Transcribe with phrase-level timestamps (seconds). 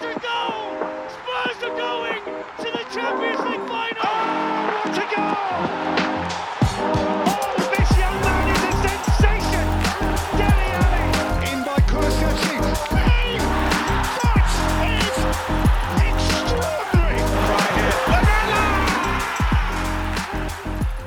[0.00, 0.78] to goal!
[1.10, 4.06] Spurs are going to the Champions League final!
[4.06, 5.34] Oh, what a goal!
[7.26, 9.66] Oh, this young man is a sensation!
[10.38, 11.06] Dele Alli!
[11.50, 12.56] In by Kulusevski.
[12.94, 13.42] Hey,
[14.22, 14.46] that
[14.86, 15.16] is
[16.06, 17.18] extraordinary!
[18.12, 18.64] Lamella!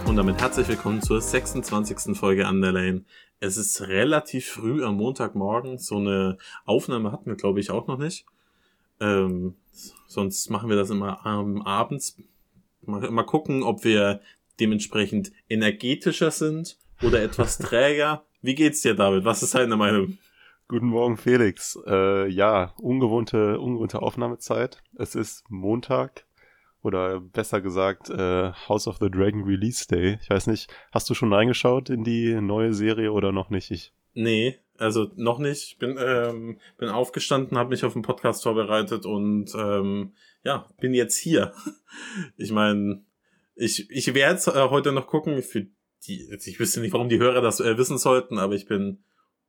[0.10, 2.18] Und damit herzlich willkommen zur 26.
[2.18, 3.06] Folge Underlane.
[3.40, 5.78] Es ist relativ früh am Montagmorgen.
[5.78, 8.26] So eine Aufnahme hatten wir, glaube ich, auch noch nicht.
[9.02, 9.56] Ähm,
[10.08, 12.18] sonst machen wir das immer ähm, abends.
[12.84, 14.22] Mal, mal gucken, ob wir
[14.60, 18.24] dementsprechend energetischer sind oder etwas träger.
[18.42, 19.26] Wie geht's dir, David?
[19.26, 20.18] Was ist deine Meinung?
[20.68, 21.78] Guten Morgen, Felix.
[21.86, 24.82] Äh, ja, ungewohnte, ungewohnte Aufnahmezeit.
[24.96, 26.26] Es ist Montag
[26.82, 30.18] oder besser gesagt äh, House of the Dragon Release Day.
[30.22, 33.72] Ich weiß nicht, hast du schon reingeschaut in die neue Serie oder noch nicht?
[33.72, 35.64] Ich, Nee, also noch nicht.
[35.64, 40.14] Ich bin, ähm, bin aufgestanden, habe mich auf den Podcast vorbereitet und ähm,
[40.44, 41.54] ja, bin jetzt hier.
[42.38, 43.04] Ich meine,
[43.54, 45.42] ich, ich werde jetzt äh, heute noch gucken.
[45.44, 45.68] Für
[46.08, 49.04] die, ich wüsste nicht, warum die Hörer das äh, wissen sollten, aber ich bin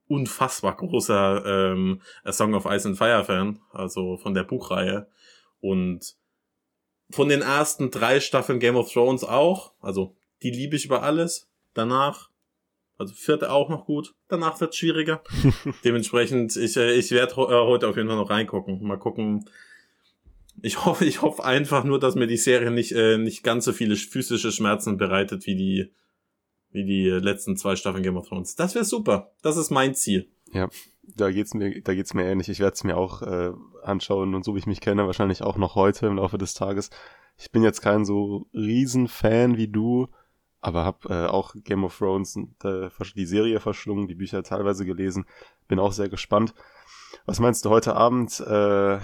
[0.08, 5.08] unfassbar großer ähm, A Song of Ice and Fire Fan, also von der Buchreihe.
[5.60, 6.16] Und
[7.10, 9.72] von den ersten drei Staffeln Game of Thrones auch.
[9.80, 11.48] Also die liebe ich über alles.
[11.74, 12.30] Danach,
[13.02, 14.14] also vierte auch noch gut.
[14.28, 15.22] Danach wird's schwieriger.
[15.84, 18.82] Dementsprechend, ich, äh, ich werde ho äh, heute auf jeden Fall noch reingucken.
[18.82, 19.44] Mal gucken.
[20.62, 23.72] Ich hoffe, ich hoffe einfach nur, dass mir die Serie nicht, äh, nicht ganz so
[23.72, 25.92] viele physische Schmerzen bereitet wie die,
[26.70, 28.54] wie die letzten zwei Staffeln Game of Thrones.
[28.54, 29.32] Das wäre super.
[29.42, 30.28] Das ist mein Ziel.
[30.52, 30.68] ja,
[31.02, 32.48] da geht's mir, da geht's mir ähnlich.
[32.48, 35.56] Ich werde es mir auch äh, anschauen und so wie ich mich kenne, wahrscheinlich auch
[35.56, 36.90] noch heute im Laufe des Tages.
[37.38, 40.08] Ich bin jetzt kein so riesen Fan wie du,
[40.62, 45.26] aber habe äh, auch Game of Thrones äh, die Serie verschlungen, die Bücher teilweise gelesen.
[45.68, 46.54] Bin auch sehr gespannt.
[47.26, 48.40] Was meinst du heute Abend?
[48.40, 48.98] Äh,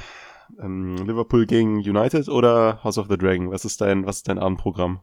[0.59, 3.51] ähm, Liverpool gegen United oder House of the Dragon?
[3.51, 5.01] Was ist dein, was ist dein Abendprogramm?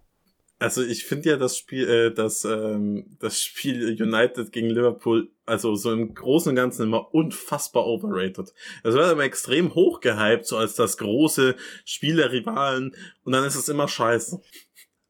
[0.57, 5.75] Also ich finde ja das Spiel, äh, das, ähm, das Spiel United gegen Liverpool, also
[5.75, 8.53] so im Großen und Ganzen immer unfassbar overrated.
[8.83, 12.95] Es wird immer extrem hoch gehypt, so als das große Spiel der Rivalen
[13.25, 14.41] und dann ist es immer scheiße.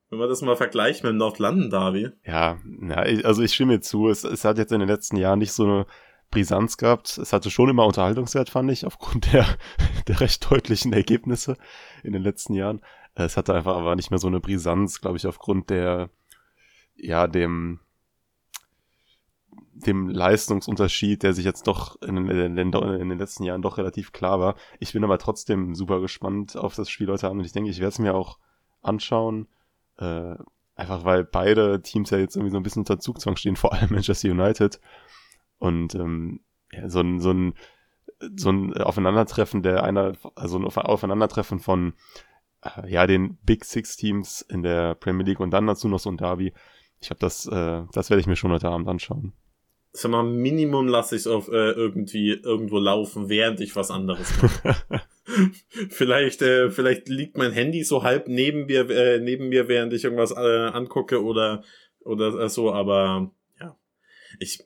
[0.09, 2.09] Wenn man das mal vergleicht mit dem Nord-London-Derby.
[2.87, 4.07] Ja, ich- also ich stimme zu.
[4.09, 5.85] Es, es hat jetzt in den letzten Jahren nicht so eine
[6.31, 7.17] Brisanz gehabt.
[7.17, 9.45] Es hatte schon immer Unterhaltungswert, fand ich, aufgrund der,
[10.07, 11.57] der recht deutlichen Ergebnisse
[12.03, 12.81] in den letzten Jahren.
[13.15, 16.09] Es hatte einfach aber nicht mehr so eine Brisanz, glaube ich, aufgrund der,
[16.97, 17.79] ja, dem,
[19.73, 24.39] dem Leistungsunterschied, der sich jetzt doch in, den, in den letzten Jahren doch relativ klar
[24.39, 24.55] war.
[24.79, 27.79] Ich bin aber trotzdem super gespannt auf das Spiel heute Abend und ich denke, ich
[27.79, 28.37] werde es mir auch
[28.81, 29.47] anschauen.
[29.97, 30.35] Äh,
[30.75, 33.89] einfach weil beide Teams ja jetzt irgendwie so ein bisschen unter Zugzwang stehen, vor allem
[33.91, 34.79] Manchester United.
[35.57, 36.41] Und ähm,
[36.71, 37.53] ja, so ein, so ein
[38.35, 41.93] so ein Aufeinandertreffen der einer, also ein Aufeinandertreffen von
[42.61, 46.09] äh, ja den Big Six Teams in der Premier League und dann dazu noch so
[46.09, 46.53] ein Derby.
[46.99, 49.33] Ich habe das, äh, das werde ich mir schon heute Abend anschauen.
[49.91, 54.41] Sag mal, Minimum lasse ich es auf äh, irgendwie irgendwo laufen, während ich was anderes
[54.41, 54.75] mache.
[55.89, 60.03] vielleicht, äh, vielleicht liegt mein Handy so halb neben mir, äh, neben mir, während ich
[60.03, 61.63] irgendwas äh, angucke oder
[62.05, 63.77] oder äh, so, aber ja,
[64.39, 64.63] ich,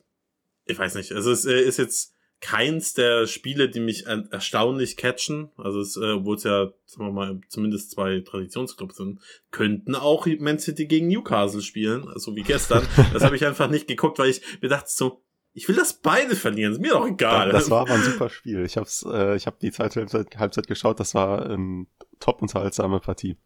[0.65, 1.13] ich weiß nicht.
[1.13, 5.49] Also es äh, ist jetzt keins der Spiele, die mich er erstaunlich catchen.
[5.57, 9.19] Also es, äh, obwohl es ja, sagen wir mal, zumindest zwei Traditionsclubs sind,
[9.51, 12.87] könnten auch Man City gegen Newcastle spielen, so wie gestern.
[13.13, 15.23] Das habe ich einfach nicht geguckt, weil ich mir dachte so,
[15.53, 16.73] ich will, dass beide verlieren.
[16.73, 17.51] Ist mir doch egal.
[17.51, 18.63] Das war aber ein super Spiel.
[18.65, 20.99] Ich hab's, äh, ich habe die zweite Halbzeit, Halbzeit geschaut.
[20.99, 21.85] Das war eine
[22.19, 23.37] top unterhaltsame Partie.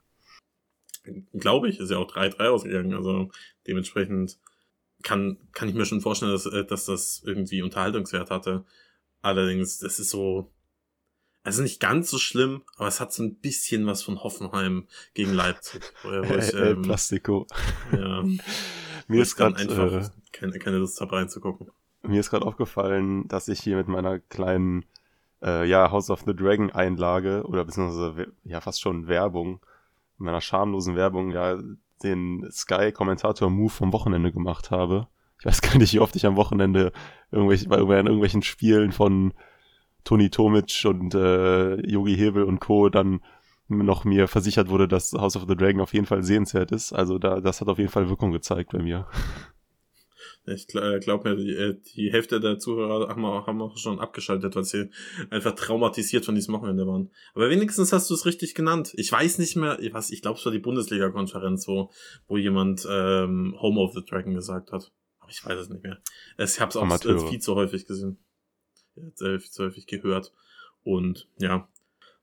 [1.33, 2.93] glaube ich, ist ja auch 3-3 ausgegangen.
[2.93, 3.31] Also
[3.67, 4.37] dementsprechend
[5.01, 8.65] kann, kann ich mir schon vorstellen, dass, äh, dass das irgendwie Unterhaltungswert hatte.
[9.21, 10.51] Allerdings, das ist so,
[11.43, 15.33] also nicht ganz so schlimm, aber es hat so ein bisschen was von Hoffenheim gegen
[15.33, 15.81] Leipzig.
[16.03, 17.47] Wo, ich, ähm, Plastico.
[17.91, 18.23] ja,
[19.07, 21.71] Mir ist gerade einfach äh, keine, keine Lust habe reinzugucken.
[22.03, 24.85] Mir ist gerade aufgefallen, dass ich hier mit meiner kleinen
[25.41, 29.59] äh, ja, House of the Dragon Einlage oder beziehungsweise we- ja fast schon Werbung,
[30.17, 31.57] meiner schamlosen Werbung ja
[32.03, 35.07] den Sky Kommentator Move vom Wochenende gemacht habe.
[35.39, 36.91] Ich weiß gar nicht, wie oft ich am Wochenende
[37.31, 39.33] irgendwelche, bei irgendwelchen Spielen von
[40.03, 42.89] Toni Tomic und äh, Yogi Hebel und Co.
[42.89, 43.21] dann
[43.67, 46.93] noch mir versichert wurde, dass House of the Dragon auf jeden Fall sehenswert ist.
[46.93, 49.07] Also da, das hat auf jeden Fall Wirkung gezeigt bei mir.
[50.45, 54.55] Ich glaube mir, die, äh, die Hälfte der Zuhörer haben auch, haben auch schon abgeschaltet,
[54.55, 54.89] weil sie
[55.29, 57.11] einfach traumatisiert von diesem Wochenende waren.
[57.33, 58.93] Aber wenigstens hast du es richtig genannt.
[58.95, 61.91] Ich weiß nicht mehr, was, ich glaube es war die Bundesliga-Konferenz, wo,
[62.27, 64.91] wo jemand ähm, Home of the Dragon gesagt hat.
[65.19, 65.99] Aber ich weiß es nicht mehr.
[66.37, 67.29] Ich habe es auch Amateure.
[67.29, 68.17] viel zu häufig gesehen.
[68.95, 70.33] Viel zu häufig gehört.
[70.83, 71.69] Und ja,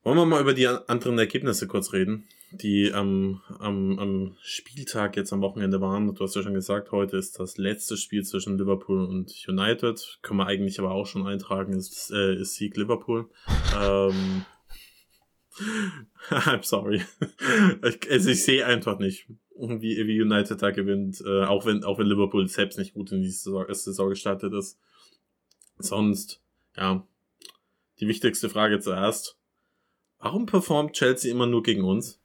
[0.02, 5.32] Wollen wir mal über die anderen Ergebnisse kurz reden, die am, am, am Spieltag jetzt
[5.32, 6.14] am Wochenende waren.
[6.14, 10.19] Du hast ja schon gesagt, heute ist das letzte Spiel zwischen Liverpool und United.
[10.23, 13.29] Können wir eigentlich aber auch schon eintragen, ist, äh, ist Sieg Liverpool.
[13.81, 14.44] ähm,
[16.31, 17.02] I'm sorry.
[17.82, 22.06] also ich sehe einfach nicht, wie, wie United da gewinnt, äh, auch wenn auch wenn
[22.06, 24.79] Liverpool selbst nicht gut in die Saison, Saison gestartet ist.
[25.79, 26.41] Sonst,
[26.76, 27.06] ja,
[28.00, 29.37] die wichtigste Frage zuerst.
[30.19, 32.20] Warum performt Chelsea immer nur gegen uns?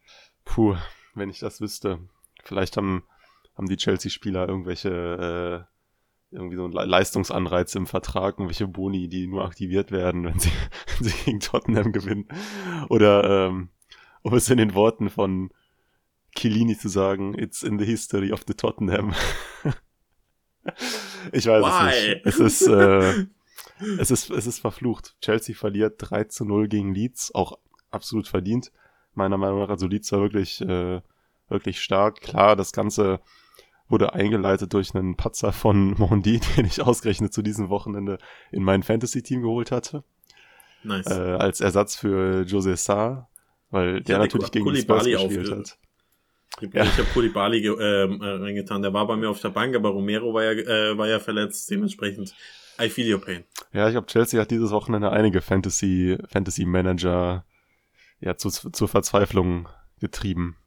[0.46, 0.76] Puh,
[1.14, 2.00] wenn ich das wüsste.
[2.44, 3.04] Vielleicht haben,
[3.56, 5.76] haben die Chelsea-Spieler irgendwelche äh,
[6.36, 10.52] irgendwie so ein Leistungsanreiz im Vertrag, irgendwelche Boni, die nur aktiviert werden, wenn sie,
[10.98, 12.28] wenn sie gegen Tottenham gewinnen.
[12.90, 13.70] Oder ähm,
[14.22, 15.52] um es in den Worten von
[16.36, 19.14] Chiellini zu sagen, it's in the history of the Tottenham.
[21.32, 21.90] ich weiß Why?
[21.90, 22.26] es nicht.
[22.26, 23.26] Es ist, äh,
[23.98, 25.16] es ist, es ist verflucht.
[25.22, 27.58] Chelsea verliert 3 zu 0 gegen Leeds, auch
[27.92, 28.72] absolut verdient.
[29.16, 31.02] Meiner Meinung nach, also Leeds war wirklich, äh,
[31.50, 32.22] wirklich stark.
[32.22, 33.20] Klar, das Ganze
[33.88, 38.18] wurde eingeleitet durch einen Patzer von Mondi, den ich ausgerechnet zu diesem Wochenende
[38.52, 40.04] in mein Fantasy-Team geholt hatte.
[40.84, 41.08] Nice.
[41.08, 43.28] Äh, als Ersatz für Jose Sarr,
[43.72, 45.78] weil der natürlich gegen die Spurs gespielt hat.
[46.62, 46.84] Ich, ja.
[46.84, 48.82] ich habe Kulibali ähm, äh, reingetan.
[48.82, 51.70] Der war bei mir auf der Bank, aber Romero war ja, äh, war ja verletzt.
[51.70, 52.34] Dementsprechend,
[52.80, 53.44] I feel your pain.
[53.74, 57.44] Ja, ich glaube, Chelsea hat dieses Wochenende einige Fantasy, Fantasy Manager
[58.26, 59.70] ja, zu, zur Verzweiflung
[60.00, 60.58] getrieben.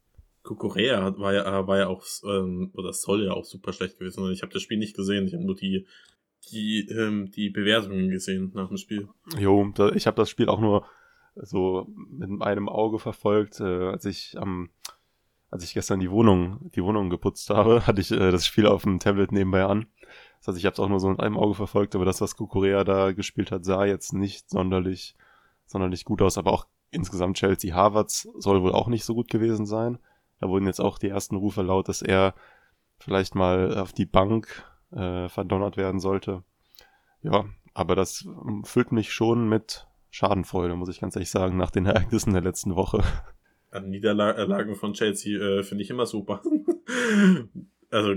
[0.44, 4.32] Kukurea war ja, war ja auch, ähm, oder soll ja auch super schlecht gewesen sein.
[4.32, 5.86] Ich habe das Spiel nicht gesehen, ich habe nur die,
[6.50, 9.08] die, ähm, die Bewertungen gesehen nach dem Spiel.
[9.38, 10.86] Jo, da, ich habe das Spiel auch nur
[11.34, 14.70] so mit einem Auge verfolgt, äh, als ich am,
[15.50, 18.84] als ich gestern die Wohnung, die Wohnung geputzt habe, hatte ich äh, das Spiel auf
[18.84, 19.86] dem Tablet nebenbei an.
[20.38, 22.36] Das heißt, ich habe es auch nur so mit einem Auge verfolgt, aber das, was
[22.36, 25.16] Kukurea da gespielt hat, sah jetzt nicht sonderlich,
[25.66, 29.66] sonderlich gut aus, aber auch insgesamt Chelsea Harvards soll wohl auch nicht so gut gewesen
[29.66, 29.98] sein.
[30.40, 32.34] Da wurden jetzt auch die ersten Rufe laut, dass er
[32.98, 36.44] vielleicht mal auf die Bank äh, verdonnert werden sollte.
[37.22, 37.44] Ja,
[37.74, 38.26] aber das
[38.64, 42.74] füllt mich schon mit Schadenfreude, muss ich ganz ehrlich sagen, nach den Ereignissen der letzten
[42.76, 43.02] Woche.
[43.70, 46.42] An Niederlagen von Chelsea äh, finde ich immer super.
[47.90, 48.14] also,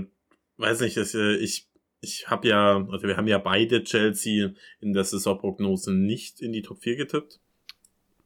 [0.56, 1.68] weiß nicht, dass, äh, ich,
[2.00, 6.62] ich habe ja, also wir haben ja beide Chelsea in der Saisonprognose nicht in die
[6.62, 7.41] Top 4 getippt.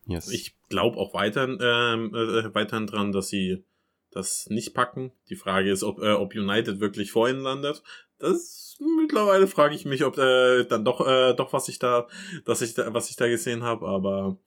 [0.06, 0.30] Yes.
[0.30, 3.64] Ich glaube auch weiterhin, ähm, äh, weiterhin dran, dass sie
[4.10, 5.12] das nicht packen.
[5.28, 7.82] Die Frage ist, ob, äh, ob United wirklich vor ihnen landet.
[8.18, 12.08] Das mittlerweile frage ich mich, ob äh, dann doch, äh, doch was ich da,
[12.44, 13.86] dass ich da, was ich da gesehen habe.
[13.86, 14.38] Aber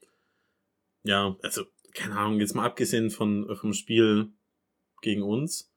[1.04, 1.64] ja, also
[1.94, 2.40] keine Ahnung.
[2.40, 4.32] Jetzt mal abgesehen von vom Spiel
[5.02, 5.72] gegen uns,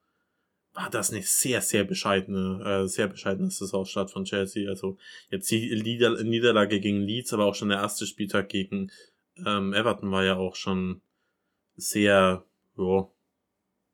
[0.75, 4.69] war das eine sehr, sehr bescheidene, äh, sehr bescheidene Saisonstart von Chelsea.
[4.71, 4.97] Also
[5.29, 8.91] jetzt die Nieder Niederlage gegen Leeds, aber auch schon der erste Spieltag gegen
[9.45, 11.01] ähm, Everton war ja auch schon
[11.77, 12.45] sehr
[12.77, 13.09] ja,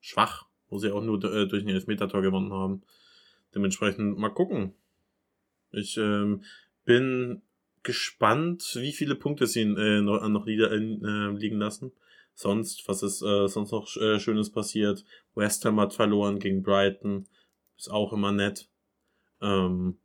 [0.00, 2.82] schwach, wo sie auch nur äh, durch ein Elfmeter-Tor gewonnen haben.
[3.54, 4.74] Dementsprechend mal gucken.
[5.70, 6.42] Ich ähm,
[6.84, 7.42] bin
[7.82, 11.92] gespannt, wie viele Punkte sie äh, noch, noch äh, liegen lassen.
[12.34, 15.04] Sonst, was ist äh, sonst noch äh, Schönes passiert?
[15.34, 17.26] West Ham hat verloren gegen Brighton.
[17.76, 18.68] Ist auch immer nett.
[19.40, 19.98] Ähm,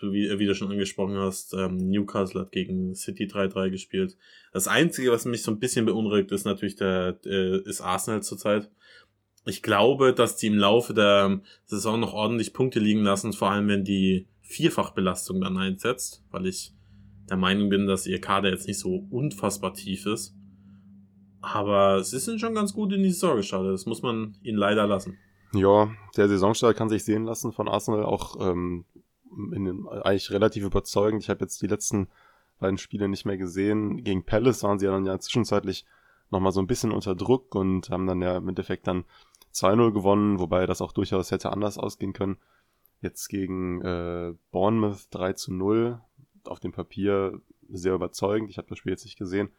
[0.00, 4.16] wie, wie du schon angesprochen hast, ähm, Newcastle hat gegen City 3-3 gespielt.
[4.52, 8.70] Das Einzige, was mich so ein bisschen beunruhigt, ist natürlich der, äh, ist Arsenal zurzeit.
[9.46, 13.68] Ich glaube, dass die im Laufe der Saison noch ordentlich Punkte liegen lassen, vor allem
[13.68, 16.72] wenn die Vierfachbelastung dann einsetzt, weil ich
[17.28, 20.34] der Meinung bin, dass ihr Kader jetzt nicht so unfassbar tief ist.
[21.40, 23.72] Aber sie sind schon ganz gut in die Saison gestartet.
[23.72, 25.18] Das muss man ihnen leider lassen.
[25.52, 28.04] Ja, der Saisonstart kann sich sehen lassen von Arsenal.
[28.04, 28.84] Auch ähm,
[29.52, 31.22] in, eigentlich relativ überzeugend.
[31.22, 32.08] Ich habe jetzt die letzten
[32.58, 34.04] beiden Spiele nicht mehr gesehen.
[34.04, 35.84] Gegen Palace waren sie ja dann ja zwischenzeitlich
[36.30, 39.04] nochmal so ein bisschen unter Druck und haben dann ja im Endeffekt dann
[39.54, 42.38] 2-0 gewonnen, wobei das auch durchaus hätte anders ausgehen können.
[43.00, 46.00] Jetzt gegen äh, Bournemouth 3 zu 0.
[46.44, 48.50] Auf dem Papier sehr überzeugend.
[48.50, 49.50] Ich habe das Spiel jetzt nicht gesehen.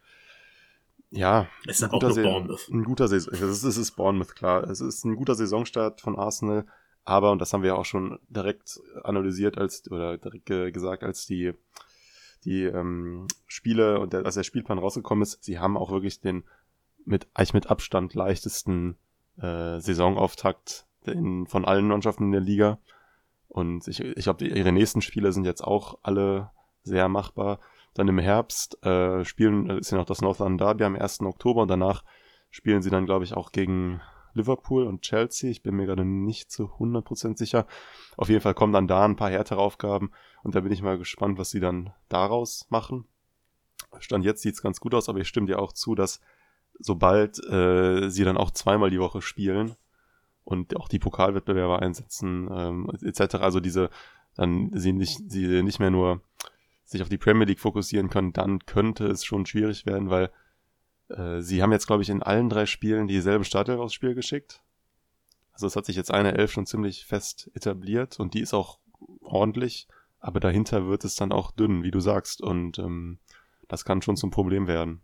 [1.12, 2.68] Ja, es ist auch nur Bournemouth.
[2.70, 4.64] Ein guter Saison, es ist, es ist Bournemouth, klar.
[4.64, 6.66] Es ist ein guter Saisonstart von Arsenal.
[7.06, 11.04] Aber, und das haben wir ja auch schon direkt analysiert als, oder direkt ge gesagt,
[11.04, 11.54] als die,
[12.44, 16.44] die ähm, Spiele und der, als der Spielplan rausgekommen ist, sie haben auch wirklich den
[17.06, 18.98] mit, eigentlich mit Abstand leichtesten
[19.38, 22.80] äh, Saisonauftakt in, von allen Mannschaften in der Liga.
[23.48, 26.50] Und ich, ich glaube, ihre nächsten Spiele sind jetzt auch alle
[26.84, 27.60] sehr machbar.
[27.94, 31.22] Dann im Herbst äh, spielen, ist ja noch das Northern Derby am 1.
[31.22, 32.04] Oktober und danach
[32.50, 34.02] spielen sie dann, glaube ich, auch gegen
[34.36, 35.50] Liverpool und Chelsea.
[35.50, 37.66] Ich bin mir gerade nicht zu 100% sicher.
[38.18, 40.12] Auf jeden Fall kommen dann da ein paar härtere Aufgaben
[40.44, 43.06] und da bin ich mal gespannt, was sie dann daraus machen.
[44.00, 46.20] Stand jetzt sieht's ganz gut aus, aber ich stimme dir auch zu, dass
[46.80, 49.76] sobald äh, sie dann auch zweimal die Woche spielen
[50.44, 53.90] und auch die Pokalwettbewerbe einsetzen, ähm, etc., also diese,
[54.36, 56.22] dann sie nicht, sie nicht mehr nur
[56.84, 60.32] sich auf die Premier League fokussieren können, dann könnte es schon schwierig werden, weil
[61.10, 64.62] äh, sie haben jetzt, glaube ich, in allen drei Spielen dieselbe Startelf aufs Spiel geschickt.
[65.54, 68.80] Also es hat sich jetzt eine Elf schon ziemlich fest etabliert und die ist auch
[69.22, 69.88] ordentlich,
[70.20, 73.20] aber dahinter wird es dann auch dünn, wie du sagst, und ähm,
[73.68, 75.02] das kann schon zum Problem werden.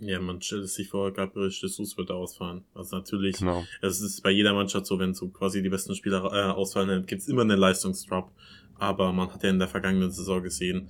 [0.00, 2.64] Ja, man stellt es sich vor, Gabriel Jesus wird ausfallen.
[2.74, 3.64] Also natürlich, genau.
[3.82, 7.22] es ist bei jeder Mannschaft so, wenn so quasi die besten Spieler äh, ausfallen, gibt
[7.22, 8.30] es immer einen Leistungsdrop.
[8.76, 10.88] Aber man hat ja in der vergangenen Saison gesehen,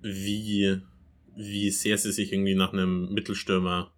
[0.00, 0.80] wie,
[1.36, 3.92] wie sehr sie sich irgendwie nach einem Mittelstürmer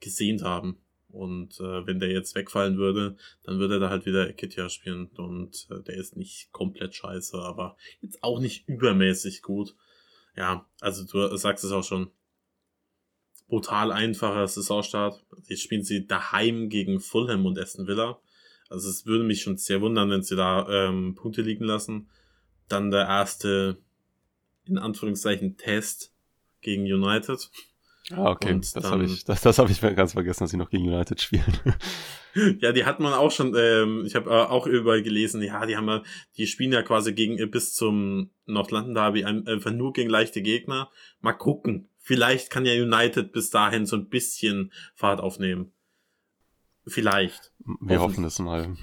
[0.00, 0.78] gesehnt haben.
[1.08, 5.08] Und äh, wenn der jetzt wegfallen würde, dann würde er da halt wieder Ekitia spielen.
[5.16, 9.74] Und äh, der ist nicht komplett scheiße, aber jetzt auch nicht übermäßig gut.
[10.36, 12.10] Ja, also du sagst es auch schon.
[13.48, 15.22] Brutal einfacher Saisonstart.
[15.44, 18.18] Jetzt spielen sie daheim gegen Fulham und Aston Villa.
[18.70, 22.08] Also es würde mich schon sehr wundern, wenn sie da ähm, Punkte liegen lassen.
[22.68, 23.76] Dann der erste,
[24.64, 26.14] in Anführungszeichen, Test
[26.62, 27.50] gegen United.
[28.10, 28.52] Ah, okay.
[28.52, 31.20] Und das habe ich, das, das hab ich ganz vergessen, dass sie noch gegen United
[31.20, 31.58] spielen.
[32.60, 35.76] ja, die hat man auch schon, ähm, ich habe äh, auch überall gelesen, ja, die
[35.76, 36.02] haben ja,
[36.36, 40.90] die spielen ja quasi gegen äh, bis zum Nordlanden Derby einfach nur gegen leichte Gegner.
[41.20, 41.88] Mal gucken.
[41.98, 45.72] Vielleicht kann ja United bis dahin so ein bisschen Fahrt aufnehmen.
[46.86, 47.52] Vielleicht.
[47.80, 48.76] Wir hoffen es mal.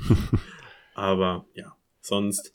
[0.94, 2.54] Aber ja, sonst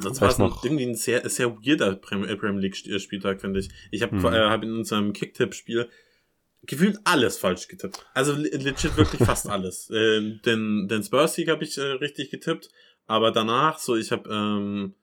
[0.00, 1.96] Sonst war es noch irgendwie ein sehr, sehr weirder äh,
[2.36, 3.68] Premier League-Spieltag, finde ich.
[3.90, 4.24] Ich habe mhm.
[4.26, 5.88] äh, hab in unserem Kicktipp-Spiel
[6.64, 8.06] gefühlt alles falsch getippt.
[8.14, 9.90] Also legit wirklich fast alles.
[9.90, 12.70] Äh, den, den Spurs-Sieg habe ich äh, richtig getippt,
[13.06, 14.94] aber danach so, ich habe, ähm,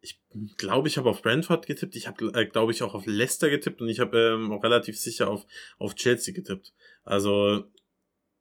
[0.00, 0.20] ich
[0.56, 3.80] glaube, ich habe auf Brentford getippt, ich habe, äh, glaube ich, auch auf Leicester getippt
[3.80, 5.46] und ich habe ähm, auch relativ sicher auf,
[5.78, 6.72] auf Chelsea getippt.
[7.04, 7.64] Also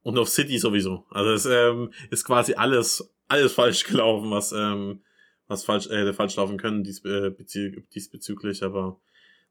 [0.04, 1.06] und auf City sowieso.
[1.10, 5.02] Also es ähm, ist quasi alles, alles falsch gelaufen, was ähm,
[5.54, 7.32] was falsch, äh, falsch laufen können äh,
[7.94, 9.00] diesbezüglich, aber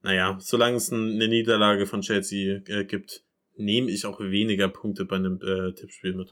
[0.02, 3.24] naja, solange es eine Niederlage von Chelsea äh, gibt,
[3.56, 6.30] nehme ich auch weniger Punkte bei einem äh, Tippspiel mit.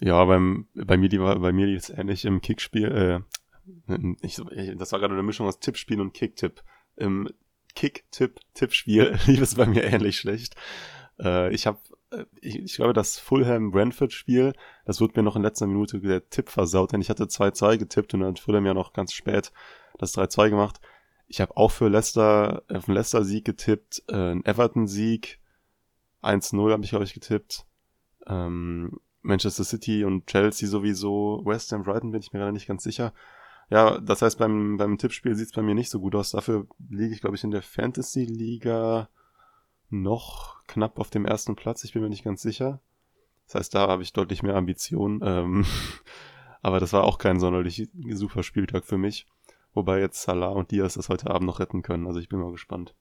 [0.00, 3.20] Ja, beim, bei mir, die war, bei mir ist ähnlich im Kickspiel, äh,
[4.22, 4.40] ich,
[4.76, 6.62] das war gerade eine Mischung aus Tippspiel und Kicktipp.
[6.96, 7.28] Im
[7.74, 10.54] Kick-Tipp-Tippspiel lief es bei mir ähnlich schlecht.
[11.18, 11.78] Äh, ich habe
[12.40, 14.52] ich, ich glaube, das Fulham-Brentford-Spiel,
[14.84, 18.14] das wird mir noch in letzter Minute der Tipp versaut, denn ich hatte 2-2 getippt
[18.14, 19.52] und dann hat Fulham ja noch ganz spät
[19.98, 20.80] das 3-2 gemacht.
[21.28, 25.38] Ich habe auch für Leicester, auf einen Leicester-Sieg getippt, äh, einen Everton-Sieg,
[26.22, 27.66] 1-0 habe ich, glaube ich, getippt.
[28.26, 32.82] Ähm, Manchester City und Chelsea sowieso, West Ham, Brighton bin ich mir gerade nicht ganz
[32.82, 33.12] sicher.
[33.70, 36.32] Ja, das heißt, beim, beim Tippspiel sieht es bei mir nicht so gut aus.
[36.32, 39.08] Dafür liege ich, glaube ich, in der Fantasy-Liga
[39.92, 41.84] noch knapp auf dem ersten Platz.
[41.84, 42.80] Ich bin mir nicht ganz sicher.
[43.46, 45.20] Das heißt, da habe ich deutlich mehr Ambitionen.
[45.22, 45.64] Ähm,
[46.62, 49.26] aber das war auch kein sonderlich super Spieltag für mich.
[49.74, 52.06] Wobei jetzt Salah und Diaz das heute Abend noch retten können.
[52.06, 52.94] Also ich bin mal gespannt.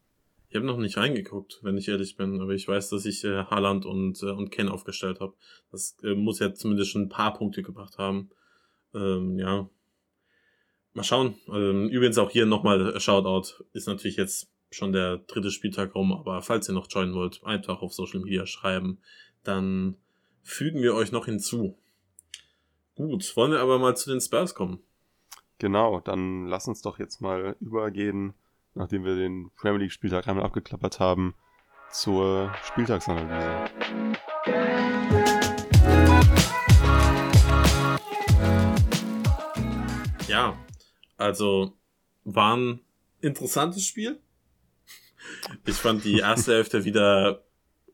[0.49, 3.45] Ich habe noch nicht reingeguckt, wenn ich ehrlich bin, aber ich weiß, dass ich äh,
[3.45, 5.33] Haaland und, äh, und Ken aufgestellt habe.
[5.71, 8.29] Das äh, muss ja zumindest schon ein paar Punkte gebracht haben.
[8.93, 9.69] Ähm, ja.
[10.93, 11.35] Mal schauen.
[11.47, 13.63] Ähm, übrigens auch hier nochmal Shoutout.
[13.71, 17.81] Ist natürlich jetzt schon der dritte Spieltag rum, aber falls ihr noch joinen wollt, einfach
[17.81, 18.99] auf Social Media schreiben,
[19.43, 19.97] dann
[20.43, 21.77] fügen wir euch noch hinzu.
[22.95, 24.79] Gut, wollen wir aber mal zu den Spurs kommen.
[25.59, 28.33] Genau, dann lass uns doch jetzt mal übergehen,
[28.73, 31.35] nachdem wir den Premier League Spieltag einmal abgeklappert haben,
[31.91, 33.69] zur Spieltagsanalyse.
[40.27, 40.57] Ja,
[41.17, 41.73] also
[42.23, 42.79] war ein
[43.19, 44.19] interessantes Spiel.
[45.65, 47.43] Ich fand die erste Hälfte wieder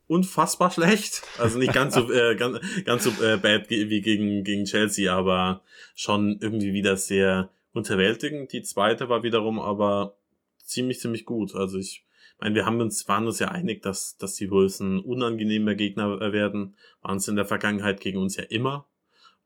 [0.07, 1.21] unfassbar schlecht.
[1.37, 5.61] Also nicht ganz so äh, ganz, ganz so äh, bad wie gegen gegen Chelsea, aber
[5.95, 8.53] schon irgendwie wieder sehr unterwältigend.
[8.53, 10.15] Die zweite war wiederum aber
[10.57, 11.55] ziemlich ziemlich gut.
[11.55, 12.05] Also ich
[12.39, 16.19] meine, wir haben uns waren uns ja einig, dass dass die Wolves ein unangenehmer Gegner
[16.31, 16.75] werden.
[17.01, 18.87] Waren es in der Vergangenheit gegen uns ja immer.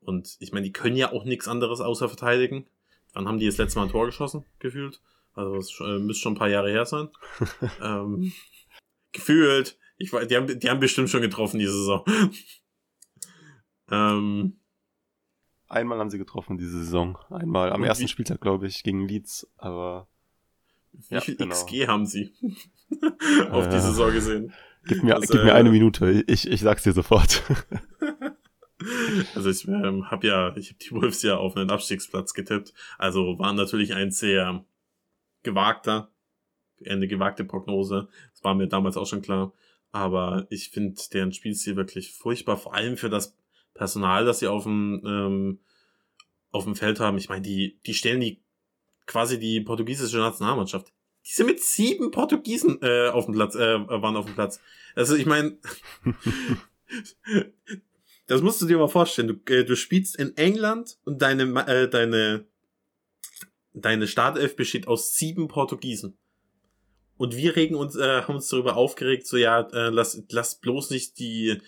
[0.00, 2.66] Und ich meine, die können ja auch nichts anderes außer verteidigen.
[3.12, 5.00] Wann haben die das letzte Mal ein Tor geschossen, gefühlt?
[5.34, 7.08] Also es äh, müsste schon ein paar Jahre her sein.
[7.82, 8.32] ähm,
[9.12, 9.78] gefühlt.
[9.98, 12.04] Ich die haben, die haben bestimmt schon getroffen diese Saison.
[13.90, 14.58] ähm,
[15.72, 17.16] Einmal haben sie getroffen diese Saison.
[17.30, 20.06] Einmal am ersten Spieltag, glaube ich, gegen Leeds, aber.
[20.92, 21.54] Wie ja, viel genau.
[21.54, 22.34] XG haben sie
[23.50, 24.52] auf äh, die Saison gesehen?
[24.84, 27.42] Gib mir, also, gib mir eine Minute, ich, ich sag's dir sofort.
[29.34, 32.74] also ich ähm, habe ja, ich habe die Wolves ja auf einen Abstiegsplatz getippt.
[32.98, 34.66] Also war natürlich ein sehr
[35.42, 36.10] gewagter,
[36.86, 38.08] eine gewagte Prognose.
[38.32, 39.52] Das war mir damals auch schon klar.
[39.90, 43.36] Aber ich finde deren Spielstil wirklich furchtbar, vor allem für das
[43.74, 45.60] Personal, das sie auf dem, ähm,
[46.50, 47.18] auf dem Feld haben.
[47.18, 48.42] Ich meine, die, die stellen die
[49.06, 50.92] quasi die portugiesische Nationalmannschaft.
[51.26, 54.60] Die sind mit sieben Portugiesen äh, auf dem Platz, äh, waren auf dem Platz.
[54.94, 55.58] Also ich meine,
[58.26, 59.28] das musst du dir mal vorstellen.
[59.28, 62.44] Du, äh, du spielst in England und deine, äh, deine,
[63.74, 66.16] deine Startelf besteht aus sieben Portugiesen.
[67.16, 70.90] Und wir regen uns, äh, haben uns darüber aufgeregt, so ja, äh, lass, lass bloß
[70.90, 71.60] nicht die,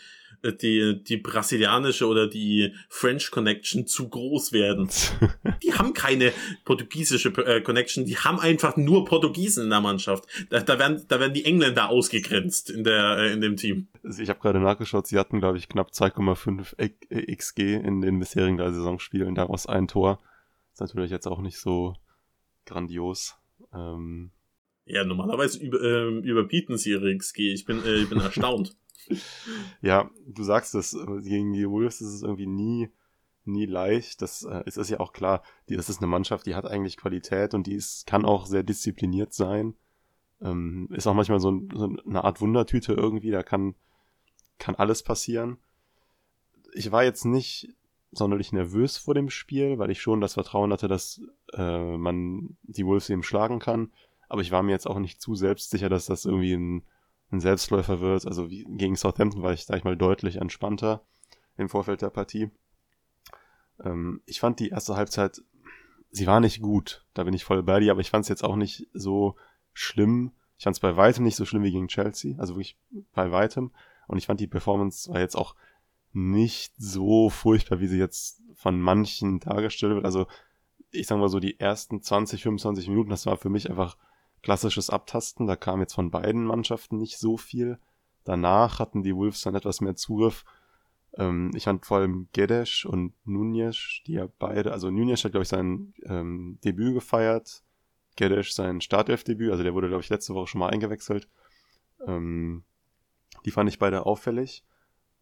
[0.43, 4.91] äh, die, die brasilianische oder die French Connection zu groß werden.
[5.63, 6.33] die haben keine
[6.65, 10.25] portugiesische äh, Connection, die haben einfach nur Portugiesen in der Mannschaft.
[10.51, 13.89] Da, da, werden, da werden die Engländer ausgegrenzt in, der, äh, in dem Team.
[14.03, 18.57] Also ich habe gerade nachgeschaut, sie hatten, glaube ich, knapp 2,5 XG in den bisherigen
[18.57, 20.21] drei Saisonspielen, daraus ein Tor.
[20.75, 21.95] Ist natürlich jetzt auch nicht so
[22.67, 23.37] grandios.
[23.73, 24.33] Ähm,
[24.87, 27.53] ja, normalerweise über, ähm, überbieten sie ihre XG.
[27.53, 28.77] Ich bin, äh, ich bin erstaunt.
[29.83, 32.91] ja, du sagst es, gegen die Wolves ist es irgendwie nie,
[33.45, 34.21] nie leicht.
[34.21, 36.97] Das äh, es ist ja auch klar, die, das ist eine Mannschaft, die hat eigentlich
[36.97, 39.75] Qualität und die ist, kann auch sehr diszipliniert sein.
[40.43, 43.77] Ähm, ist auch manchmal so, ein, so, eine Art Wundertüte irgendwie, da kann,
[44.59, 45.59] kann alles passieren.
[46.73, 47.69] Ich war jetzt nicht
[48.15, 51.21] sonderlich nervös vor dem Spiel, weil ich schon das Vertrauen hatte, dass
[51.53, 53.93] äh, man die Wolves eben schlagen kann.
[54.29, 56.85] Aber ich war mir jetzt auch nicht zu selbstsicher, dass das irgendwie ein
[57.35, 58.27] ein Selbstläufer wird.
[58.27, 61.05] Also wie, gegen Southampton war ich, sag ich mal, deutlich entspannter
[61.57, 62.51] im Vorfeld der Partie.
[63.83, 65.43] Ähm, ich fand die erste Halbzeit,
[66.11, 68.45] sie war nicht gut, da bin ich voll bei dir, aber ich fand es jetzt
[68.45, 69.37] auch nicht so
[69.73, 70.33] schlimm.
[70.57, 72.79] Ich fand es bei weitem nicht so schlimm wie gegen Chelsea, also wirklich
[73.13, 73.73] bei weitem.
[74.07, 75.55] Und ich fand die Performance war jetzt auch
[76.15, 80.05] nicht so furchtbar, wie sie jetzt von manchen dargestellt wird.
[80.05, 80.27] Also
[80.91, 83.97] ich sag mal so, die ersten 20, 25 Minuten, das war für mich einfach
[84.43, 85.47] klassisches Abtasten.
[85.47, 87.79] Da kam jetzt von beiden Mannschaften nicht so viel.
[88.25, 90.45] Danach hatten die Wolves dann etwas mehr Zugriff.
[91.17, 95.43] Ähm, ich fand vor allem Gedesh und Nunez, die ja beide, also Nunez hat, glaube
[95.43, 97.63] ich, sein ähm, Debüt gefeiert.
[98.17, 101.29] Gedesh sein Startelf-Debüt, also der wurde, glaube ich, letzte Woche schon mal eingewechselt.
[102.07, 102.65] Ähm,
[103.45, 104.65] die fand ich beide auffällig.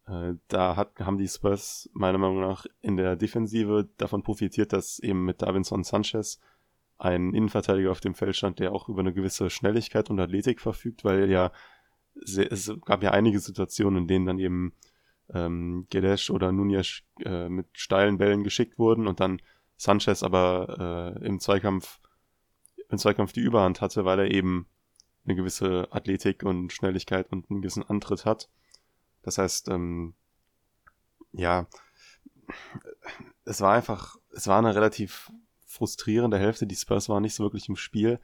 [0.07, 4.99] Äh, da hat, haben die Spurs meiner Meinung nach in der Defensive davon profitiert, dass
[4.99, 6.41] eben mit Davinson Sanchez
[6.99, 11.05] ein Innenverteidiger auf dem Feld stand, der auch über eine gewisse Schnelligkeit und Athletik verfügt,
[11.05, 11.53] weil ja
[12.15, 14.75] es gab ja einige Situationen, in denen dann eben
[15.33, 19.41] ähm, Gedesh oder Nunez äh, mit steilen Bällen geschickt wurden und dann
[19.77, 22.01] Sanchez aber äh, im Zweikampf
[22.89, 24.67] im Zweikampf die Überhand hatte, weil er eben
[25.25, 28.51] eine gewisse Athletik und Schnelligkeit und einen gewissen Antritt hat.
[29.23, 30.15] Das heißt, ähm,
[31.33, 31.67] ja,
[33.45, 35.33] es war einfach, es war eine relativ
[35.65, 36.67] frustrierende Hälfte.
[36.67, 38.21] Die Spurs waren nicht so wirklich im Spiel.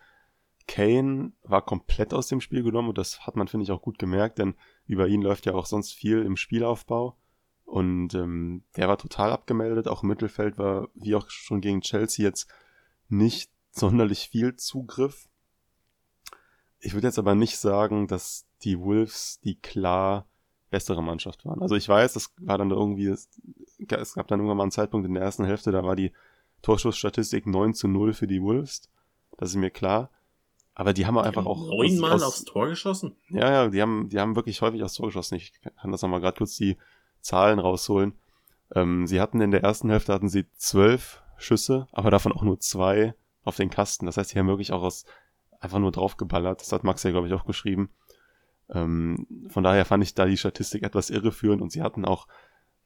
[0.67, 3.99] Kane war komplett aus dem Spiel genommen und das hat man, finde ich, auch gut
[3.99, 4.55] gemerkt, denn
[4.87, 7.17] über ihn läuft ja auch sonst viel im Spielaufbau.
[7.65, 9.89] Und ähm, der war total abgemeldet.
[9.89, 12.49] Auch im Mittelfeld war, wie auch schon gegen Chelsea, jetzt
[13.09, 15.29] nicht sonderlich viel Zugriff.
[16.79, 20.27] Ich würde jetzt aber nicht sagen, dass die Wolves die klar
[20.71, 21.63] bessere Mannschaft waren.
[21.63, 23.29] Also ich weiß, das war dann irgendwie, es
[23.87, 26.13] gab dann irgendwann mal einen Zeitpunkt in der ersten Hälfte, da war die
[26.63, 28.91] Torschussstatistik 9 zu 0 für die Wolves.
[29.37, 30.11] Das ist mir klar.
[30.75, 31.67] Aber die haben einfach auch.
[31.67, 33.17] Neunmal aufs Tor geschossen?
[33.31, 35.35] Ja, ja, die haben, die haben wirklich häufig aufs Tor geschossen.
[35.35, 36.77] Ich kann das nochmal gerade kurz die
[37.21, 38.15] Zahlen rausholen.
[38.75, 42.61] Ähm, sie hatten in der ersten Hälfte hatten sie zwölf Schüsse, aber davon auch nur
[42.61, 44.07] zwei auf den Kasten.
[44.07, 45.05] Das heißt, die haben wirklich auch aus,
[45.59, 46.61] einfach nur draufgeballert.
[46.61, 47.91] Das hat Max ja, glaube ich, auch geschrieben.
[48.71, 52.27] Ähm, von daher fand ich da die Statistik etwas irreführend und sie hatten auch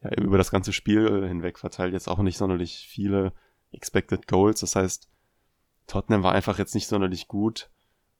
[0.01, 3.33] ja, über das ganze Spiel hinweg verteilt jetzt auch nicht sonderlich viele
[3.71, 4.61] Expected Goals.
[4.61, 5.09] Das heißt,
[5.87, 7.69] Tottenham war einfach jetzt nicht sonderlich gut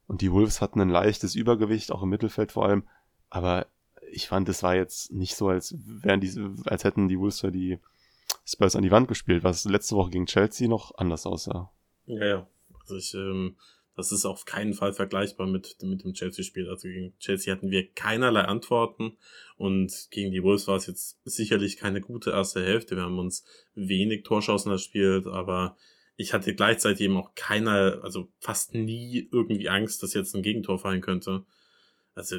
[0.06, 2.84] und die Wolves hatten ein leichtes Übergewicht, auch im Mittelfeld vor allem.
[3.30, 3.66] Aber
[4.10, 6.32] ich fand, es war jetzt nicht so, als wären die,
[6.66, 7.78] als hätten die Wolves die
[8.46, 11.70] Spurs an die Wand gespielt, was letzte Woche gegen Chelsea noch anders aussah.
[12.06, 12.46] Ja, ja.
[12.80, 13.56] Also ich, ähm,
[13.96, 16.68] das ist auf keinen Fall vergleichbar mit, mit dem Chelsea-Spiel.
[16.68, 19.16] Also gegen Chelsea hatten wir keinerlei Antworten
[19.56, 22.96] und gegen die Wolves war es jetzt sicherlich keine gute erste Hälfte.
[22.96, 25.76] Wir haben uns wenig Torschancen erspielt, aber
[26.16, 30.78] ich hatte gleichzeitig eben auch keiner, also fast nie irgendwie Angst, dass jetzt ein Gegentor
[30.78, 31.44] fallen könnte.
[32.14, 32.38] Also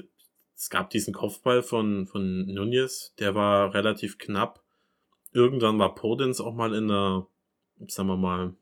[0.56, 4.63] es gab diesen Kopfball von, von Nunez, der war relativ knapp.
[5.32, 7.28] Irgendwann war Podens auch mal in einer,
[7.88, 8.56] sagen wir mal,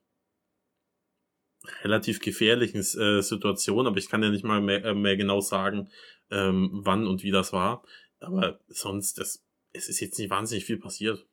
[1.84, 5.90] relativ gefährlichen äh, Situation, aber ich kann ja nicht mal mehr, äh, mehr genau sagen,
[6.32, 7.84] ähm, wann und wie das war.
[8.20, 11.26] Aber sonst, es, es ist jetzt nicht wahnsinnig viel passiert.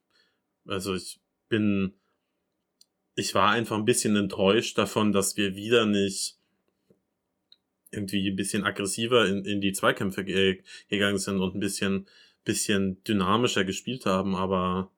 [0.67, 1.95] Also ich bin,
[3.15, 6.37] ich war einfach ein bisschen enttäuscht davon, dass wir wieder nicht
[7.91, 12.07] irgendwie ein bisschen aggressiver in, in die Zweikämpfe ge gegangen sind und ein bisschen,
[12.45, 14.93] bisschen dynamischer gespielt haben, aber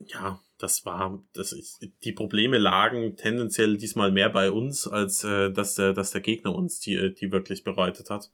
[0.00, 5.52] ja, das war, das ist, die Probleme lagen tendenziell diesmal mehr bei uns, als äh,
[5.52, 8.30] dass der, dass der Gegner uns die, die wirklich bereitet hat.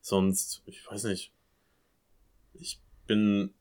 [0.00, 1.32] Sonst, ich weiß nicht.
[2.54, 3.54] Ich bin,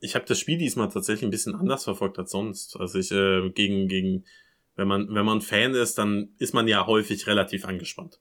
[0.00, 2.76] ich habe das Spiel diesmal tatsächlich ein bisschen anders verfolgt als sonst.
[2.76, 4.24] Also ich äh, gegen gegen,
[4.76, 8.20] wenn man wenn man Fan ist, dann ist man ja häufig relativ angespannt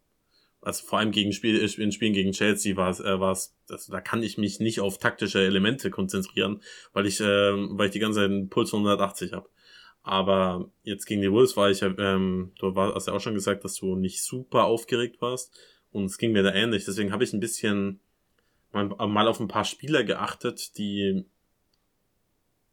[0.66, 3.56] also vor allem gegen Spiel, äh, in Spielen gegen Chelsea war es, äh, war es,
[3.70, 7.94] also da kann ich mich nicht auf taktische Elemente konzentrieren, weil ich, äh, weil ich
[7.94, 9.48] die ganze Zeit einen Puls von 180 habe.
[10.02, 13.76] Aber jetzt gegen die Wolves war ich, ähm, du hast ja auch schon gesagt, dass
[13.76, 15.56] du nicht super aufgeregt warst
[15.92, 16.86] und es ging mir da ähnlich.
[16.86, 18.00] Deswegen habe ich ein bisschen
[18.72, 21.26] mal, mal auf ein paar Spieler geachtet, die,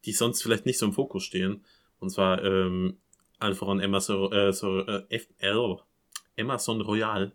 [0.04, 1.64] die sonst vielleicht nicht so im Fokus stehen.
[2.00, 2.98] Und zwar ähm,
[3.38, 5.04] allen voran Emerson, äh, so, äh,
[6.36, 7.32] Emerson Royal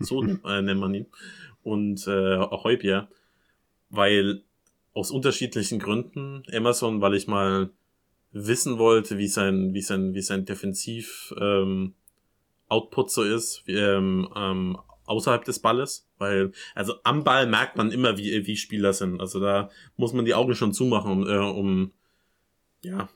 [0.00, 1.06] so äh, nennt man ihn.
[1.62, 3.08] Und äh, auch Heubier,
[3.90, 4.42] weil
[4.92, 7.70] aus unterschiedlichen Gründen, Emerson, weil ich mal
[8.32, 11.94] wissen wollte, wie sein, wie sein, wie sein Defensiv ähm,
[12.68, 17.92] Output so ist, wie, ähm, ähm, außerhalb des Balles, weil, also am Ball merkt man
[17.92, 19.20] immer, wie, wie Spieler sind.
[19.20, 21.92] Also da muss man die Augen schon zumachen, um, äh, um
[22.82, 23.08] ja,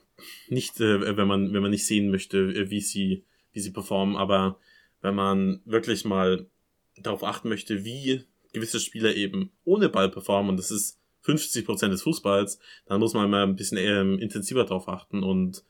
[0.49, 4.59] nicht, äh, wenn man, wenn man nicht sehen möchte, wie sie, wie sie performen, aber
[5.03, 6.47] wenn man wirklich mal
[6.97, 11.93] darauf achten möchte, wie gewisse Spieler eben ohne Ball performen, und das ist 50 Prozent
[11.93, 15.23] des Fußballs, dann muss man mal ein bisschen ähm, intensiver darauf achten.
[15.23, 15.65] Und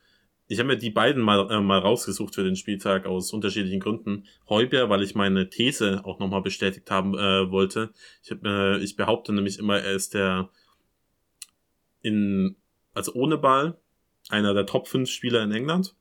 [0.47, 4.27] ich habe mir die beiden mal, äh, mal rausgesucht für den Spieltag aus unterschiedlichen Gründen.
[4.49, 7.93] Heuber, weil ich meine These auch nochmal bestätigt haben äh, wollte.
[8.23, 10.51] Ich, hab, äh, ich behaupte nämlich immer, er ist der
[12.03, 12.57] in,
[12.95, 13.79] also ohne Ball,
[14.29, 15.95] einer der Top 5 Spieler in England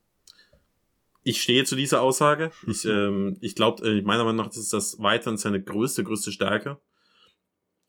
[1.22, 2.50] ich stehe zu dieser Aussage.
[2.66, 6.78] Ich, ähm, ich glaube, äh, meiner Meinung nach ist das weiterhin seine größte, größte Stärke.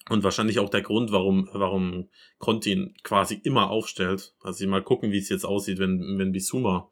[0.09, 4.33] Und wahrscheinlich auch der Grund, warum, warum Conte ihn quasi immer aufstellt.
[4.41, 6.89] Also mal gucken, wie es jetzt aussieht, wenn, wenn Bisuma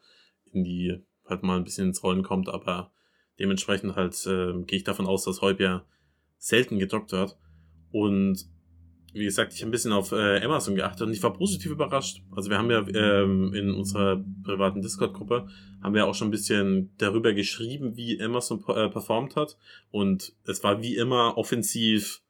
[0.54, 2.94] in die, halt mal ein bisschen ins Rollen kommt, aber
[3.40, 5.86] dementsprechend halt, äh, gehe ich davon aus, dass Heubier
[6.38, 7.38] selten gedockt wird.
[7.92, 8.46] Und
[9.14, 12.22] wie gesagt, ich habe ein bisschen auf äh, Amazon geachtet und ich war positiv überrascht.
[12.32, 15.48] Also wir haben ja ähm, in unserer privaten Discord-Gruppe
[15.82, 19.58] haben wir auch schon ein bisschen darüber geschrieben, wie Amazon äh, performt hat.
[19.92, 22.22] Und es war wie immer offensiv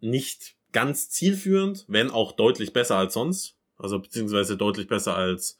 [0.00, 3.56] nicht ganz zielführend, wenn auch deutlich besser als sonst.
[3.76, 5.58] Also beziehungsweise deutlich besser als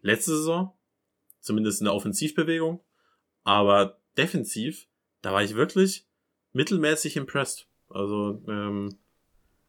[0.00, 0.72] letzte Saison.
[1.40, 2.80] Zumindest in der Offensivbewegung.
[3.44, 4.88] Aber defensiv,
[5.22, 6.06] da war ich wirklich
[6.52, 7.68] mittelmäßig impressed.
[7.88, 8.98] Also, ähm,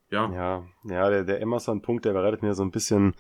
[0.10, 0.32] ja.
[0.32, 3.16] Ja, ja, der, der Emerson-Punkt, der bereitet mir so ein bisschen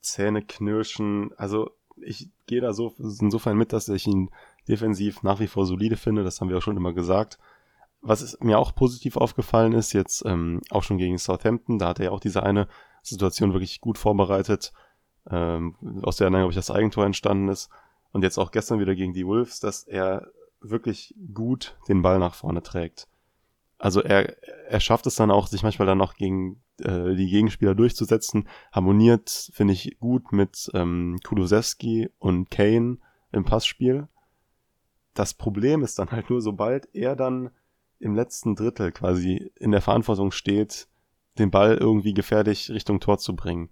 [0.00, 1.32] Zähneknirschen.
[1.36, 4.30] Also ich gehe da so insofern mit, dass ich ihn
[4.68, 6.24] defensiv nach wie vor solide finde.
[6.24, 7.38] Das haben wir auch schon immer gesagt.
[8.00, 11.98] Was ist, mir auch positiv aufgefallen ist, jetzt ähm, auch schon gegen Southampton, da hat
[11.98, 12.68] er ja auch diese eine
[13.02, 14.72] Situation wirklich gut vorbereitet,
[15.28, 17.70] ähm, aus der dann, glaube ich, das Eigentor entstanden ist.
[18.12, 20.28] Und jetzt auch gestern wieder gegen die Wolves, dass er
[20.60, 23.08] wirklich gut den Ball nach vorne trägt.
[23.78, 24.36] Also er,
[24.68, 28.48] er schafft es dann auch, sich manchmal dann noch gegen äh, die Gegenspieler durchzusetzen.
[28.72, 32.98] Harmoniert, finde ich, gut mit ähm, Kulusewski und Kane
[33.30, 34.08] im Passspiel.
[35.14, 37.50] Das Problem ist dann halt nur, sobald er dann
[38.00, 40.88] im letzten Drittel quasi in der Verantwortung steht,
[41.38, 43.70] den Ball irgendwie gefährlich Richtung Tor zu bringen.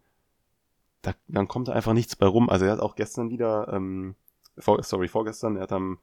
[1.03, 2.49] Da, dann kommt da einfach nichts bei rum.
[2.49, 4.15] Also er hat auch gestern wieder, ähm,
[4.59, 5.99] vor, sorry, vorgestern, er hat am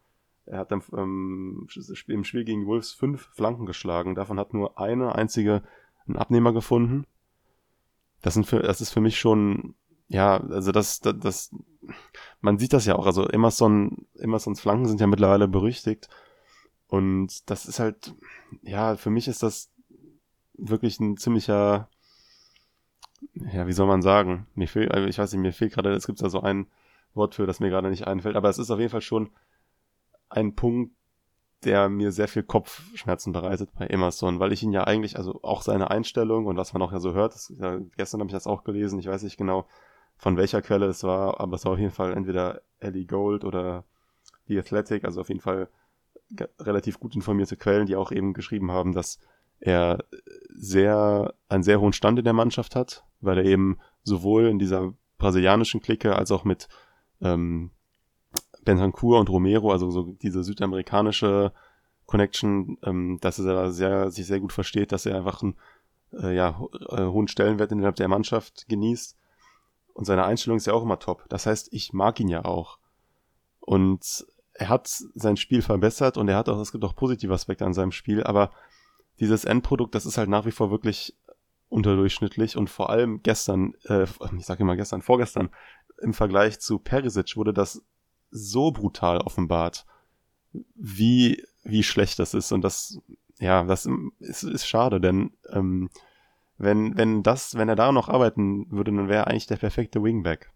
[0.45, 1.67] er hat dann, ähm,
[2.07, 4.15] im Spiel gegen Wolves fünf Flanken geschlagen.
[4.15, 5.63] Davon hat nur eine einzige
[6.07, 7.05] einen Abnehmer gefunden.
[8.21, 9.75] Das, sind für, das ist für mich schon,
[10.07, 11.55] ja, also das, das, das,
[12.41, 13.05] man sieht das ja auch.
[13.05, 16.09] Also Emerson, Emersons Flanken sind ja mittlerweile berüchtigt.
[16.87, 18.13] Und das ist halt,
[18.61, 19.71] ja, für mich ist das
[20.53, 21.89] wirklich ein ziemlicher,
[23.33, 24.47] ja, wie soll man sagen?
[24.55, 26.67] Mir fehlt, also ich weiß nicht, mir fehlt gerade, es gibt da so ein
[27.13, 29.29] Wort für, das mir gerade nicht einfällt, aber es ist auf jeden Fall schon
[30.33, 30.93] ein Punkt,
[31.63, 35.61] der mir sehr viel Kopfschmerzen bereitet bei Emerson, weil ich ihn ja eigentlich, also auch
[35.61, 38.47] seine Einstellung und was man auch ja so hört, das, ja, gestern habe ich das
[38.47, 39.65] auch gelesen, ich weiß nicht genau,
[40.17, 43.85] von welcher Quelle es war, aber es war auf jeden Fall entweder Ellie Gold oder
[44.47, 45.69] The Athletic, also auf jeden Fall
[46.59, 49.19] relativ gut informierte Quellen, die auch eben geschrieben haben, dass
[49.59, 50.03] er
[50.49, 54.93] sehr, einen sehr hohen Stand in der Mannschaft hat, weil er eben sowohl in dieser
[55.17, 56.67] brasilianischen Clique als auch mit
[57.21, 57.71] ähm,
[58.65, 61.53] Bentancur und Romero, also so diese südamerikanische
[62.05, 65.55] Connection, ähm, dass er da sehr, sich sehr gut versteht, dass er einfach einen
[66.13, 69.17] äh, ja, äh, hohen Stellenwert innerhalb der Mannschaft genießt.
[69.93, 71.25] Und seine Einstellung ist ja auch immer top.
[71.29, 72.79] Das heißt, ich mag ihn ja auch.
[73.59, 77.65] Und er hat sein Spiel verbessert und er hat auch, es gibt auch positive Aspekte
[77.65, 78.51] an seinem Spiel, aber
[79.19, 81.15] dieses Endprodukt, das ist halt nach wie vor wirklich
[81.69, 84.05] unterdurchschnittlich und vor allem gestern, äh,
[84.37, 85.49] ich sage immer gestern, vorgestern,
[86.01, 87.83] im Vergleich zu Perisic wurde das
[88.33, 89.85] so brutal offenbart,
[90.75, 92.99] wie, wie schlecht das ist und das,
[93.39, 93.87] ja, das
[94.19, 95.89] ist, ist schade, denn ähm,
[96.57, 100.03] wenn, wenn das, wenn er da noch arbeiten würde, dann wäre er eigentlich der perfekte
[100.03, 100.51] Wingback.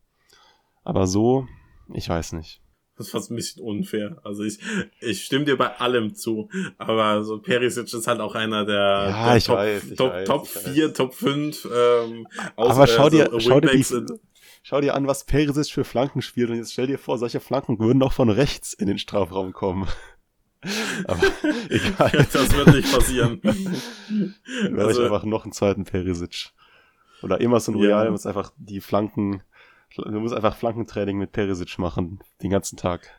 [0.84, 1.48] Aber so,
[1.94, 2.62] ich weiß nicht.
[2.98, 4.18] Das ist fast ein bisschen unfair.
[4.24, 4.60] Also ich,
[5.02, 6.50] ich stimme dir bei allem zu.
[6.80, 10.56] Aber so Perisic ist halt auch einer der, ja, der Top, weiß, Top, weiß, Top
[10.56, 10.74] weiß.
[10.74, 11.68] 4, Top 5.
[11.72, 13.86] Ähm, aus, Aber schau dir, so schau dir, die.
[14.64, 17.80] Schau dir an, was Perisic für Flanken spielt und jetzt stell dir vor, solche Flanken
[17.80, 19.88] würden auch von rechts in den Strafraum kommen.
[21.06, 21.22] Aber
[21.70, 22.26] egal.
[22.34, 23.42] Das wird nicht passieren.
[23.44, 24.34] Wäre
[24.72, 26.50] ich Also- einfach noch einen zweiten Perisic.
[27.24, 27.98] Oder Emerson Ja.
[27.98, 29.42] Royal muss einfach die Flanken,
[29.96, 33.10] du musst einfach Flankentraining mit Perisic machen, den ganzen Tag.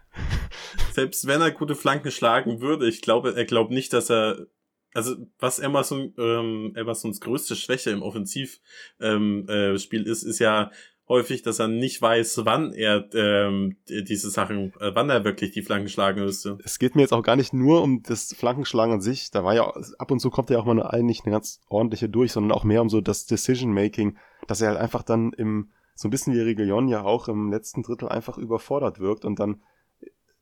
[0.92, 4.46] Selbst wenn er gute Flanken schlagen würde, ich glaube, er glaubt nicht, dass er
[4.94, 8.60] also was Emerson, ähm, Emersons größte Schwäche im Offensivspiel
[9.00, 10.70] ähm, äh, Spiel ist, ist ja
[11.08, 15.52] häufig, dass er nicht weiß, wann er ähm, die- diese Sachen, äh, wann er wirklich
[15.52, 16.58] die Flanken schlagen müsste.
[16.64, 19.54] Es geht mir jetzt auch gar nicht nur um das Flankenschlagen an sich, da war
[19.54, 22.52] ja ab und zu kommt ja auch mal eine, eigentlich eine ganz ordentliche durch, sondern
[22.52, 26.34] auch mehr um so das Decision-Making, dass er halt einfach dann im, so ein bisschen
[26.34, 29.62] wie Reguilon ja auch im letzten Drittel einfach überfordert wirkt und dann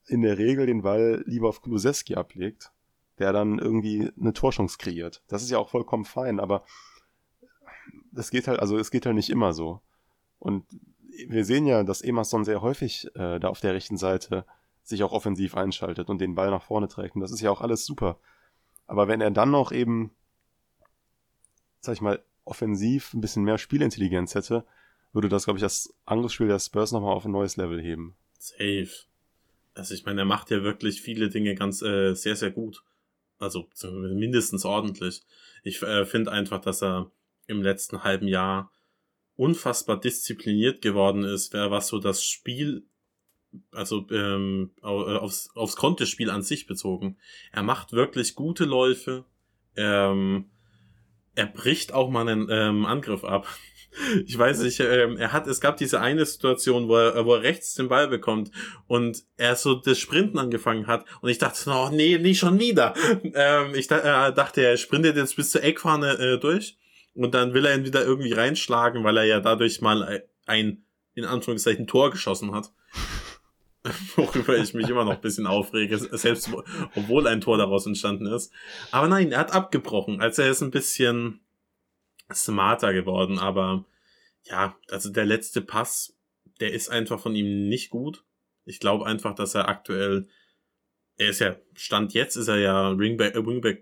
[0.09, 2.71] in der Regel den Ball lieber auf Kulusewski ablegt,
[3.19, 5.23] der dann irgendwie eine Torchance kreiert.
[5.29, 6.65] Das ist ja auch vollkommen fein, aber
[8.13, 9.81] das geht halt, also es geht halt nicht immer so.
[10.39, 10.65] Und
[11.27, 14.45] wir sehen ja, dass Emerson sehr häufig äh, da auf der rechten Seite
[14.83, 17.15] sich auch offensiv einschaltet und den Ball nach vorne trägt.
[17.15, 18.19] Und das ist ja auch alles super.
[18.87, 20.13] Aber wenn er dann noch eben,
[21.81, 24.65] sag ich mal, offensiv ein bisschen mehr Spielintelligenz hätte,
[25.13, 28.15] würde das, glaube ich, das Angriffsspiel der Spurs nochmal auf ein neues Level heben.
[28.39, 28.91] Safe.
[29.75, 32.85] Also ich meine, er macht ja wirklich viele Dinge ganz äh, sehr, sehr gut.
[33.39, 35.23] Also mindestens ordentlich.
[35.63, 37.11] Ich äh, finde einfach, dass er
[37.47, 38.71] im letzten halben Jahr
[39.37, 42.85] unfassbar diszipliniert geworden ist, was so das Spiel,
[43.71, 47.17] also ähm, äh, aufs, aufs Kontespiel an sich bezogen.
[47.53, 49.25] Er macht wirklich gute Läufe.
[49.77, 50.47] Ähm,
[51.35, 53.47] er bricht auch mal einen ähm, Angriff ab.
[54.27, 57.43] Ich weiß nicht, ähm, er hat, es gab diese eine Situation, wo er, wo er
[57.43, 58.51] rechts den Ball bekommt
[58.87, 62.93] und er so das Sprinten angefangen hat und ich dachte, oh nee, nicht schon wieder.
[63.33, 66.77] Ähm, ich äh, dachte, er sprintet jetzt bis zur Eckfahne äh, durch
[67.17, 71.25] und dann will er ihn wieder irgendwie reinschlagen, weil er ja dadurch mal ein, in
[71.25, 72.73] Anführungszeichen, Tor geschossen hat.
[74.17, 76.65] Worüber ich mich immer noch ein bisschen aufrege, selbst wo-
[76.97, 78.53] obwohl ein Tor daraus entstanden ist.
[78.91, 80.21] Aber nein, er hat abgebrochen.
[80.21, 81.41] Also er ist ein bisschen
[82.33, 83.85] smarter geworden, aber
[84.45, 86.17] ja, also der letzte Pass,
[86.61, 88.25] der ist einfach von ihm nicht gut.
[88.65, 90.27] Ich glaube einfach, dass er aktuell,
[91.17, 93.37] er ist ja, Stand jetzt ist er ja Wingback,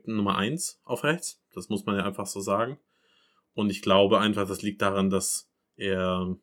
[0.06, 1.40] äh, Nummer eins auf rechts.
[1.54, 2.78] Das muss man ja einfach so sagen.
[3.54, 6.36] Und ich glaube einfach, das liegt daran, dass er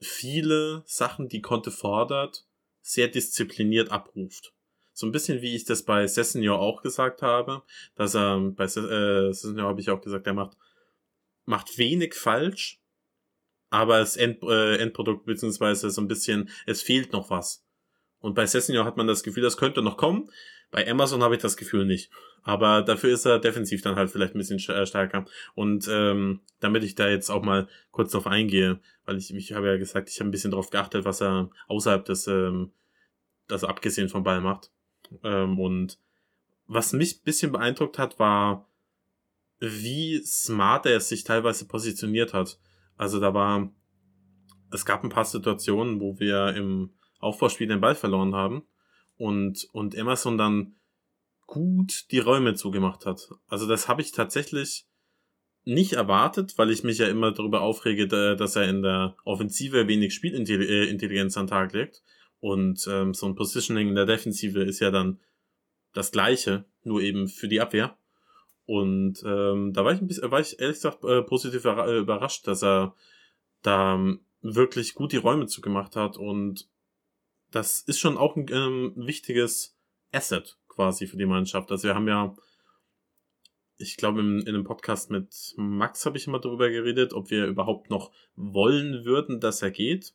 [0.00, 2.46] viele Sachen, die Conte fordert,
[2.82, 4.52] sehr diszipliniert abruft.
[4.92, 7.62] So ein bisschen wie ich das bei Sessenor auch gesagt habe,
[7.94, 10.56] dass er bei Se- äh, habe ich auch gesagt, er macht
[11.46, 12.80] macht wenig falsch,
[13.70, 17.64] aber das End, äh, Endprodukt beziehungsweise so ein bisschen, es fehlt noch was.
[18.18, 20.30] Und bei Sessenor hat man das Gefühl, das könnte noch kommen.
[20.74, 22.10] Bei Amazon habe ich das Gefühl nicht.
[22.42, 25.24] Aber dafür ist er defensiv dann halt vielleicht ein bisschen äh, stärker.
[25.54, 29.68] Und ähm, damit ich da jetzt auch mal kurz drauf eingehe, weil ich, ich habe
[29.68, 32.72] ja gesagt, ich habe ein bisschen drauf geachtet, was er außerhalb des, ähm,
[33.48, 34.72] also abgesehen vom Ball macht.
[35.22, 36.00] Ähm, und
[36.66, 38.68] was mich ein bisschen beeindruckt hat, war,
[39.60, 42.58] wie smart er sich teilweise positioniert hat.
[42.96, 43.72] Also da war,
[44.72, 48.64] es gab ein paar Situationen, wo wir im Aufbauspiel den Ball verloren haben
[49.16, 50.76] und, und Emerson dann
[51.46, 53.28] gut die Räume zugemacht hat.
[53.48, 54.86] Also das habe ich tatsächlich
[55.64, 59.88] nicht erwartet, weil ich mich ja immer darüber aufrege, da- dass er in der Offensive
[59.88, 62.02] wenig Spielintelligenz an den Tag legt.
[62.40, 65.20] Und ähm, so ein Positioning in der Defensive ist ja dann
[65.94, 67.96] das gleiche, nur eben für die Abwehr.
[68.66, 72.46] Und ähm, da war ich ein bisschen, war ich ehrlich gesagt äh, positiv äh, überrascht,
[72.46, 72.94] dass er
[73.62, 76.18] da ähm, wirklich gut die Räume zugemacht hat.
[76.18, 76.68] Und
[77.54, 79.76] das ist schon auch ein ähm, wichtiges
[80.12, 81.70] Asset quasi für die Mannschaft.
[81.70, 82.34] Also wir haben ja,
[83.76, 87.46] ich glaube, in, in einem Podcast mit Max habe ich immer darüber geredet, ob wir
[87.46, 90.14] überhaupt noch wollen würden, dass er geht.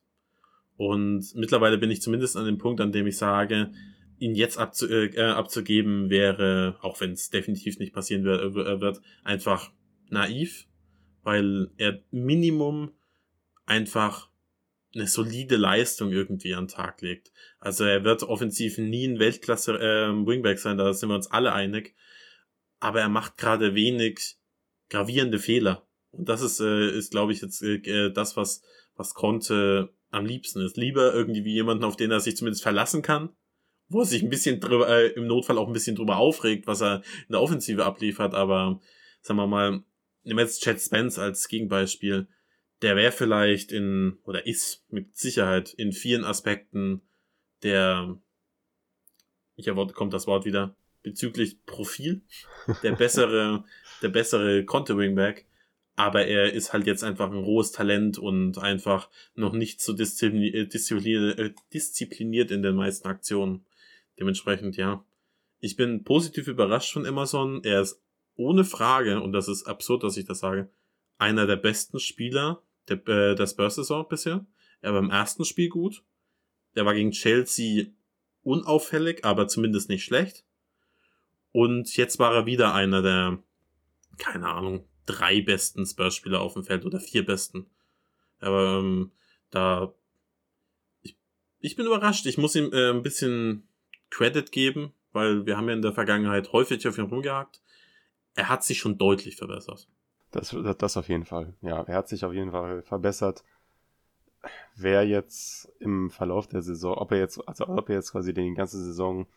[0.76, 3.72] Und mittlerweile bin ich zumindest an dem Punkt, an dem ich sage,
[4.18, 8.82] ihn jetzt abzu äh, äh, abzugeben wäre, auch wenn es definitiv nicht passieren wird, äh,
[8.82, 9.72] wird, einfach
[10.10, 10.68] naiv,
[11.24, 12.92] weil er Minimum
[13.66, 14.29] einfach
[14.94, 17.32] eine solide Leistung irgendwie an den Tag legt.
[17.60, 21.54] Also er wird offensiv nie ein Weltklasse äh, Wingback sein, da sind wir uns alle
[21.54, 21.96] einig.
[22.80, 24.38] Aber er macht gerade wenig
[24.90, 25.88] gravierende Fehler.
[26.12, 28.62] Und das ist, äh, ist glaube ich, jetzt äh, das, was,
[28.96, 30.78] was Conte am liebsten ist.
[30.78, 33.30] Lieber irgendwie wie jemanden, auf den er sich zumindest verlassen kann,
[33.90, 36.82] wo er sich ein bisschen drüber, äh, im Notfall auch ein bisschen drüber aufregt, was
[36.82, 38.80] er in der Offensive abliefert, aber
[39.22, 39.84] sagen wir mal,
[40.24, 42.28] nehmen wir jetzt Chad Spence als Gegenbeispiel,
[42.82, 47.02] der wäre vielleicht in, oder ist mit Sicherheit in vielen Aspekten
[47.64, 48.18] der,
[49.56, 52.22] hier kommt das Wort wieder, bezüglich Profil,
[52.84, 53.66] der bessere,
[54.02, 55.46] der bessere Conte Wingback,
[55.96, 60.74] aber er ist halt jetzt einfach ein rohes Talent und einfach noch nicht so diszipliniert,
[60.74, 63.66] äh, diszipliniert in den meisten Aktionen.
[64.18, 65.04] Dementsprechend, ja.
[65.60, 67.62] Ich bin positiv überrascht von Emerson.
[67.66, 68.02] Er ist
[68.36, 70.70] ohne Frage, und das ist absurd, dass ich das sage,
[71.18, 74.46] einer der besten Spieler der, äh, der Spurs-Saison bisher.
[74.82, 76.04] Er war im ersten Spiel gut.
[76.74, 77.88] Er war gegen Chelsea
[78.44, 80.46] unauffällig, aber zumindest nicht schlecht.
[81.52, 83.44] Und jetzt war er wieder einer der,
[84.18, 87.66] keine Ahnung, drei besten Spurs-Spieler auf dem Feld oder vier besten.
[88.40, 89.12] Aber ähm,
[89.50, 89.94] da,
[91.02, 91.18] ich,
[91.60, 92.26] ich bin überrascht.
[92.26, 93.68] Ich muss ihm äh, ein bisschen
[94.10, 97.62] Credit geben, weil wir haben ja in der Vergangenheit häufig auf ihn rumgehakt.
[98.36, 99.88] Er hat sich schon deutlich verbessert.
[100.32, 101.54] Das, das auf jeden Fall.
[101.62, 103.44] Ja, er hat sich auf jeden Fall verbessert.
[104.76, 108.54] Wer jetzt im Verlauf der Saison, ob er jetzt, also ob er jetzt quasi die
[108.54, 109.28] ganze Saison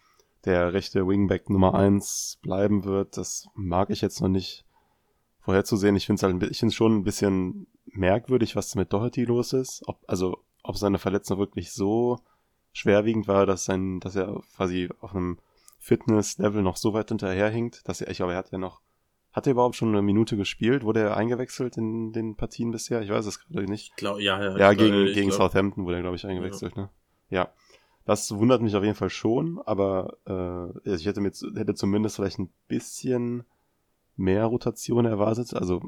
[0.45, 4.65] der rechte Wingback Nummer eins bleiben wird, das mag ich jetzt noch nicht
[5.41, 5.97] vorherzusehen.
[5.97, 9.83] Ich finde es halt, ich finde schon ein bisschen merkwürdig, was mit Doherty los ist.
[9.87, 12.19] Ob, also, ob seine Verletzung wirklich so
[12.73, 15.39] schwerwiegend war, dass sein, dass er quasi auf einem
[15.79, 18.81] Fitness-Level noch so weit hinterherhinkt, dass er, ich glaube, er hat ja noch,
[19.33, 20.85] hat er überhaupt schon eine Minute gespielt?
[20.85, 23.03] Wurde er eingewechselt in den Partien bisher?
[23.03, 23.91] Ich weiß es gerade nicht.
[23.91, 24.57] Ich glaub, ja, ja.
[24.59, 26.83] Ja, gegen, gegen glaub, Southampton wurde er, glaube ich, eingewechselt, ja.
[26.83, 26.91] ne?
[27.31, 27.53] Ja.
[28.05, 30.17] Das wundert mich auf jeden Fall schon, aber
[30.85, 33.45] äh, ich hätte, mit, hätte zumindest vielleicht ein bisschen
[34.17, 35.55] mehr Rotation erwartet.
[35.55, 35.81] Also,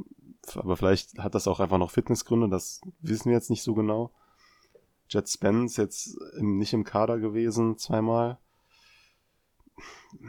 [0.55, 4.13] aber vielleicht hat das auch einfach noch Fitnessgründe, das wissen wir jetzt nicht so genau.
[5.09, 8.39] Jet Spence jetzt im, nicht im Kader gewesen, zweimal.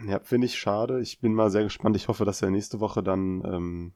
[0.07, 1.01] Ja, finde ich schade.
[1.01, 1.95] Ich bin mal sehr gespannt.
[1.95, 3.93] Ich hoffe, dass er nächste Woche dann ähm,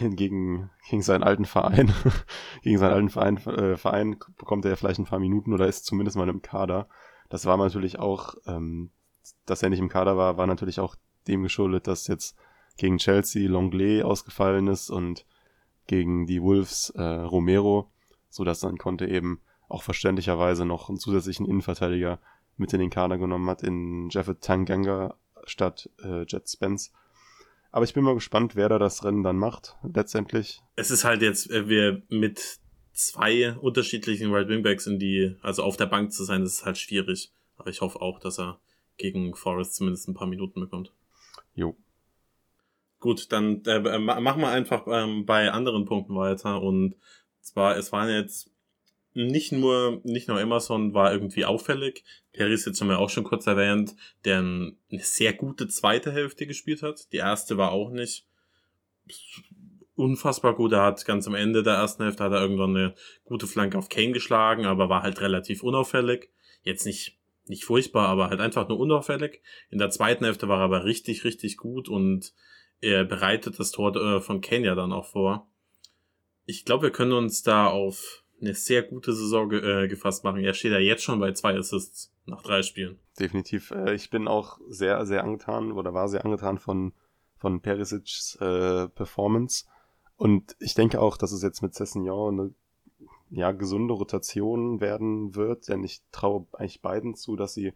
[0.16, 1.92] gegen, gegen seinen alten Verein,
[2.62, 6.16] gegen seinen alten Verein, äh, Verein bekommt er vielleicht ein paar Minuten oder ist zumindest
[6.16, 6.88] mal im Kader.
[7.28, 8.90] Das war natürlich auch, ähm,
[9.46, 10.96] dass er nicht im Kader war, war natürlich auch
[11.28, 12.36] dem geschuldet, dass jetzt
[12.76, 15.26] gegen Chelsea Longley ausgefallen ist und
[15.86, 17.92] gegen die Wolves äh, Romero
[18.32, 22.18] so dass dann konnte eben auch verständlicherweise noch einen zusätzlichen Innenverteidiger
[22.56, 26.92] mit in den Kader genommen hat, in Jeffet Tanganga statt äh, Jet Spence.
[27.70, 30.62] Aber ich bin mal gespannt, wer da das Rennen dann macht, letztendlich.
[30.76, 32.60] Es ist halt jetzt, äh, wir mit
[32.92, 36.78] zwei unterschiedlichen Right Wingbacks in die, also auf der Bank zu sein, das ist halt
[36.78, 37.32] schwierig.
[37.56, 38.60] Aber ich hoffe auch, dass er
[38.98, 40.92] gegen Forest zumindest ein paar Minuten bekommt.
[41.54, 41.76] Jo.
[43.00, 46.94] Gut, dann äh, machen wir einfach ähm, bei anderen Punkten weiter und
[47.40, 48.51] zwar, es waren jetzt
[49.14, 52.04] nicht nur, nicht nur Emerson war irgendwie auffällig.
[52.32, 53.94] Perisic haben wir auch schon kurz erwähnt,
[54.24, 57.12] der eine sehr gute zweite Hälfte gespielt hat.
[57.12, 58.26] Die erste war auch nicht
[59.94, 60.72] unfassbar gut.
[60.72, 62.94] Er hat ganz am Ende der ersten Hälfte hat er irgendwann eine
[63.24, 66.30] gute Flanke auf Kane geschlagen, aber war halt relativ unauffällig.
[66.62, 69.42] Jetzt nicht, nicht furchtbar, aber halt einfach nur unauffällig.
[69.70, 72.32] In der zweiten Hälfte war er aber richtig, richtig gut und
[72.80, 75.48] er bereitet das Tor äh, von Kane ja dann auch vor
[76.44, 80.42] ich glaube, wir können uns da auf eine sehr gute Saison ge äh, gefasst machen.
[80.42, 82.98] Er steht ja jetzt schon bei zwei Assists nach drei Spielen.
[83.18, 83.70] Definitiv.
[83.70, 86.92] Äh, ich bin auch sehr, sehr angetan oder war sehr angetan von,
[87.38, 89.64] von Perisic's äh, Performance.
[90.16, 92.54] Und ich denke auch, dass es jetzt mit Cessignon eine
[93.30, 97.72] ja, gesunde Rotation werden wird, denn ich traue eigentlich beiden zu, dass sie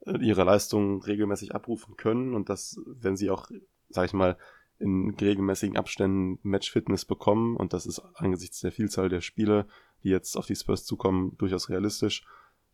[0.00, 3.48] äh, ihre Leistung regelmäßig abrufen können und dass, wenn sie auch,
[3.90, 4.36] sag ich mal,
[4.80, 9.66] in regelmäßigen Abständen Matchfitness bekommen und das ist angesichts der Vielzahl der Spiele,
[10.02, 12.24] die jetzt auf die Spurs zukommen, durchaus realistisch.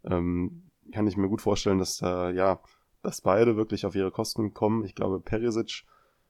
[0.04, 2.60] Ähm, kann ich mir gut vorstellen, dass da, ja,
[3.02, 4.84] dass beide wirklich auf ihre Kosten kommen.
[4.84, 5.84] Ich glaube, Perisic,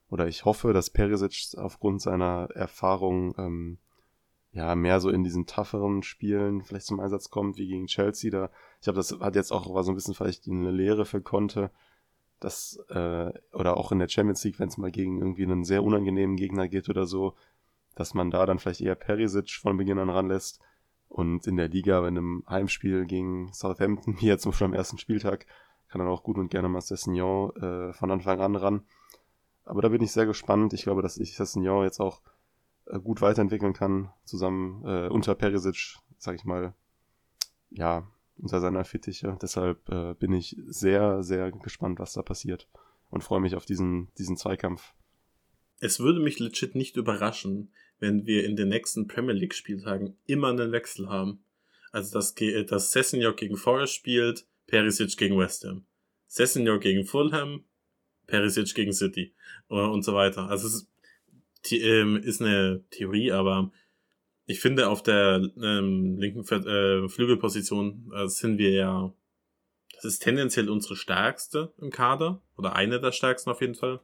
[0.09, 3.77] oder ich hoffe, dass Perisic aufgrund seiner Erfahrung, ähm,
[4.51, 8.31] ja, mehr so in diesen tougheren Spielen vielleicht zum Einsatz kommt, wie gegen Chelsea.
[8.31, 11.21] Da, ich glaube, das hat jetzt auch, war so ein bisschen vielleicht eine Lehre für
[11.21, 11.71] Conte,
[12.39, 15.83] das, äh, oder auch in der Champions League, wenn es mal gegen irgendwie einen sehr
[15.83, 17.35] unangenehmen Gegner geht oder so,
[17.95, 20.61] dass man da dann vielleicht eher Perisic von Beginn an ranlässt.
[21.07, 25.45] Und in der Liga, wenn im Heimspiel gegen Southampton, jetzt zum Beispiel am ersten Spieltag,
[25.87, 28.81] kann dann auch gut und gerne mal Sessignon äh, von Anfang an ran.
[29.63, 30.73] Aber da bin ich sehr gespannt.
[30.73, 32.21] Ich glaube, dass ich Sessignon jetzt auch
[32.87, 36.73] äh, gut weiterentwickeln kann, zusammen äh, unter Perisic sag ich mal,
[37.69, 39.37] ja, unter seiner Fittiche.
[39.41, 42.67] Deshalb äh, bin ich sehr, sehr gespannt, was da passiert
[43.09, 44.93] und freue mich auf diesen, diesen Zweikampf.
[45.79, 50.49] Es würde mich legit nicht überraschen, wenn wir in den nächsten Premier League Spieltagen immer
[50.49, 51.43] einen Wechsel haben.
[51.91, 52.35] Also, dass,
[52.67, 55.85] dass Sessignon gegen Forest spielt, Perisic gegen West Ham.
[56.27, 57.63] Sessignon gegen Fulham,
[58.27, 59.33] Perisic gegen City
[59.67, 60.49] und so weiter.
[60.49, 63.71] Also, es ist, ähm, ist eine Theorie, aber
[64.45, 69.13] ich finde, auf der ähm, linken äh, Flügelposition äh, sind wir ja,
[69.95, 74.01] das ist tendenziell unsere stärkste im Kader oder eine der stärksten auf jeden Fall.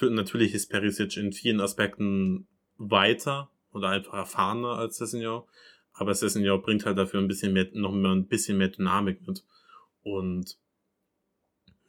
[0.00, 2.48] Natürlich ist Perisic in vielen Aspekten
[2.78, 5.42] weiter oder einfach erfahrener als Sessignon,
[5.92, 9.44] aber Sessignon bringt halt dafür ein bisschen mehr, noch mal ein bisschen mehr Dynamik mit.
[10.02, 10.56] Und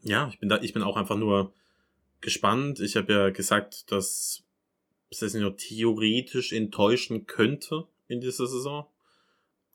[0.01, 1.53] ja, ich bin da, ich bin auch einfach nur
[2.21, 2.79] gespannt.
[2.79, 4.43] Ich habe ja gesagt, dass
[5.11, 8.87] Sessignon theoretisch enttäuschen könnte in dieser Saison.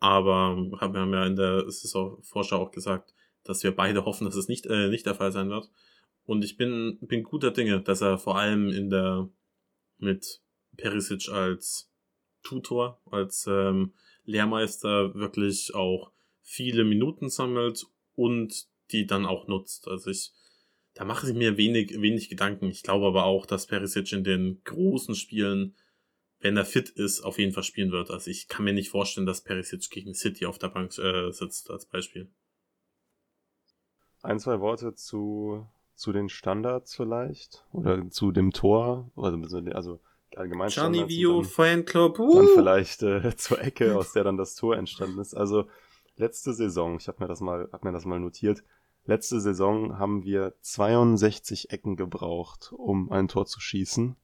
[0.01, 4.49] Aber haben wir ja in der Saisonvorschau auch gesagt, dass wir beide hoffen, dass es
[4.49, 5.71] nicht, äh, nicht der Fall sein wird.
[6.27, 9.29] Und ich bin, bin guter Dinge, dass er vor allem in der
[9.99, 10.41] mit
[10.77, 11.91] Perisic als
[12.43, 13.95] Tutor, als ähm,
[14.25, 16.13] Lehrmeister wirklich auch
[16.43, 19.89] viele Minuten sammelt und die dann auch nutzt.
[19.89, 20.33] Also ich
[20.95, 22.67] da mache ich mir wenig, wenig Gedanken.
[22.67, 25.75] Ich glaube aber auch, dass Perisic in den großen Spielen,
[26.39, 28.11] wenn er fit ist, auf jeden Fall spielen wird.
[28.11, 31.71] Also ich kann mir nicht vorstellen, dass Perisic gegen City auf der Bank äh, sitzt,
[31.71, 32.31] als Beispiel.
[34.23, 35.67] Ein, zwei Worte zu,
[35.97, 37.67] zu den Standards vielleicht?
[37.73, 39.11] Oder zu dem Tor?
[39.17, 40.01] Also, also
[40.39, 42.19] allgemein Gianni Vio Fanclub.
[42.19, 42.35] Uh.
[42.37, 45.35] Dann vielleicht äh, zur Ecke, aus der dann das Tor entstanden ist.
[45.35, 45.67] Also
[46.17, 48.63] letzte Saison, ich habe mir das mal, hab mir das mal notiert,
[49.07, 54.17] Letzte Saison haben wir 62 Ecken gebraucht, um ein Tor zu schießen.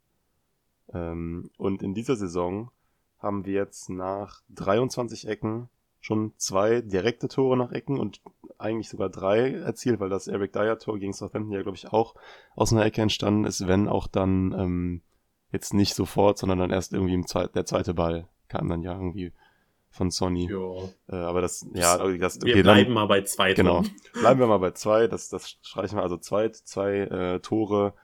[0.94, 2.70] Ähm, und in dieser Saison
[3.18, 5.68] haben wir jetzt nach 23 Ecken
[6.00, 8.22] schon zwei direkte Tore nach Ecken und
[8.56, 12.14] eigentlich sogar drei erzielt, weil das Eric Dyer Tor gegen Southampton ja, glaube ich, auch
[12.56, 15.02] aus einer Ecke entstanden ist, wenn auch dann ähm,
[15.52, 18.92] jetzt nicht sofort, sondern dann erst irgendwie im Zwe der zweite Ball kam dann ja
[18.92, 19.32] irgendwie
[19.90, 20.50] von Sony.
[21.08, 23.54] Äh, aber das, ja, das, okay, wir bleiben dann, mal bei zwei.
[23.54, 23.82] Genau.
[24.12, 25.08] Bleiben wir mal bei zwei.
[25.08, 27.94] Das, das streichen wir also zwei, zwei äh, Tore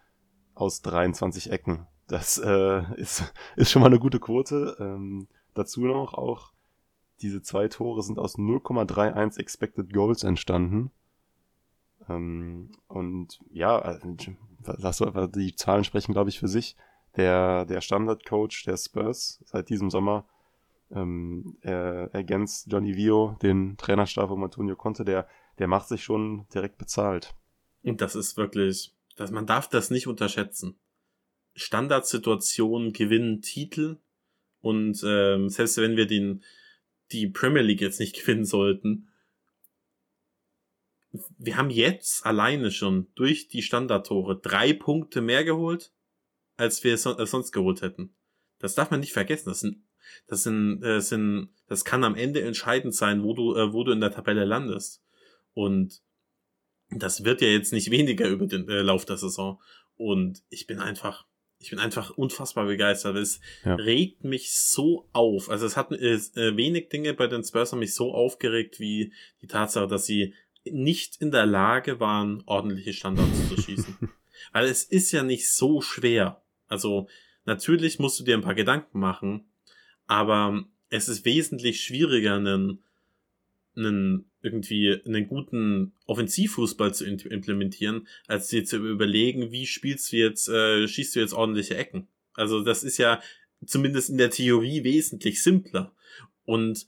[0.54, 1.86] aus 23 Ecken.
[2.08, 4.76] Das äh, ist, ist schon mal eine gute Quote.
[4.80, 6.52] Ähm, dazu noch auch,
[7.22, 10.90] diese zwei Tore sind aus 0,31 Expected Goals entstanden.
[12.08, 16.76] Ähm, und ja, du, die Zahlen sprechen, glaube ich, für sich.
[17.16, 20.26] Der, der Standard-Coach der Spurs seit diesem Sommer
[20.90, 26.46] ähm, er ergänzt Johnny Vio, den Trainerstab um Antonio Conte, der, der macht sich schon
[26.54, 27.34] direkt bezahlt.
[27.82, 30.78] Und das ist wirklich, dass man darf das nicht unterschätzen.
[31.54, 33.98] Standardsituationen gewinnen Titel
[34.60, 36.44] und ähm, selbst wenn wir den
[37.12, 39.08] die Premier League jetzt nicht gewinnen sollten,
[41.38, 45.92] wir haben jetzt alleine schon durch die Standardtore drei Punkte mehr geholt,
[46.56, 48.14] als wir es äh, sonst geholt hätten.
[48.58, 49.48] Das darf man nicht vergessen.
[49.48, 49.82] Das sind
[50.26, 53.92] das sind, äh, sind, das kann am Ende entscheidend sein, wo du, äh, wo du
[53.92, 55.02] in der Tabelle landest.
[55.54, 56.02] Und
[56.90, 59.60] das wird ja jetzt nicht weniger über den äh, Lauf der Saison.
[59.96, 61.26] Und ich bin einfach,
[61.58, 63.16] ich bin einfach unfassbar begeistert.
[63.16, 63.74] Es ja.
[63.74, 65.48] regt mich so auf.
[65.50, 69.46] Also es hat äh, wenig Dinge bei den Spurs haben mich so aufgeregt wie die
[69.46, 70.34] Tatsache, dass sie
[70.64, 73.96] nicht in der Lage waren, ordentliche Standards zu schießen.
[74.52, 76.42] Weil es ist ja nicht so schwer.
[76.68, 77.08] Also
[77.44, 79.44] natürlich musst du dir ein paar Gedanken machen,
[80.06, 82.82] aber es ist wesentlich schwieriger, einen,
[83.76, 90.48] einen irgendwie einen guten Offensivfußball zu implementieren, als dir zu überlegen, wie spielst du jetzt,
[90.48, 92.06] äh, schießt du jetzt ordentliche Ecken.
[92.34, 93.20] Also das ist ja
[93.64, 95.92] zumindest in der Theorie wesentlich simpler.
[96.44, 96.86] Und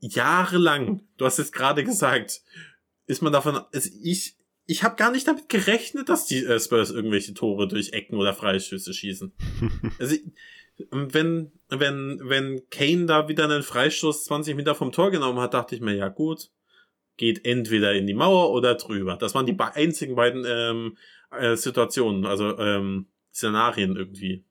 [0.00, 2.42] jahrelang, du hast es gerade gesagt,
[3.06, 4.36] ist man davon, also ich,
[4.70, 8.34] ich habe gar nicht damit gerechnet, dass die äh, Spurs irgendwelche Tore durch Ecken oder
[8.34, 9.32] Freischüsse schießen.
[9.98, 10.16] also
[10.92, 15.74] wenn, wenn, wenn Kane da wieder einen Freistoß 20 Meter vom Tor genommen hat, dachte
[15.74, 16.50] ich mir, ja gut,
[17.16, 19.16] geht entweder in die Mauer oder drüber.
[19.16, 20.96] Das waren die einzigen beiden ähm,
[21.32, 24.44] äh, Situationen, also ähm, Szenarien irgendwie,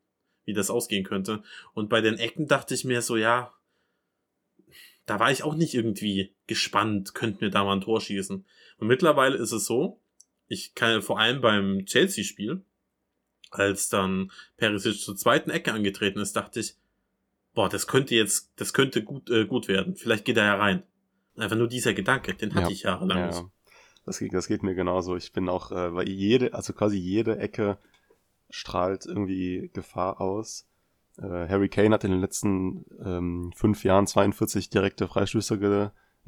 [0.43, 1.43] wie das ausgehen könnte.
[1.73, 3.53] Und bei den Ecken dachte ich mir so, ja,
[5.05, 8.45] da war ich auch nicht irgendwie gespannt, könnten wir da mal ein Tor schießen.
[8.79, 10.01] Und mittlerweile ist es so,
[10.49, 12.61] ich kann vor allem beim Chelsea-Spiel,
[13.51, 16.75] als dann Perisic zur zweiten Ecke angetreten ist, dachte ich,
[17.53, 19.95] boah, das könnte jetzt, das könnte gut, äh, gut werden.
[19.95, 20.83] Vielleicht geht er ja rein.
[21.37, 23.43] Einfach nur dieser Gedanke, den hatte ja, ich jahrelang ja, nicht.
[24.05, 25.15] Das geht, das geht mir genauso.
[25.15, 27.77] Ich bin auch, äh, weil jede, also quasi jede Ecke
[28.49, 30.67] strahlt irgendwie Gefahr aus.
[31.17, 35.59] Äh, Harry Kane hat in den letzten ähm, fünf Jahren 42 direkte Freistöße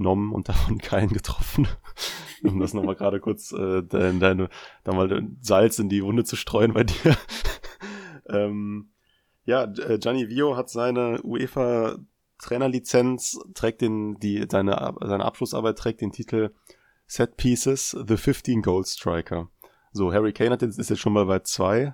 [0.02, 1.68] genommen und davon keinen getroffen.
[2.44, 4.50] um das nochmal gerade kurz äh, deine, deine,
[4.84, 7.16] da mal Salz in die Wunde zu streuen bei dir.
[8.30, 8.92] ähm,
[9.46, 11.98] ja, äh, Gianni Vio hat seine UEFA
[12.40, 16.52] Trainerlizenz, trägt den, die, seine, seine Abschlussarbeit trägt den Titel
[17.06, 19.50] Set Pieces, The 15 Goal Striker.
[19.92, 21.94] So, Harry Kane hat jetzt, ist jetzt schon mal bei zwei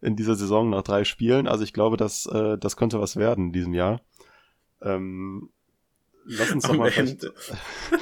[0.00, 1.48] in dieser Saison nach drei Spielen.
[1.48, 4.00] Also ich glaube, dass äh, das könnte was werden in diesem Jahr.
[4.82, 5.50] Ähm,
[6.24, 7.32] lass uns doch am mal Ende,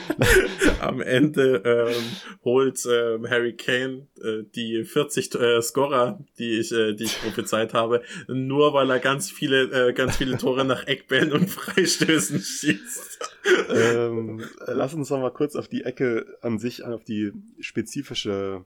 [0.80, 2.04] am Ende ähm,
[2.44, 7.74] holt ähm, Harry Kane äh, die 40 äh, Scorer, die ich, äh, die ich prophezeit
[7.74, 13.30] habe, nur weil er ganz viele, äh, ganz viele Tore nach Eckbällen und Freistößen schießt.
[13.70, 18.64] ähm, lass uns noch mal kurz auf die Ecke an sich, auf die spezifische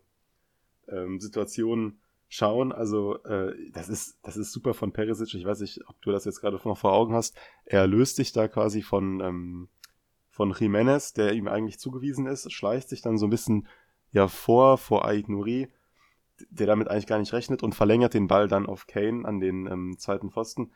[0.88, 1.98] ähm, Situation
[2.29, 2.72] schauen.
[2.72, 5.35] Also äh, das ist das ist super von Perisic.
[5.35, 7.37] Ich weiß nicht, ob du das jetzt gerade noch vor Augen hast.
[7.64, 9.68] Er löst sich da quasi von ähm,
[10.31, 13.68] von Jimenez, der ihm eigentlich zugewiesen ist, schleicht sich dann so ein bisschen
[14.11, 15.68] ja vor vor Ait Nouri,
[16.51, 19.66] der damit eigentlich gar nicht rechnet und verlängert den Ball dann auf Kane an den
[19.66, 20.72] ähm, zweiten Pfosten.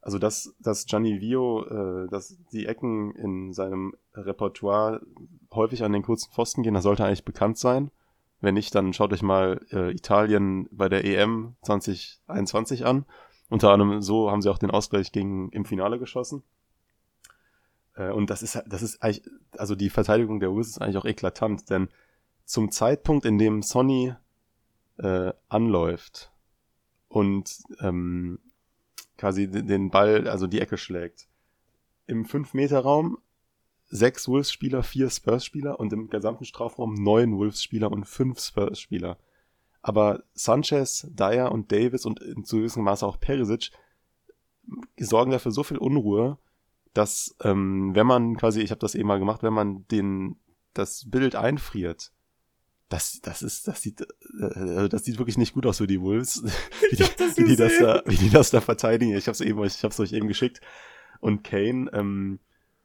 [0.00, 5.00] Also dass dass Gianni Vio, äh, dass die Ecken in seinem Repertoire
[5.52, 7.90] häufig an den kurzen Pfosten gehen, das sollte eigentlich bekannt sein.
[8.40, 13.04] Wenn nicht, dann schaut euch mal äh, Italien bei der EM 2021 an.
[13.48, 16.42] Unter anderem so haben sie auch den Ausgleich gegen im Finale geschossen.
[17.94, 21.04] Äh, und das ist das ist eigentlich, also die Verteidigung der US ist eigentlich auch
[21.04, 21.88] eklatant, denn
[22.44, 24.14] zum Zeitpunkt, in dem Sonny
[24.98, 26.32] äh, anläuft
[27.08, 28.40] und ähm,
[29.16, 31.28] quasi den Ball, also die Ecke schlägt,
[32.06, 33.18] im 5-Meter-Raum
[33.90, 39.18] sechs Wolves-Spieler, vier Spurs-Spieler und im gesamten Strafraum neun Wolves-Spieler und fünf Spurs-Spieler.
[39.82, 43.70] Aber Sanchez, Dyer und Davis und in zu gewissem Maße auch Perisic
[44.98, 46.38] sorgen dafür so viel Unruhe,
[46.94, 50.36] dass ähm, wenn man quasi, ich habe das eben mal gemacht, wenn man den
[50.74, 52.12] das Bild einfriert,
[52.88, 56.42] das, das ist, das sieht, äh, das sieht wirklich nicht gut aus für die Wolves,
[56.90, 59.16] wie die, wie die das da, wie die das da verteidigen.
[59.16, 60.60] Ich habe es eben, ich habe es euch eben geschickt.
[61.20, 62.40] Und Kane, ähm,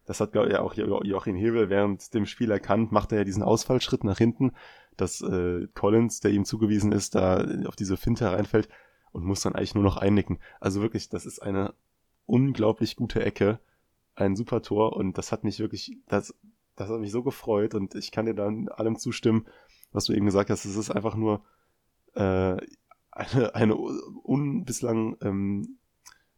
[0.05, 4.03] das hat ja auch Joachim Hebel während dem Spiel erkannt, macht er ja diesen Ausfallschritt
[4.03, 4.51] nach hinten,
[4.97, 8.69] dass äh, Collins, der ihm zugewiesen ist, da auf diese Finte reinfällt
[9.11, 10.39] und muss dann eigentlich nur noch einnicken.
[10.59, 11.73] Also wirklich, das ist eine
[12.25, 13.59] unglaublich gute Ecke,
[14.15, 16.33] ein super Tor und das hat mich wirklich, das,
[16.75, 19.45] das hat mich so gefreut und ich kann dir dann allem zustimmen,
[19.91, 20.65] was du eben gesagt hast.
[20.65, 21.43] Es ist einfach nur
[22.13, 22.57] äh,
[23.11, 25.77] eine, eine un, bislang ähm,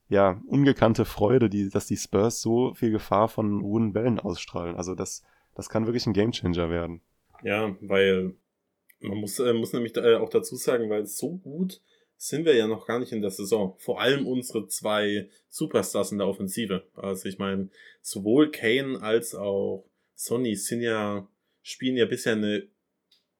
[0.09, 4.75] ja, ungekannte Freude, die, dass die Spurs so viel Gefahr von hohen Bällen ausstrahlen.
[4.75, 5.23] Also das,
[5.55, 7.01] das kann wirklich ein Gamechanger werden.
[7.43, 8.35] Ja, weil
[8.99, 11.81] man muss, äh, muss nämlich äh, auch dazu sagen, weil so gut
[12.15, 13.75] sind wir ja noch gar nicht in der Saison.
[13.77, 16.83] Vor allem unsere zwei Superstars in der Offensive.
[16.95, 17.69] Also ich meine,
[18.01, 19.85] sowohl Kane als auch
[20.15, 21.27] Sonny sind ja,
[21.61, 22.67] spielen ja bisher eine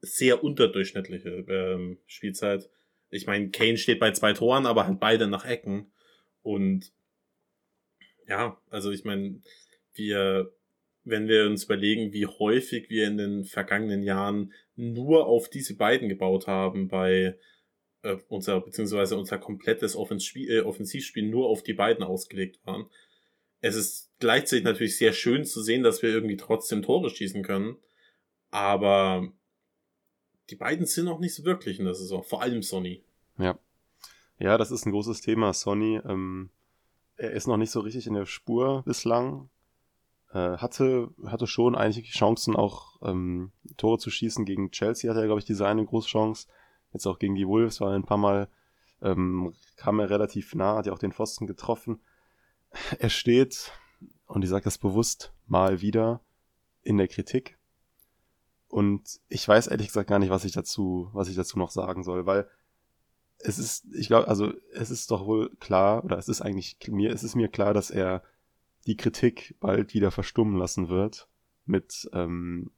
[0.02, 2.70] sehr unterdurchschnittliche ähm, Spielzeit.
[3.10, 5.92] Ich meine, Kane steht bei zwei Toren, aber halt beide nach Ecken.
[6.48, 6.94] Und
[8.26, 9.42] ja, also ich meine,
[9.96, 10.54] wir,
[11.04, 16.08] wenn wir uns überlegen, wie häufig wir in den vergangenen Jahren nur auf diese beiden
[16.08, 17.38] gebaut haben, bei
[18.04, 22.86] äh, unser, beziehungsweise unser komplettes Offensivspiel, äh, Offensivspiel nur auf die beiden ausgelegt waren.
[23.60, 27.76] Es ist gleichzeitig natürlich sehr schön zu sehen, dass wir irgendwie trotzdem Tore schießen können,
[28.52, 29.34] aber
[30.50, 33.04] die beiden sind noch nicht so wirklich in der Saison, vor allem Sonny.
[33.38, 33.60] Ja.
[34.40, 35.54] Ja, das ist ein großes Thema.
[35.54, 36.52] Sony, ähm,
[37.16, 39.50] er ist noch nicht so richtig in der Spur bislang.
[40.32, 44.46] Äh, hatte, hatte schon einige Chancen, auch ähm, Tore zu schießen.
[44.46, 46.48] Gegen Chelsea hatte er, glaube ich, diese eine große Chance.
[46.94, 48.50] Jetzt auch gegen die Wolves war er ein paar Mal,
[49.02, 52.02] ähm, kam er relativ nah, hat ja auch den Pfosten getroffen.
[53.00, 53.72] Er steht,
[54.28, 56.22] und ich sage das bewusst, mal wieder
[56.84, 57.58] in der Kritik.
[58.68, 62.04] Und ich weiß ehrlich gesagt gar nicht, was ich dazu, was ich dazu noch sagen
[62.04, 62.48] soll, weil
[63.40, 67.12] es ist, ich glaube, also es ist doch wohl klar, oder es ist eigentlich mir,
[67.12, 68.24] es ist mir klar, dass er
[68.86, 71.28] die Kritik bald wieder verstummen lassen wird
[71.66, 72.72] mit, ähm,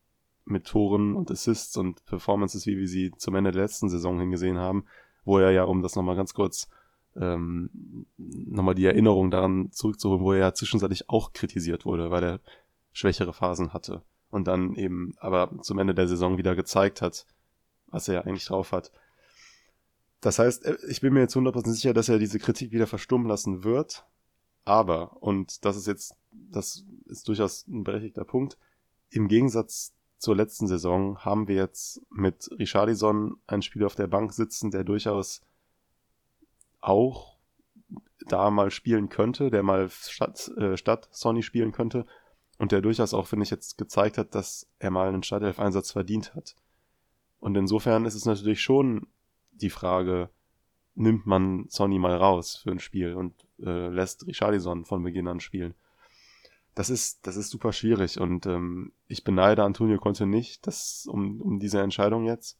[0.46, 4.58] mit Toren und Assists und Performances, wie wir sie zum Ende der letzten Saison hingesehen
[4.58, 4.86] haben,
[5.24, 6.68] wo er ja, um das nochmal ganz kurz,
[7.16, 12.40] ähm, nochmal die Erinnerung daran zurückzuholen, wo er ja zwischenzeitlich auch kritisiert wurde, weil er
[12.92, 17.26] schwächere Phasen hatte und dann eben aber zum Ende der Saison wieder gezeigt hat,
[17.88, 18.92] was er ja eigentlich drauf hat.
[20.22, 23.28] Das heißt, äh, ich bin mir jetzt 100% sicher, dass er diese Kritik wieder verstummen
[23.28, 24.06] lassen wird.
[24.66, 28.58] Aber, und das ist jetzt, das ist durchaus ein berechtigter Punkt,
[29.10, 34.34] im Gegensatz zur letzten Saison haben wir jetzt mit Richardison einen Spieler auf der Bank
[34.34, 35.42] sitzen, der durchaus
[36.82, 37.38] auch
[38.28, 42.06] da mal spielen könnte, der mal statt, äh, statt Sonny spielen könnte
[42.58, 46.36] und der durchaus auch, finde ich, jetzt gezeigt hat, dass er mal einen Startelf-Einsatz verdient
[46.36, 46.56] hat.
[47.40, 49.08] Und insofern ist es natürlich schon
[49.62, 50.30] die Frage,
[50.96, 55.40] nimmt man Sonny mal raus für ein Spiel und äh, lässt Richarlison von Beginn an
[55.40, 55.74] spielen.
[56.76, 61.42] Das ist, das ist super schwierig und ähm, ich beneide Antonio Conte nicht das, um,
[61.42, 62.60] um diese Entscheidung jetzt,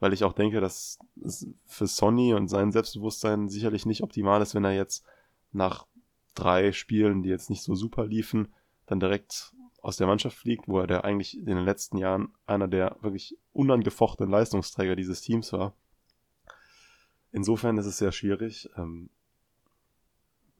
[0.00, 4.54] weil ich auch denke, dass es für Sonny und sein Selbstbewusstsein sicherlich nicht optimal ist,
[4.54, 5.04] wenn er jetzt
[5.52, 5.86] nach
[6.34, 8.48] drei Spielen, die jetzt nicht so super liefen,
[8.86, 12.68] dann direkt aus der Mannschaft fliegt, wo er der eigentlich in den letzten Jahren einer
[12.68, 15.74] der wirklich unangefochtenen Leistungsträger dieses Teams war.
[17.36, 18.66] Insofern ist es sehr schwierig.
[18.78, 19.10] Ähm,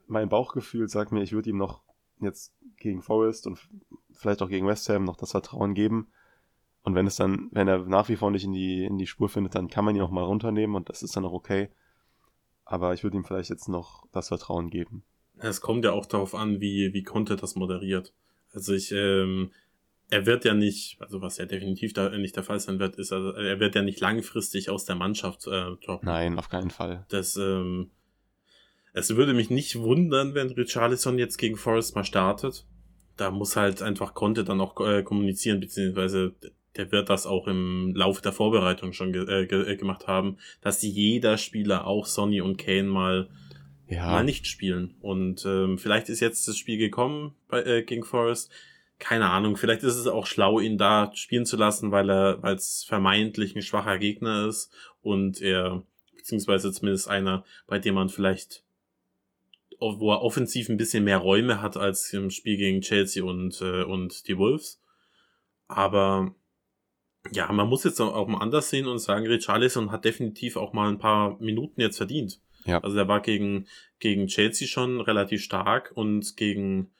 [0.07, 1.81] mein Bauchgefühl sagt mir, ich würde ihm noch
[2.21, 3.59] jetzt gegen Forest und
[4.13, 6.09] vielleicht auch gegen West Ham noch das Vertrauen geben.
[6.83, 9.31] Und wenn es dann, wenn er nach wie vor nicht in die, in die Spur
[9.31, 11.71] findet, dann kann man ihn auch mal runternehmen und das ist dann auch okay.
[12.67, 15.03] Aber ich würde ihm vielleicht jetzt noch das Vertrauen geben.
[15.39, 18.13] Es kommt ja auch darauf an, wie, wie Conte das moderiert.
[18.53, 19.51] Also ich, ähm,
[20.09, 23.13] er wird ja nicht, also was ja definitiv da nicht der Fall sein wird, ist,
[23.13, 26.07] also er wird ja nicht langfristig aus der Mannschaft äh, droppen.
[26.07, 27.05] Nein, auf keinen Fall.
[27.09, 27.91] Das, ähm,
[28.93, 32.67] es würde mich nicht wundern, wenn Richarlison jetzt gegen Forrest mal startet.
[33.17, 36.35] Da muss halt einfach Conte dann auch äh, kommunizieren, beziehungsweise
[36.77, 40.37] der wird das auch im Laufe der Vorbereitung schon ge äh, ge äh, gemacht haben,
[40.61, 43.29] dass jeder Spieler, auch Sonny und Kane, mal,
[43.89, 44.11] ja.
[44.11, 44.95] mal nicht spielen.
[45.01, 48.53] Und ähm, vielleicht ist jetzt das Spiel gekommen bei, äh, gegen Forest.
[48.99, 52.85] Keine Ahnung, vielleicht ist es auch schlau, ihn da spielen zu lassen, weil er, es
[52.85, 54.73] vermeintlich ein schwacher Gegner ist
[55.03, 55.83] und er,
[56.17, 58.65] beziehungsweise zumindest einer, bei dem man vielleicht
[59.79, 63.83] wo er offensiv ein bisschen mehr Räume hat als im Spiel gegen Chelsea und, äh,
[63.83, 64.81] und die Wolves.
[65.69, 66.35] Aber
[67.33, 70.89] ja, man muss jetzt auch mal anders sehen und sagen, Richarlison hat definitiv auch mal
[70.89, 72.41] ein paar Minuten jetzt verdient.
[72.65, 72.81] Ja.
[72.83, 73.67] Also der war gegen,
[73.99, 76.93] gegen Chelsea schon relativ stark und gegen,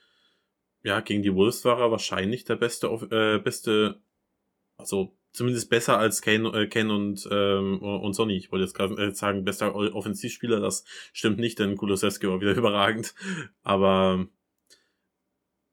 [0.87, 4.01] ja, gegen die Wolves war er wahrscheinlich der beste, äh, beste,
[4.77, 8.37] also zumindest besser als Kane, äh, Kane und, ähm, und Sonny.
[8.37, 12.55] Ich wollte jetzt gerade äh, sagen, bester Offensivspieler, das stimmt nicht, denn Kulusewski war wieder
[12.57, 13.15] überragend.
[13.65, 14.29] Aber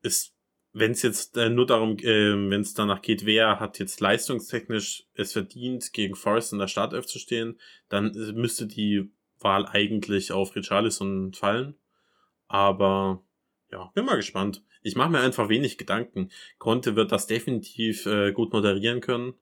[0.01, 0.33] ist
[0.73, 5.05] wenn es jetzt äh, nur darum, äh, wenn es danach geht, wer hat jetzt leistungstechnisch
[5.13, 7.59] es verdient, gegen Forrest in der Startelf zu stehen,
[7.89, 11.75] dann äh, müsste die Wahl eigentlich auf Richarlison fallen.
[12.47, 13.23] Aber
[13.73, 14.63] ja, bin mal gespannt.
[14.83, 16.29] Ich mache mir einfach wenig Gedanken.
[16.59, 19.33] Conte wird das definitiv äh, gut moderieren können.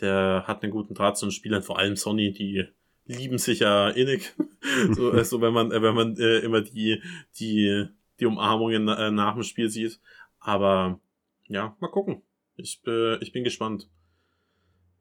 [0.00, 2.66] Der hat einen guten Draht zu den Spielern, vor allem Sonny, die
[3.04, 4.32] lieben sich ja innig.
[4.92, 7.02] so, also wenn man, äh, wenn man äh, immer die,
[7.40, 7.86] die,
[8.20, 10.00] die Umarmungen äh, nach dem Spiel sieht.
[10.38, 11.00] Aber
[11.48, 12.22] ja, mal gucken.
[12.56, 13.90] Ich, äh, ich bin gespannt.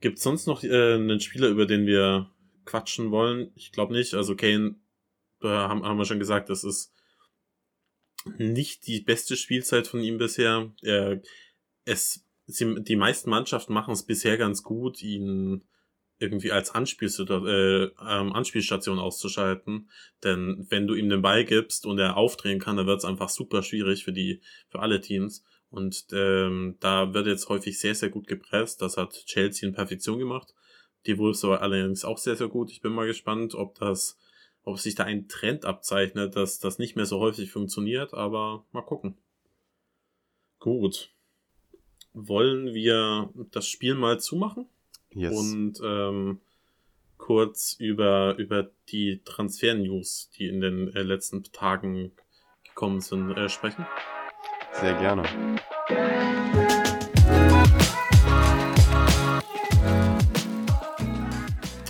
[0.01, 2.31] Gibt sonst noch äh, einen Spieler, über den wir
[2.65, 3.51] quatschen wollen?
[3.53, 4.15] Ich glaube nicht.
[4.15, 4.75] Also Kane,
[5.43, 6.95] äh, haben, haben wir schon gesagt, das ist
[8.37, 10.71] nicht die beste Spielzeit von ihm bisher.
[10.81, 11.21] Er,
[11.85, 15.63] es, sie, die meisten Mannschaften machen es bisher ganz gut, ihn
[16.19, 19.89] irgendwie als Anspielstation, äh, ähm, Anspielstation auszuschalten.
[20.23, 23.29] Denn wenn du ihm den Ball gibst und er aufdrehen kann, dann wird es einfach
[23.29, 25.43] super schwierig für die, für alle Teams.
[25.69, 28.81] Und ähm, da wird jetzt häufig sehr, sehr gut gepresst.
[28.81, 30.53] Das hat Chelsea in Perfektion gemacht.
[31.05, 32.71] Die Wolves aber allerdings auch sehr, sehr gut.
[32.71, 34.17] Ich bin mal gespannt, ob das,
[34.63, 38.81] ob sich da ein Trend abzeichnet, dass das nicht mehr so häufig funktioniert, aber mal
[38.81, 39.17] gucken.
[40.59, 41.09] Gut.
[42.13, 44.67] Wollen wir das Spiel mal zumachen?
[45.11, 45.37] Yes.
[45.37, 46.41] Und ähm,
[47.17, 52.11] kurz über, über die Transfer-News, die in den äh, letzten Tagen
[52.63, 53.85] gekommen sind, äh, sprechen?
[54.73, 55.23] Sehr gerne.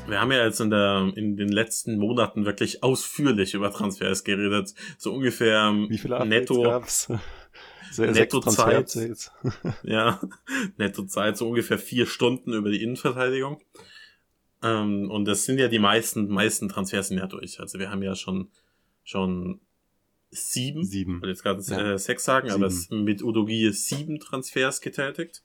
[0.10, 4.74] Wir haben ja jetzt in, der, in den letzten Monaten wirklich ausführlich über Transfers geredet.
[4.98, 6.64] So ungefähr ähm, Wie viele netto.
[6.64, 7.10] Gab's?
[7.98, 9.32] Nettozeit.
[9.84, 10.22] ja,
[10.78, 13.62] Nettozeit, so ungefähr vier Stunden über die Innenverteidigung.
[14.62, 17.60] Ähm, und das sind ja die meisten, meisten Transfers sind ja durch.
[17.60, 18.50] Also wir haben ja schon,
[19.04, 19.60] schon
[20.32, 21.16] sieben, sieben.
[21.16, 21.94] ich wollte jetzt gerade ja.
[21.94, 22.62] äh, sechs sagen, sieben.
[22.62, 25.44] aber es, mit Udogie sieben Transfers getätigt.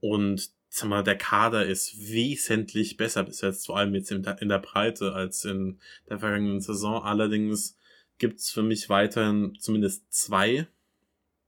[0.00, 4.40] Und sag mal, der Kader ist wesentlich besser bis jetzt, vor allem jetzt in der,
[4.42, 7.02] in der Breite als in der vergangenen Saison.
[7.02, 7.76] Allerdings
[8.18, 10.66] gibt's für mich weiterhin zumindest zwei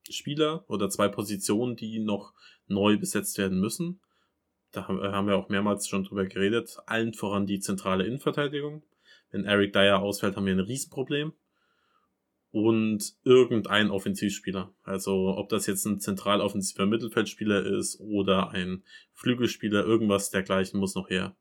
[0.09, 2.33] Spieler oder zwei Positionen, die noch
[2.67, 4.01] neu besetzt werden müssen.
[4.73, 6.77] Da haben wir auch mehrmals schon drüber geredet.
[6.87, 8.83] Allen voran die zentrale Innenverteidigung.
[9.31, 11.33] Wenn Eric Dyer ausfällt, haben wir ein Riesenproblem.
[12.51, 14.73] Und irgendein Offensivspieler.
[14.83, 20.95] Also ob das jetzt ein zentral offensiver Mittelfeldspieler ist oder ein Flügelspieler, irgendwas dergleichen muss
[20.95, 21.37] noch her.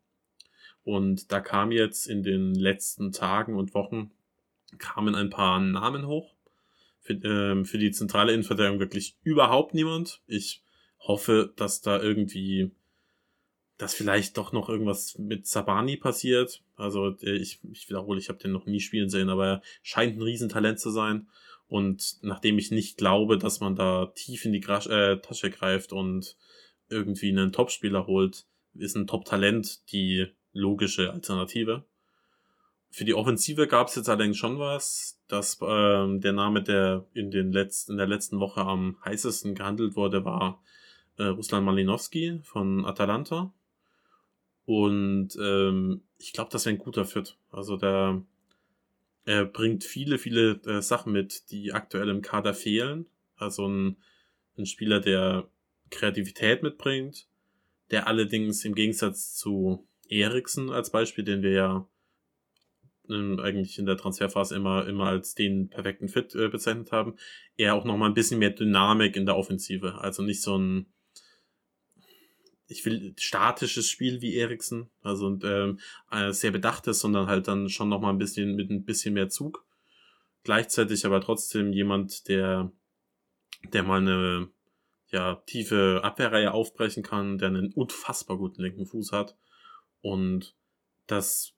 [0.83, 4.11] Und da kam jetzt in den letzten Tagen und Wochen
[4.77, 6.33] kamen ein paar Namen hoch.
[6.99, 10.21] Für, ähm, für die zentrale Innenverteidigung wirklich überhaupt niemand.
[10.27, 10.63] Ich
[10.99, 12.71] hoffe, dass da irgendwie,
[13.77, 16.63] dass vielleicht doch noch irgendwas mit Sabani passiert.
[16.75, 20.21] Also ich, ich wiederhole, ich habe den noch nie spielen sehen, aber er scheint ein
[20.21, 21.27] Riesentalent zu sein.
[21.67, 25.93] Und nachdem ich nicht glaube, dass man da tief in die Grasch, äh, Tasche greift
[25.93, 26.37] und
[26.89, 31.85] irgendwie einen Topspieler holt, ist ein Top-Talent die logische Alternative.
[32.89, 37.31] Für die Offensive gab es jetzt allerdings schon was, dass ähm, der Name, der in,
[37.31, 40.63] den letzten, in der letzten Woche am heißesten gehandelt wurde, war
[41.17, 43.53] äh, Ruslan Malinowski von Atalanta.
[44.67, 47.37] Und ähm, ich glaube, das wäre ein guter Fit.
[47.51, 48.21] Also der
[49.23, 53.07] er bringt viele, viele äh, Sachen mit, die aktuell im Kader fehlen.
[53.35, 53.97] Also ein,
[54.57, 55.49] ein Spieler, der
[55.89, 57.27] Kreativität mitbringt,
[57.91, 61.87] der allerdings im Gegensatz zu Eriksen als Beispiel, den wir ja
[63.09, 67.17] ähm, eigentlich in der Transferphase immer, immer als den perfekten Fit äh, bezeichnet haben,
[67.57, 69.95] er auch nochmal ein bisschen mehr Dynamik in der Offensive.
[69.95, 70.85] Also nicht so ein
[72.67, 75.79] ich will statisches Spiel wie Eriksen, also ähm,
[76.11, 79.29] äh, sehr bedachtes, sondern halt dann schon noch mal ein bisschen mit ein bisschen mehr
[79.29, 79.65] Zug.
[80.43, 82.71] Gleichzeitig aber trotzdem jemand, der
[83.73, 84.49] der mal eine
[85.09, 89.35] ja tiefe Abwehrreihe aufbrechen kann, der einen unfassbar guten linken Fuß hat
[90.01, 90.53] und
[91.07, 91.53] das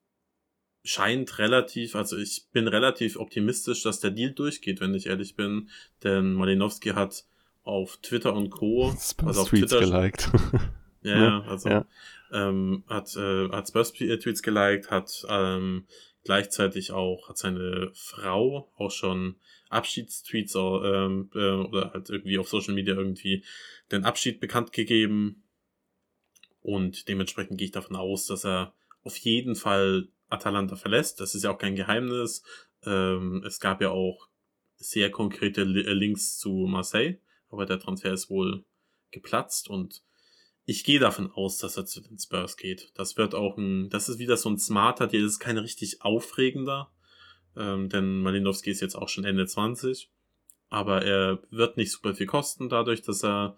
[0.84, 5.70] scheint relativ, also ich bin relativ optimistisch, dass der Deal durchgeht, wenn ich ehrlich bin,
[6.04, 7.26] denn Malinowski hat
[7.64, 8.90] auf Twitter und Co.
[9.26, 10.30] also auf Tweets Twitter geliked.
[11.02, 11.86] Ja, ja also ja.
[12.32, 15.88] Ähm, hat, äh, hat Spurs-Tweets geliked, hat ähm,
[16.24, 19.36] gleichzeitig auch, hat seine Frau auch schon
[19.70, 23.44] Abschiedstweets ähm, äh, oder halt irgendwie auf Social Media irgendwie
[23.92, 25.44] den Abschied bekannt gegeben.
[26.62, 28.74] Und dementsprechend gehe ich davon aus, dass er
[29.04, 31.20] auf jeden Fall Atalanta verlässt.
[31.20, 32.44] Das ist ja auch kein Geheimnis.
[32.86, 34.28] Ähm, es gab ja auch
[34.76, 37.18] sehr konkrete Links zu Marseille,
[37.50, 38.64] aber der Transfer ist wohl
[39.12, 40.04] geplatzt und
[40.70, 42.92] ich gehe davon aus, dass er zu den Spurs geht.
[42.94, 46.04] Das wird auch ein, das ist wieder so ein smarter Deal, das ist kein richtig
[46.04, 46.92] aufregender,
[47.58, 50.12] ähm, denn Malinowski ist jetzt auch schon Ende 20,
[50.70, 53.58] aber er wird nicht super viel kosten dadurch, dass er,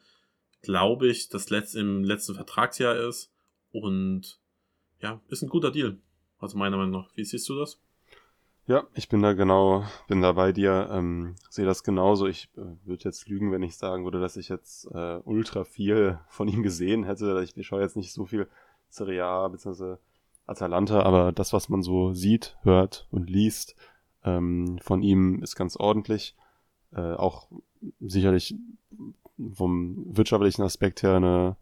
[0.61, 3.29] glaube ich, das letzte, im letzten Vertragsjahr ist
[3.71, 4.39] und
[5.01, 5.97] ja, ist ein guter Deal.
[6.39, 7.09] Also meiner Meinung nach.
[7.15, 7.77] Wie siehst du das?
[8.71, 12.25] Ja, ich bin da genau, bin da bei dir, ähm, sehe das genauso.
[12.27, 16.19] Ich äh, würde jetzt lügen, wenn ich sagen würde, dass ich jetzt äh, ultra viel
[16.29, 17.43] von ihm gesehen hätte.
[17.43, 18.47] Ich schaue jetzt nicht so viel
[18.87, 19.97] Serie A bzw.
[20.45, 23.75] Atalanta, aber das, was man so sieht, hört und liest
[24.23, 26.37] ähm, von ihm, ist ganz ordentlich.
[26.95, 27.49] Äh, auch
[27.99, 28.55] sicherlich
[29.53, 31.57] vom wirtschaftlichen Aspekt her eine,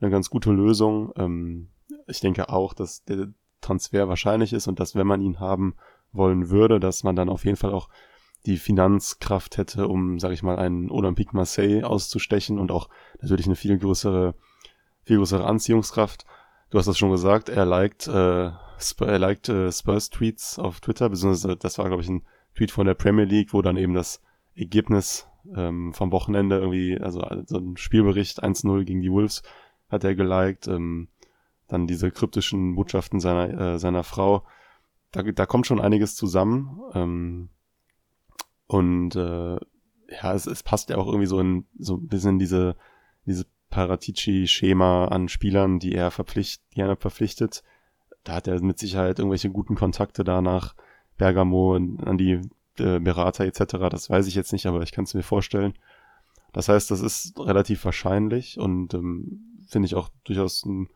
[0.00, 1.12] eine ganz gute Lösung.
[1.14, 1.68] Ähm,
[2.08, 3.28] ich denke auch, dass der
[3.60, 5.76] Transfer wahrscheinlich ist und dass, wenn man ihn haben
[6.12, 7.88] wollen würde, dass man dann auf jeden Fall auch
[8.46, 12.88] die Finanzkraft hätte, um, sag ich mal, einen Olympique Marseille auszustechen und auch
[13.20, 14.34] natürlich eine viel größere,
[15.02, 16.24] viel größere Anziehungskraft.
[16.70, 18.50] Du hast das schon gesagt, er liked, äh,
[18.80, 22.22] Sp er liked äh, Spurs Tweets auf Twitter, beziehungsweise das war, glaube ich, ein
[22.54, 24.22] Tweet von der Premier League, wo dann eben das
[24.54, 29.42] Ergebnis ähm, vom Wochenende irgendwie, also so ein Spielbericht 1-0 gegen die Wolves
[29.90, 31.08] hat er geliked, ähm,
[31.68, 34.44] dann diese kryptischen Botschaften seiner, äh, seiner Frau
[35.12, 36.80] da, da kommt schon einiges zusammen.
[36.94, 37.48] Ähm,
[38.66, 42.76] und äh, ja, es, es passt ja auch irgendwie so in so ein bisschen diese,
[43.26, 47.62] diese Paratici-Schema an Spielern, die er verpflichtet, die er verpflichtet.
[48.24, 50.74] Da hat er mit Sicherheit irgendwelche guten Kontakte da nach
[51.16, 52.40] Bergamo an die
[52.78, 53.76] äh, Berater etc.
[53.90, 55.74] Das weiß ich jetzt nicht, aber ich kann es mir vorstellen.
[56.52, 60.88] Das heißt, das ist relativ wahrscheinlich und ähm, finde ich auch durchaus ein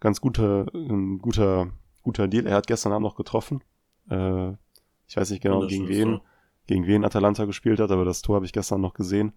[0.00, 1.70] ganz guter, ein guter
[2.06, 2.46] guter Deal.
[2.46, 3.62] Er hat gestern Abend noch getroffen.
[4.08, 4.52] Äh,
[5.08, 6.20] ich weiß nicht genau, gegen wen,
[6.66, 9.32] gegen wen Atalanta gespielt hat, aber das Tor habe ich gestern noch gesehen.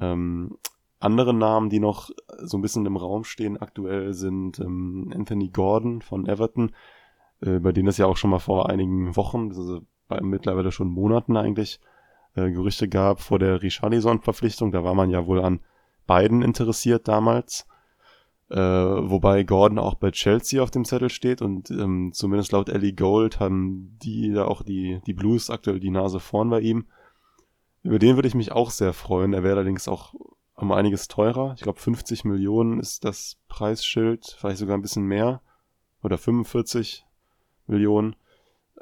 [0.00, 0.56] Ähm,
[1.00, 6.00] andere Namen, die noch so ein bisschen im Raum stehen aktuell, sind ähm, Anthony Gordon
[6.00, 6.72] von Everton,
[7.42, 10.88] äh, bei denen es ja auch schon mal vor einigen Wochen, also bei mittlerweile schon
[10.88, 11.78] Monaten eigentlich,
[12.36, 14.72] äh, Gerüchte gab vor der Richarlison-Verpflichtung.
[14.72, 15.60] Da war man ja wohl an
[16.06, 17.66] beiden interessiert damals.
[18.52, 22.92] Äh, wobei Gordon auch bei Chelsea auf dem Zettel steht und ähm, zumindest laut Ellie
[22.92, 26.84] Gold haben die da auch die, die Blues aktuell die Nase vorn bei ihm.
[27.82, 29.32] Über den würde ich mich auch sehr freuen.
[29.32, 30.12] Er wäre allerdings auch
[30.54, 31.54] um einiges teurer.
[31.56, 35.40] Ich glaube 50 Millionen ist das Preisschild, vielleicht sogar ein bisschen mehr.
[36.02, 37.06] Oder 45
[37.68, 38.16] Millionen.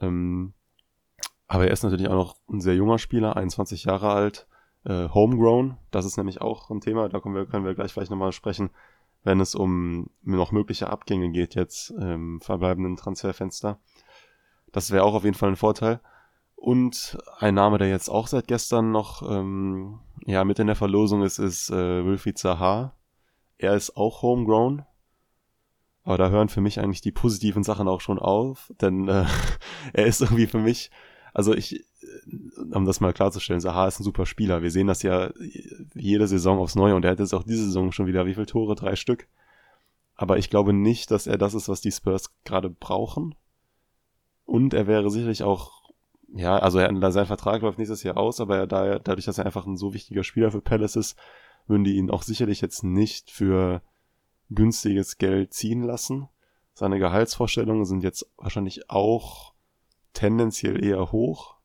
[0.00, 0.52] Ähm,
[1.46, 4.48] aber er ist natürlich auch noch ein sehr junger Spieler, 21 Jahre alt,
[4.84, 5.76] äh, homegrown.
[5.92, 8.70] Das ist nämlich auch ein Thema, da können wir, können wir gleich vielleicht nochmal sprechen
[9.22, 13.80] wenn es um noch mögliche Abgänge geht jetzt im verbleibenden Transferfenster.
[14.72, 16.00] Das wäre auch auf jeden Fall ein Vorteil.
[16.56, 21.22] Und ein Name, der jetzt auch seit gestern noch ähm, ja, mit in der Verlosung
[21.22, 22.94] ist, ist äh, Wilfried Zaha.
[23.56, 24.84] Er ist auch homegrown.
[26.02, 29.24] Aber da hören für mich eigentlich die positiven Sachen auch schon auf, denn äh,
[29.92, 30.90] er ist irgendwie für mich,
[31.34, 31.84] also ich,
[32.72, 34.62] um das mal klarzustellen, Zaha ist ein super Spieler.
[34.62, 35.30] Wir sehen das ja
[35.94, 38.46] jede Saison aufs Neue und er hat jetzt auch diese Saison schon wieder wie viele
[38.46, 38.74] Tore?
[38.74, 39.28] Drei Stück.
[40.14, 43.34] Aber ich glaube nicht, dass er das ist, was die Spurs gerade brauchen.
[44.44, 45.90] Und er wäre sicherlich auch,
[46.34, 49.46] ja, also er, sein Vertrag läuft nächstes Jahr aus, aber er, da, dadurch, dass er
[49.46, 51.18] einfach ein so wichtiger Spieler für Palace ist,
[51.66, 53.82] würden die ihn auch sicherlich jetzt nicht für
[54.50, 56.28] günstiges Geld ziehen lassen.
[56.74, 59.54] Seine Gehaltsvorstellungen sind jetzt wahrscheinlich auch
[60.12, 61.59] tendenziell eher hoch.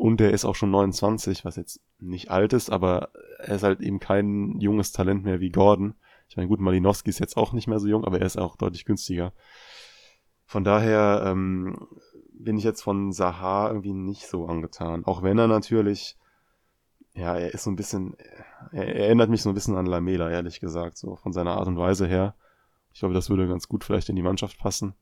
[0.00, 3.82] Und er ist auch schon 29, was jetzt nicht alt ist, aber er ist halt
[3.82, 5.92] eben kein junges Talent mehr wie Gordon.
[6.26, 8.56] Ich meine, gut, Malinowski ist jetzt auch nicht mehr so jung, aber er ist auch
[8.56, 9.34] deutlich günstiger.
[10.46, 11.86] Von daher ähm,
[12.32, 15.04] bin ich jetzt von Sahar irgendwie nicht so angetan.
[15.04, 16.16] Auch wenn er natürlich,
[17.12, 18.16] ja, er ist so ein bisschen,
[18.72, 21.68] er, er erinnert mich so ein bisschen an Lamela, ehrlich gesagt, so von seiner Art
[21.68, 22.34] und Weise her.
[22.94, 24.94] Ich glaube, das würde ganz gut vielleicht in die Mannschaft passen.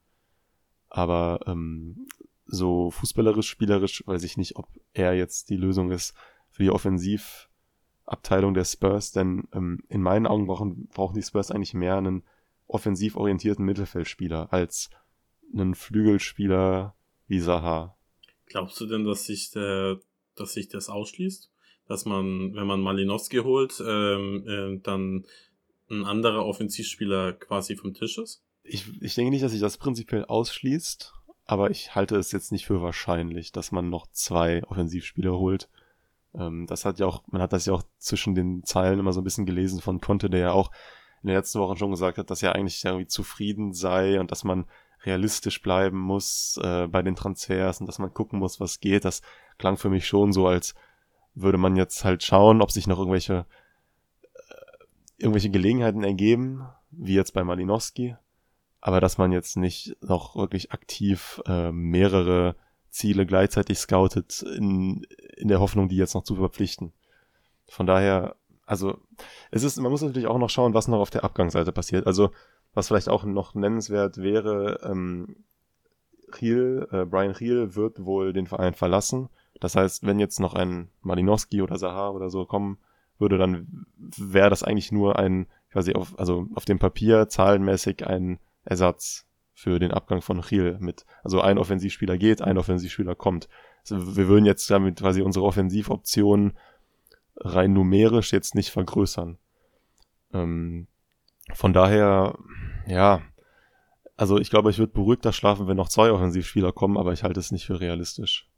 [0.91, 2.09] Aber ähm,
[2.49, 6.15] so fußballerisch, spielerisch, weiß ich nicht, ob er jetzt die Lösung ist
[6.51, 7.49] für die Offensiv,
[8.07, 12.25] Abteilung der Spurs, denn ähm, in meinen Augen brauchen, brauchen die Spurs eigentlich mehr einen
[12.67, 14.91] offensiv orientierten Mittelfeldspieler als
[15.53, 16.95] einen Flügelspieler
[17.27, 17.97] wie Saha.
[18.47, 20.01] Glaubst du denn, dass sich der,
[20.35, 21.51] dass sich das ausschließt?
[21.87, 25.27] Dass man, wenn man Malinowski holt, ähm, äh, dann
[25.91, 28.43] ein anderer Offensivspieler quasi vom Tisch ist?
[28.63, 31.15] Ich, ich denke nicht, dass sich das prinzipiell ausschließt,
[31.49, 35.71] aber ich halte es jetzt nicht für wahrscheinlich, dass man noch zwei Offensivspieler holt.
[36.35, 39.23] Ähm, das hat ja auch, man hat das ja auch zwischen den Zeilen immer so
[39.23, 40.71] ein bisschen gelesen von Conte, der ja auch
[41.23, 44.45] in den letzten Wochen schon gesagt hat, dass er eigentlich irgendwie zufrieden sei und dass
[44.45, 44.67] man
[45.05, 49.07] realistisch bleiben muss äh, bei den Transfers und dass man gucken muss, was geht.
[49.07, 49.23] Das
[49.57, 50.75] klang für mich schon so, als
[51.35, 53.47] würde man jetzt halt schauen, ob sich noch irgendwelche
[54.23, 54.85] äh,
[55.17, 58.17] irgendwelche Gelegenheiten ergeben, wie jetzt bei Malinowski,
[58.81, 62.55] aber dass man jetzt nicht noch wirklich aktiv äh, mehrere
[62.91, 65.07] Ziele gleichzeitig scoutet, in,
[65.37, 66.93] in der Hoffnung, die jetzt noch zu verpflichten.
[67.69, 68.99] Von daher, also
[69.51, 72.07] es ist, man muss natürlich auch noch schauen, was noch auf der Abgangsseite passiert.
[72.07, 72.31] Also
[72.75, 75.37] was vielleicht auch noch nennenswert wäre, ähm,
[76.41, 79.29] Riel, äh, Brian Riel wird wohl den Verein verlassen.
[79.61, 82.79] Das heißt, wenn jetzt noch ein Malinowski oder Sahar oder so kommen
[83.19, 88.39] würde, dann wäre das eigentlich nur ein, quasi auf, also auf dem Papier zahlenmäßig ein
[88.65, 93.49] Ersatz für den Abgang von Riel mit, also ein Offensivspieler geht, ein Offensivspieler kommt.
[93.81, 96.57] Also wir würden jetzt damit quasi unsere Offensivoptionen
[97.37, 99.39] rein numerisch jetzt nicht vergrößern.
[100.33, 100.87] Ähm,
[101.55, 102.39] von daher,
[102.87, 103.23] ja,
[104.17, 107.41] also ich glaube, ich würde beruhigter schlafen, wenn noch zwei Offensivspieler kommen, aber ich halte
[107.41, 108.49] es nicht für realistisch.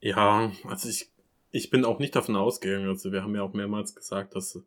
[0.00, 1.10] Ja, also ich,
[1.50, 2.88] ich bin auch nicht davon ausgegangen.
[2.88, 4.58] Also wir haben ja auch mehrmals gesagt, dass,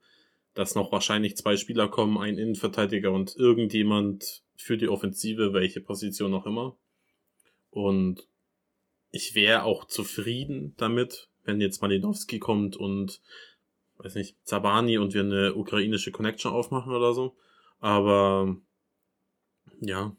[0.54, 6.34] dass noch wahrscheinlich zwei Spieler kommen, ein Innenverteidiger und irgendjemand für die Offensive, welche Position
[6.34, 6.78] auch immer.
[7.70, 8.28] Und
[9.12, 13.22] ich wäre auch zufrieden damit, wenn jetzt Malinowski kommt und,
[13.98, 17.36] weiß nicht, Zabani und wir eine ukrainische Connection aufmachen oder so.
[17.80, 18.58] Aber,
[19.80, 20.16] ja,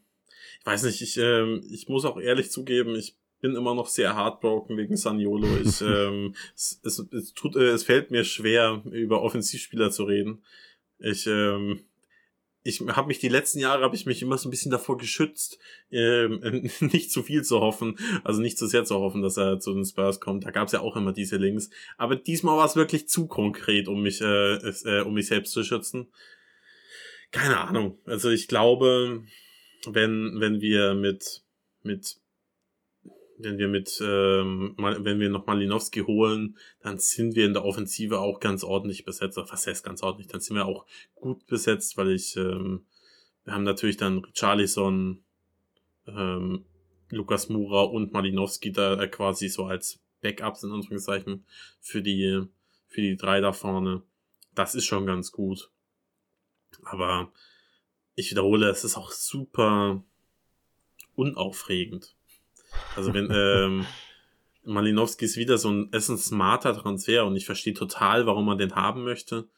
[0.61, 4.17] ich weiß nicht, ich, äh, ich muss auch ehrlich zugeben, ich bin immer noch sehr
[4.17, 5.49] heartbroken wegen Saniolo.
[5.63, 10.43] Ich, ähm, es, es, es, tut, äh, es fällt mir schwer, über Offensivspieler zu reden.
[10.99, 11.81] Ich, ähm,
[12.63, 15.59] ich habe mich die letzten Jahre habe ich mich immer so ein bisschen davor geschützt,
[15.91, 19.75] ähm, nicht zu viel zu hoffen, also nicht zu sehr zu hoffen, dass er zu
[19.75, 20.45] den Spurs kommt.
[20.45, 21.69] Da gab es ja auch immer diese Links,
[21.99, 25.65] aber diesmal war es wirklich zu konkret, um mich äh, äh, um mich selbst zu
[25.65, 26.13] schützen.
[27.33, 27.99] Keine Ahnung.
[28.05, 29.25] Also ich glaube,
[29.87, 31.43] wenn wenn wir mit
[31.83, 32.22] mit
[33.39, 38.21] wenn wir mit, ähm, wenn wir noch Malinowski holen, dann sind wir in der Offensive
[38.21, 39.37] auch ganz ordentlich besetzt.
[39.37, 40.29] Was heißt ganz ordentlich?
[40.29, 42.87] Dann sind wir auch gut besetzt, weil ich, ähm,
[43.45, 45.25] wir haben natürlich dann Richarlison,
[46.07, 46.65] ähm,
[47.11, 51.45] Lukas Mura und Malinowski da äh, quasi so als Backups in Anführungszeichen
[51.81, 52.45] für die,
[52.89, 54.03] für die drei da vorne.
[54.55, 55.71] Das ist schon ganz gut.
[56.85, 57.33] Aber
[58.15, 60.03] ich wiederhole, es ist auch super
[61.15, 62.15] unaufregend.
[62.97, 63.87] Also wenn ähm,
[64.65, 68.59] Malinowski ist wieder so ein, ist ein smarter Transfer und ich verstehe total, warum man
[68.59, 69.49] den haben möchte.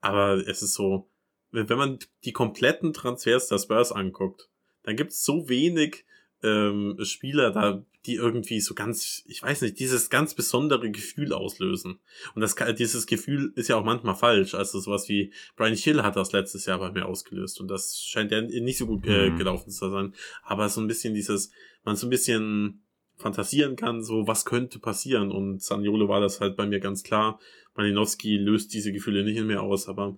[0.00, 1.08] Aber es ist so,
[1.50, 4.48] wenn, man die kompletten Transfers der Spurs anguckt,
[4.82, 6.04] dann gibt es so wenig
[6.42, 12.00] ähm, Spieler da, die irgendwie so ganz, ich weiß nicht, dieses ganz besondere Gefühl auslösen.
[12.34, 14.54] Und das, dieses Gefühl ist ja auch manchmal falsch.
[14.54, 18.32] Also sowas wie Brian Hill hat das letztes Jahr bei mir ausgelöst und das scheint
[18.32, 19.38] ja nicht so gut äh, mhm.
[19.38, 20.14] gelaufen zu sein.
[20.42, 21.52] Aber so ein bisschen dieses,
[21.84, 22.82] man so ein bisschen
[23.16, 25.30] fantasieren kann, so was könnte passieren.
[25.30, 27.38] Und Saniolo war das halt bei mir ganz klar.
[27.76, 30.16] Malinowski löst diese Gefühle nicht in mir aus, aber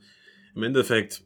[0.55, 1.22] im Endeffekt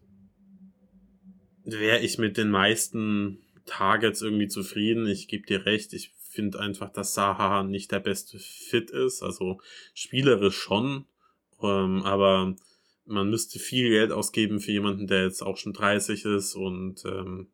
[1.65, 5.07] wäre ich mit den meisten Targets irgendwie zufrieden.
[5.07, 9.24] Ich gebe dir recht, ich finde einfach, dass Saha nicht der beste Fit ist.
[9.24, 9.61] Also
[9.93, 11.05] spielerisch schon,
[11.61, 12.55] ähm, aber
[13.07, 17.49] man müsste viel Geld ausgeben für jemanden, der jetzt auch schon 30 ist und ähm,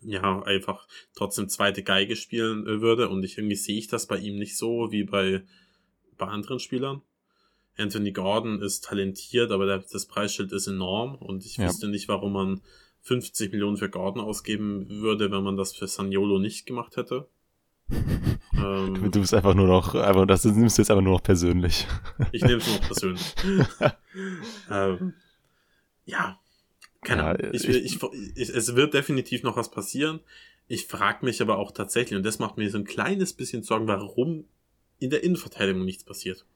[0.00, 3.08] ja, einfach trotzdem zweite Geige spielen äh, würde.
[3.08, 5.44] Und ich irgendwie sehe ich das bei ihm nicht so wie bei,
[6.18, 7.00] bei anderen Spielern.
[7.76, 11.68] Anthony Gordon ist talentiert, aber der, das Preisschild ist enorm und ich ja.
[11.68, 12.60] wüsste nicht, warum man
[13.02, 17.28] 50 Millionen für Gordon ausgeben würde, wenn man das für Saniolo nicht gemacht hätte.
[18.54, 21.86] Ähm, du bist einfach nur noch, einfach, das nimmst du jetzt einfach nur noch persönlich.
[22.32, 23.34] ich nehme es nur noch persönlich.
[24.70, 25.14] ähm,
[26.04, 26.38] ja,
[27.02, 27.40] keine Ahnung.
[27.42, 28.02] Ja, ich, ich,
[28.36, 30.20] ich, es wird definitiv noch was passieren.
[30.68, 33.88] Ich frage mich aber auch tatsächlich, und das macht mir so ein kleines bisschen Sorgen,
[33.88, 34.44] warum
[34.98, 36.46] in der Innenverteidigung nichts passiert.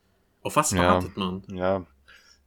[0.43, 1.43] Auf was ja, wartet man?
[1.53, 1.85] Ja,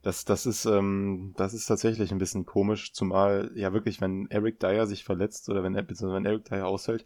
[0.02, 4.58] das, das ist, ähm, das ist tatsächlich ein bisschen komisch, zumal ja wirklich, wenn Eric
[4.58, 7.04] Dyer sich verletzt oder wenn, wenn Eric Dyer aushält,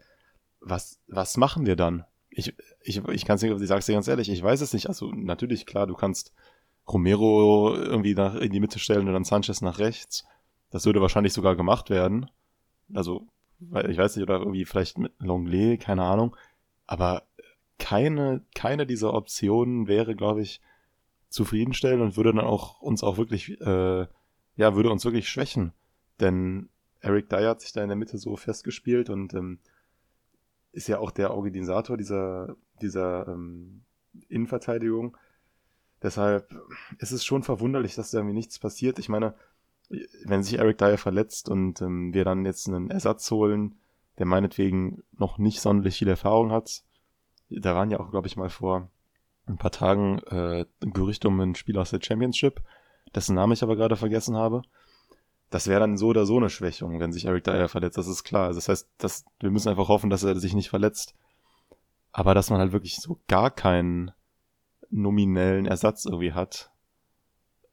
[0.65, 2.05] was, was machen wir dann?
[2.31, 4.89] Ich, ich, ich kann es nicht, ich sag's dir ganz ehrlich, ich weiß es nicht.
[4.89, 6.33] Also natürlich, klar, du kannst
[6.89, 10.25] Romero irgendwie nach, in die Mitte stellen und dann Sanchez nach rechts.
[10.71, 12.31] Das würde wahrscheinlich sogar gemacht werden.
[12.93, 13.29] Also,
[13.61, 16.37] ich weiß nicht, oder irgendwie vielleicht mit Longley, keine Ahnung.
[16.87, 17.23] Aber
[17.79, 20.61] keine, keine dieser Optionen wäre, glaube ich,
[21.29, 24.07] zufriedenstellen und würde dann auch uns auch wirklich, äh,
[24.57, 25.73] ja, würde uns wirklich schwächen.
[26.21, 26.69] Denn
[27.01, 29.59] Eric Dyer hat sich da in der Mitte so festgespielt und ähm,
[30.75, 33.83] ist ja auch der Organisator dieser, dieser ähm,
[34.29, 35.17] Innenverteidigung.
[36.03, 36.55] Deshalb
[36.99, 38.99] ist es schon verwunderlich, dass da irgendwie nichts passiert.
[38.99, 39.35] Ich meine,
[40.25, 43.77] wenn sich Eric Dyer verletzt und ähm, wir dann jetzt einen Ersatz holen,
[44.19, 46.83] der meinetwegen noch nicht sonderlich viel Erfahrung hat,
[47.49, 48.91] da waren ja auch, glaube ich, mal vor
[49.47, 52.63] ein paar Tagen äh, Gerüchte um ein Spiel aus der Championship,
[53.15, 54.63] dessen Name ich aber gerade vergessen habe.
[55.55, 58.25] Das wäre dann so oder so eine Schwächung, wenn sich Eric Dyer verletzt, das ist
[58.25, 58.49] klar.
[58.49, 61.15] Also das heißt, dass, wir müssen einfach hoffen, dass er sich nicht verletzt.
[62.11, 64.11] Aber dass man halt wirklich so gar keinen
[64.91, 66.73] nominellen Ersatz irgendwie hat,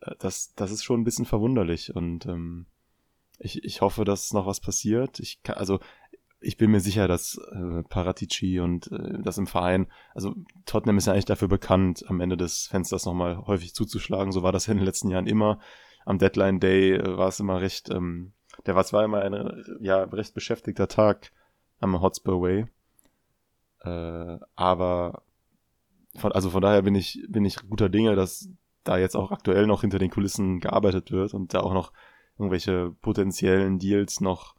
[0.01, 1.95] äh, das, das ist schon ein bisschen verwunderlich.
[1.95, 2.67] Und ähm,
[3.39, 5.19] ich, ich hoffe, dass noch was passiert.
[5.19, 5.79] Ich kann, also
[6.39, 10.35] ich bin mir sicher, dass äh, Paratici und äh, das im Verein, also
[10.67, 14.31] Tottenham ist ja eigentlich dafür bekannt, am Ende des Fensters nochmal häufig zuzuschlagen.
[14.31, 15.57] So war das ja in den letzten Jahren immer.
[16.05, 18.33] Am Deadline Day äh, war es immer recht, ähm,
[18.65, 21.31] der war zwar immer ein ja, recht beschäftigter Tag
[21.79, 22.67] am Hotspur Way.
[23.79, 25.23] Äh, aber
[26.15, 28.49] von, also von daher bin ich, bin ich guter Dinge, dass
[28.83, 31.93] da jetzt auch aktuell noch hinter den Kulissen gearbeitet wird und da auch noch
[32.37, 34.55] irgendwelche potenziellen Deals noch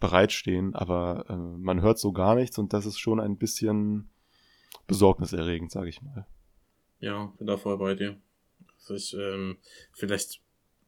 [0.00, 4.10] bereitstehen, aber äh, man hört so gar nichts und das ist schon ein bisschen
[4.86, 6.26] besorgniserregend, sage ich mal.
[6.98, 8.20] Ja, bin da voll bei dir.
[8.76, 9.58] Also ich, ähm,
[9.92, 10.42] vielleicht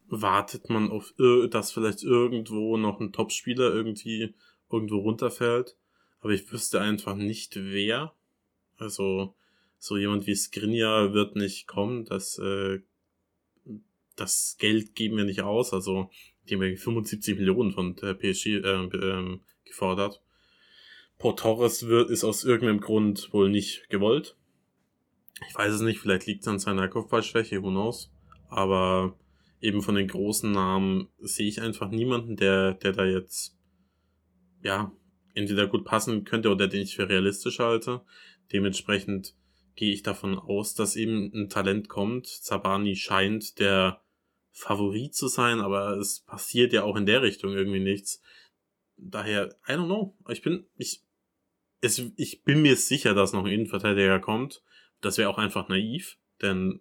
[0.09, 1.15] wartet man auf,
[1.51, 4.35] dass vielleicht irgendwo noch ein Topspieler irgendwie
[4.71, 5.77] irgendwo runterfällt,
[6.21, 8.15] aber ich wüsste einfach nicht wer.
[8.79, 9.35] Also
[9.79, 12.81] so jemand wie Skriniar wird nicht kommen, das äh,
[14.17, 16.11] das Geld geben wir nicht aus, also
[16.49, 20.23] die haben 75 Millionen von der PSG äh, ähm, gefordert.
[21.19, 24.37] Port Torres wird, ist aus irgendeinem Grund wohl nicht gewollt.
[25.49, 28.11] Ich weiß es nicht, vielleicht liegt es an seiner Kopfballschwäche, who knows.
[28.49, 29.17] Aber
[29.67, 33.59] eben von den großen Namen sehe ich einfach niemanden, der, der da jetzt,
[34.63, 34.93] ja,
[35.35, 38.03] entweder gut passen könnte oder den ich für realistisch halte.
[38.53, 39.35] Dementsprechend
[39.75, 42.29] gehe ich davon aus, dass eben ein Talent kommt.
[42.29, 44.01] Zabani scheint der
[44.53, 48.23] Favorit zu sein, aber es passiert ja auch in der Richtung irgendwie nichts.
[48.97, 50.17] Daher, I don't know.
[50.29, 51.03] Ich bin, ich,
[51.81, 54.63] es, ich bin mir sicher, dass noch ein Innenverteidiger kommt.
[55.01, 56.81] Das wäre auch einfach naiv, denn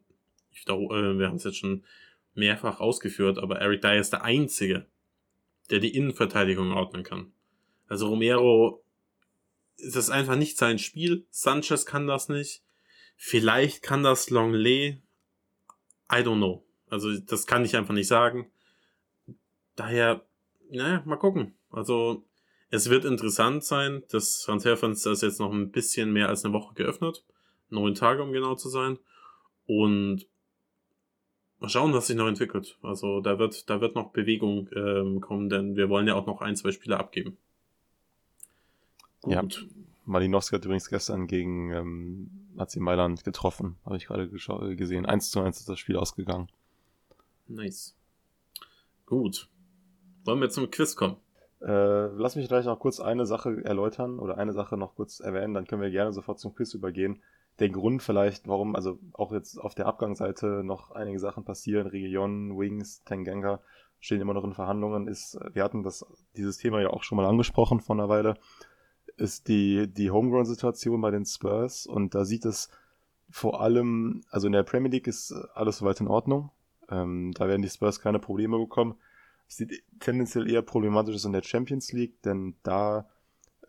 [0.51, 1.83] ich, äh, wir haben es jetzt schon
[2.35, 4.85] mehrfach ausgeführt, aber Eric Dyer ist der Einzige,
[5.69, 7.31] der die Innenverteidigung ordnen kann.
[7.87, 8.83] Also Romero,
[9.77, 11.25] ist das einfach nicht sein Spiel.
[11.29, 12.63] Sanchez kann das nicht.
[13.17, 15.01] Vielleicht kann das Longley.
[16.11, 16.65] I don't know.
[16.89, 18.51] Also das kann ich einfach nicht sagen.
[19.75, 20.25] Daher,
[20.69, 21.55] naja, mal gucken.
[21.71, 22.23] Also
[22.69, 24.03] es wird interessant sein.
[24.09, 27.23] Das Transferfenster ist jetzt noch ein bisschen mehr als eine Woche geöffnet.
[27.69, 28.99] Neun Tage, um genau zu sein.
[29.65, 30.27] Und
[31.59, 32.77] mal schauen, was sich noch entwickelt.
[32.81, 36.41] Also da wird, da wird noch Bewegung ähm, kommen, denn wir wollen ja auch noch
[36.41, 37.37] ein, zwei Spieler abgeben.
[39.21, 39.33] Gut.
[39.33, 39.43] Ja,
[40.05, 44.27] Malinowski hat übrigens gestern gegen ähm, AC Mailand getroffen, habe ich gerade
[44.75, 45.05] gesehen.
[45.05, 46.49] 1 zu 1 ist das Spiel ausgegangen.
[47.47, 47.95] Nice.
[49.05, 49.49] Gut.
[50.23, 51.17] Wollen wir zum Quiz kommen?
[51.61, 55.53] Äh, lass mich gleich noch kurz eine Sache erläutern oder eine Sache noch kurz erwähnen,
[55.53, 57.21] dann können wir gerne sofort zum Quiz übergehen.
[57.59, 62.57] Der Grund vielleicht, warum, also auch jetzt auf der Abgangsseite noch einige Sachen passieren, Region,
[62.57, 63.61] Wings, Tanganga
[63.99, 67.25] stehen immer noch in Verhandlungen, ist, wir hatten das, dieses Thema ja auch schon mal
[67.25, 68.35] angesprochen vor einer Weile,
[69.17, 72.69] ist die, die Homegrown-Situation bei den Spurs und da sieht es
[73.29, 76.51] vor allem, also in der Premier League ist alles soweit in Ordnung.
[76.89, 78.95] Ähm, da werden die Spurs keine Probleme bekommen.
[79.47, 83.07] Es sieht tendenziell eher problematisch aus in der Champions League, denn da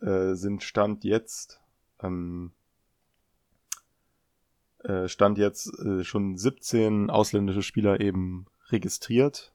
[0.01, 1.59] äh, sind Stand jetzt
[2.01, 2.51] ähm,
[4.87, 9.53] äh, Stand jetzt äh, schon 17 ausländische Spieler eben registriert.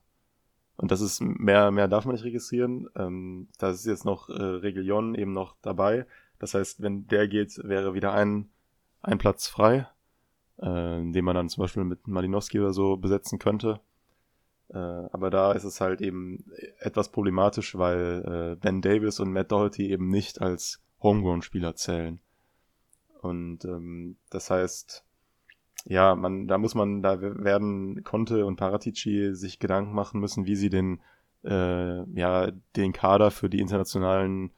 [0.77, 2.89] Und das ist mehr, mehr darf man nicht registrieren.
[2.97, 6.07] Ähm, da ist jetzt noch äh, Reglion eben noch dabei.
[6.39, 8.51] Das heißt, wenn der geht, wäre wieder ein,
[9.01, 9.89] ein Platz frei,
[10.59, 13.81] äh, den man dann zum Beispiel mit Malinowski oder so besetzen könnte.
[14.69, 16.45] Äh, aber da ist es halt eben
[16.79, 22.21] etwas problematisch, weil äh, Ben Davis und Matt Doherty eben nicht als Homegrown-Spieler zählen.
[23.21, 25.05] Und ähm, das heißt,
[25.85, 30.57] ja, man, da muss man, da werden Conte und Paratici sich Gedanken machen müssen, wie
[30.57, 31.01] sie den,
[31.45, 34.53] äh, ja, den Kader für die internationalen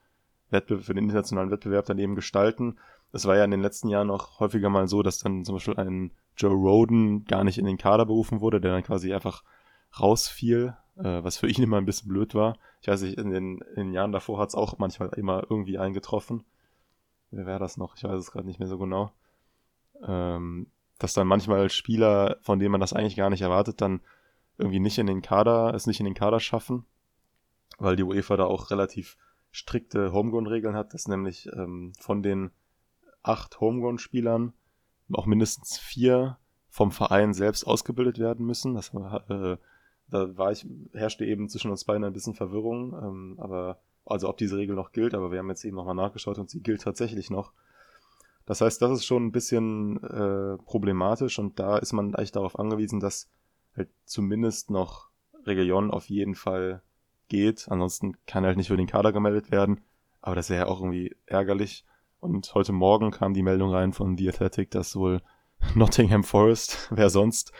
[0.51, 2.79] Wettbewerb, für den internationalen Wettbewerb dann eben gestalten.
[3.13, 5.77] Es war ja in den letzten Jahren auch häufiger mal so, dass dann zum Beispiel
[5.77, 9.45] ein Joe Roden gar nicht in den Kader berufen wurde, der dann quasi einfach
[9.99, 12.57] rausfiel, äh, was für ihn immer ein bisschen blöd war.
[12.81, 15.79] Ich weiß nicht, in den, in den Jahren davor hat es auch manchmal immer irgendwie
[15.79, 16.45] eingetroffen.
[17.31, 17.97] Wer wäre das noch?
[17.97, 19.11] Ich weiß es gerade nicht mehr so genau.
[20.07, 20.67] Ähm,
[21.05, 24.01] dass dann manchmal Spieler, von denen man das eigentlich gar nicht erwartet, dann
[24.57, 26.87] irgendwie nicht in den Kader, es nicht in den Kader schaffen,
[27.79, 29.19] weil die UEFA da auch relativ
[29.51, 32.53] strikte Homegrown-Regeln hat, dass nämlich ähm, von den
[33.23, 34.55] acht Homegrown-Spielern
[35.13, 36.39] auch mindestens vier
[36.71, 38.75] vom Verein selbst ausgebildet werden müssen.
[38.75, 39.59] Das, äh,
[40.09, 44.39] da war ich, herrschte eben zwischen uns beiden ein bisschen Verwirrung, ähm, aber also ob
[44.39, 47.29] diese Regel noch gilt, aber wir haben jetzt eben nochmal nachgeschaut und sie gilt tatsächlich
[47.29, 47.53] noch.
[48.47, 52.59] Das heißt, das ist schon ein bisschen äh, problematisch und da ist man eigentlich darauf
[52.59, 53.29] angewiesen, dass
[53.77, 55.09] halt zumindest noch
[55.47, 56.83] Region auf jeden Fall
[57.29, 57.67] geht.
[57.69, 59.81] Ansonsten kann er halt nicht für den Kader gemeldet werden.
[60.21, 61.85] Aber das wäre ja auch irgendwie ärgerlich.
[62.21, 65.21] Und heute Morgen kam die Meldung rein von The Athletic, dass wohl
[65.75, 67.53] Nottingham Forest, wer sonst,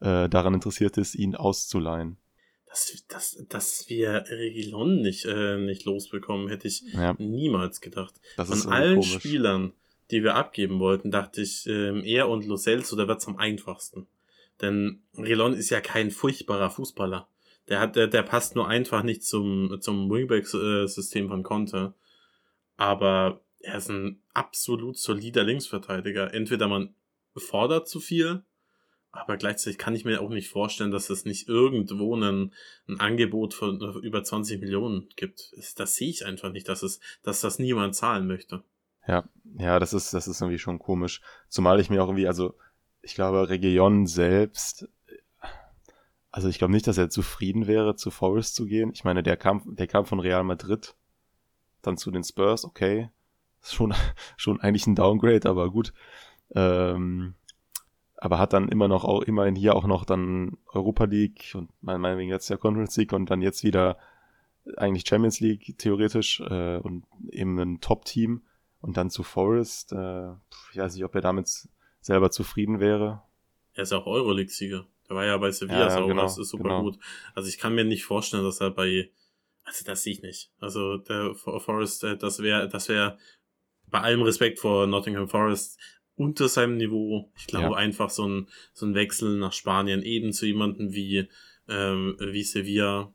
[0.00, 2.18] äh, daran interessiert ist, ihn auszuleihen.
[2.66, 7.14] Dass, dass, dass wir Regilon nicht, äh, nicht losbekommen, hätte ich ja.
[7.18, 8.14] niemals gedacht.
[8.36, 9.14] Das Von allen komisch.
[9.14, 9.72] Spielern,
[10.10, 14.06] die wir abgeben wollten, dachte ich, äh, er und Lo Celso, der wird's am einfachsten.
[14.60, 17.28] Denn Relon ist ja kein furchtbarer Fußballer.
[17.68, 21.94] Der hat, der, der passt nur einfach nicht zum, zum Wingback-System von Conte.
[22.76, 26.32] Aber er ist ein absolut solider Linksverteidiger.
[26.32, 26.94] Entweder man
[27.36, 28.42] fordert zu viel,
[29.10, 32.52] aber gleichzeitig kann ich mir auch nicht vorstellen, dass es nicht irgendwo ein,
[32.88, 35.54] ein Angebot von über 20 Millionen gibt.
[35.76, 38.62] Das sehe ich einfach nicht, dass es, dass das niemand zahlen möchte.
[39.08, 39.24] Ja,
[39.58, 41.22] ja, das ist, das ist irgendwie schon komisch.
[41.48, 42.54] Zumal ich mir auch irgendwie, also,
[43.02, 44.88] ich glaube, Region selbst,
[46.30, 48.90] also ich glaube nicht, dass er zufrieden wäre, zu Forest zu gehen.
[48.92, 50.94] Ich meine, der kam, der kam von Real Madrid,
[51.82, 53.10] dann zu den Spurs, okay.
[53.62, 53.94] Schon,
[54.36, 55.92] schon eigentlich ein Downgrade, aber gut.
[56.54, 57.34] Ähm,
[58.16, 62.30] aber hat dann immer noch auch, immerhin hier auch noch dann Europa League und meinetwegen
[62.30, 63.96] jetzt ja Conference League und dann jetzt wieder
[64.76, 68.42] eigentlich Champions League theoretisch äh, und eben ein Top-Team
[68.80, 70.30] und dann zu Forest, äh,
[70.72, 71.68] ich weiß nicht, ob er damit
[72.00, 73.22] selber zufrieden wäre.
[73.74, 74.86] Er ist auch Euroleague-Sieger.
[75.08, 76.82] Der war ja bei Sevilla, ja, auch, genau, das ist super genau.
[76.82, 76.98] gut.
[77.34, 79.10] Also ich kann mir nicht vorstellen, dass er bei,
[79.64, 80.50] also das sehe ich nicht.
[80.58, 83.18] Also der Forest, äh, das wäre, das wäre
[83.86, 85.78] bei allem Respekt vor Nottingham Forest
[86.16, 87.32] unter seinem Niveau.
[87.36, 87.74] Ich glaube ja.
[87.74, 91.28] einfach so ein, so ein Wechsel nach Spanien eben zu jemandem wie,
[91.68, 93.12] ähm, wie Sevilla.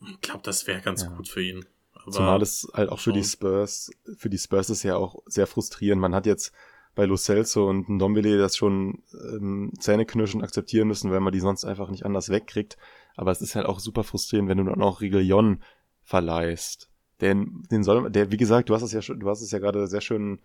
[0.00, 1.08] Ich glaube, das wäre ganz ja.
[1.08, 1.66] gut für ihn.
[2.10, 6.00] Zumal es halt auch für die Spurs, für die Spurs ist ja auch sehr frustrierend.
[6.00, 6.52] Man hat jetzt
[6.94, 11.64] bei Lo Celso und Ndombele das schon ähm, zähneknirschend akzeptieren müssen, weil man die sonst
[11.64, 12.76] einfach nicht anders wegkriegt.
[13.16, 15.62] Aber es ist halt auch super frustrierend, wenn du dann auch Rigelion
[16.02, 16.90] verleihst.
[17.20, 19.58] Denn den soll, der, wie gesagt, du hast es ja schon, du hast es ja
[19.58, 20.40] gerade sehr schön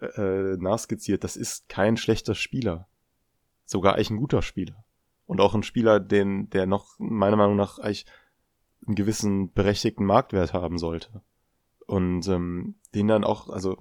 [0.00, 1.24] äh, nachskizziert.
[1.24, 2.88] Das ist kein schlechter Spieler.
[3.64, 4.84] Sogar eigentlich ein guter Spieler.
[5.26, 8.06] Und auch ein Spieler, den, der noch meiner Meinung nach eigentlich
[8.86, 11.22] einen gewissen berechtigten Marktwert haben sollte.
[11.86, 13.76] Und ähm, den dann auch, also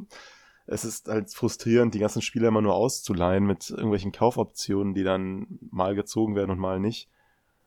[0.65, 5.47] es ist halt frustrierend, die ganzen Spieler immer nur auszuleihen mit irgendwelchen Kaufoptionen, die dann
[5.71, 7.09] mal gezogen werden und mal nicht.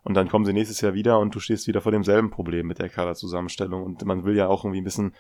[0.05, 2.79] Und dann kommen sie nächstes Jahr wieder und du stehst wieder vor demselben Problem mit
[2.79, 3.85] der Kaderzusammenstellung.
[3.85, 5.15] Und man will ja auch irgendwie ein bisschen,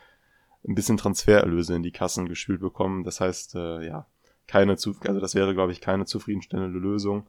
[0.66, 3.04] ein bisschen Transfererlöse in die Kassen gespült bekommen.
[3.04, 4.06] Das heißt, äh, ja,
[4.46, 7.26] keine zu, also das wäre, glaube ich, keine zufriedenstellende Lösung.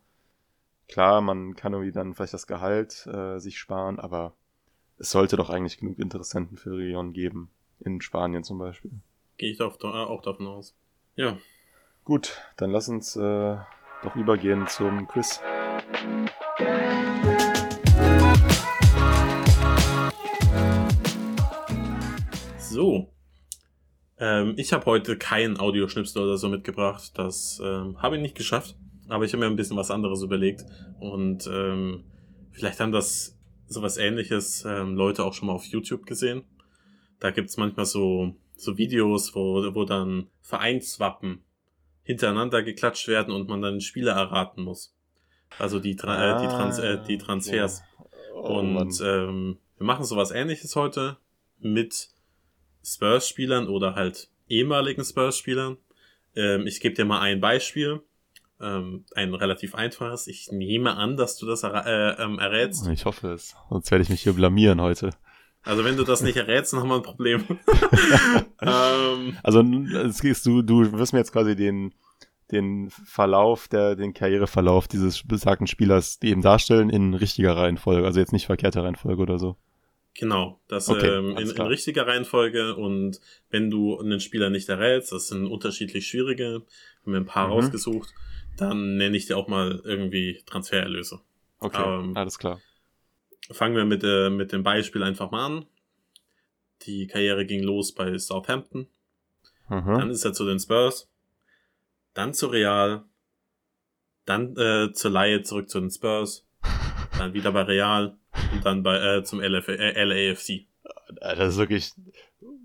[0.88, 4.34] Klar, man kann irgendwie dann vielleicht das Gehalt äh, sich sparen, aber
[4.98, 7.49] es sollte doch eigentlich genug Interessenten für Rion geben.
[7.80, 8.91] In Spanien zum Beispiel.
[9.38, 10.76] Gehe ich auch, auch davon aus.
[11.15, 11.38] Ja.
[12.03, 13.57] Gut, dann lass uns äh,
[14.03, 15.41] doch übergehen zum Quiz.
[22.57, 23.10] So.
[24.20, 27.11] Ähm, ich habe heute kein Audioschnipsel oder so mitgebracht.
[27.15, 28.78] Das ähm, habe ich nicht geschafft.
[29.10, 30.65] Aber ich habe mir ein bisschen was anderes überlegt.
[30.99, 32.03] Und ähm,
[32.52, 33.38] vielleicht haben das
[33.68, 36.44] sowas ähnliches ähm, Leute auch schon mal auf YouTube gesehen.
[37.19, 41.44] Da gibt's manchmal so, so Videos, wo, wo dann Vereinswappen
[42.03, 44.94] hintereinander geklatscht werden und man dann Spieler erraten muss.
[45.60, 47.80] Also die, Tra ah, äh, die, Trans äh, die Transfers.
[47.80, 48.06] Ja.
[48.34, 51.18] Oh, und ähm, wir machen sowas ähnliches heute
[51.60, 52.10] mit
[52.84, 55.77] Spurs-Spielern oder halt ehemaligen Spurs-Spielern.
[56.35, 58.02] Ähm, ich gebe dir mal ein Beispiel.
[58.62, 60.28] Ähm, ein relativ einfaches.
[60.28, 62.88] Ich nehme an, dass du das er äh, ähm, errätst.
[62.88, 63.56] Ich hoffe es.
[63.70, 65.10] Sonst werde ich mich hier blamieren heute.
[65.64, 67.44] Also wenn du das nicht errätst, dann haben wir ein Problem.
[68.62, 71.94] ähm, also du, du wirst mir jetzt quasi den,
[72.52, 78.34] den Verlauf, der, den Karriereverlauf dieses besagten Spielers eben darstellen in richtiger Reihenfolge, also jetzt
[78.34, 79.58] nicht verkehrte Reihenfolge oder so.
[80.16, 83.20] Genau, das okay, ähm, in, in, richtiger Reihenfolge und
[83.50, 86.62] wenn du einen Spieler nicht errätst, das sind unterschiedlich schwierige,
[87.02, 87.54] haben wir ein paar mhm.
[87.54, 88.14] rausgesucht,
[88.58, 91.20] dann nenne ich dir auch mal irgendwie Transfererlöse.
[91.60, 92.60] Okay, ähm, alles klar.
[93.52, 95.66] Fangen wir mit, äh, mit dem Beispiel einfach mal an.
[96.84, 98.88] Die Karriere ging los bei Southampton.
[99.70, 99.86] Mhm.
[99.86, 101.10] Dann ist er zu den Spurs.
[102.14, 103.04] Dann zu Real.
[104.26, 106.46] Dann äh, zur Laie zurück zu den Spurs.
[107.18, 108.18] Dann wieder bei Real
[108.52, 110.66] und dann bei äh, zum LF äh, LAFC.
[111.22, 111.94] Das ist wirklich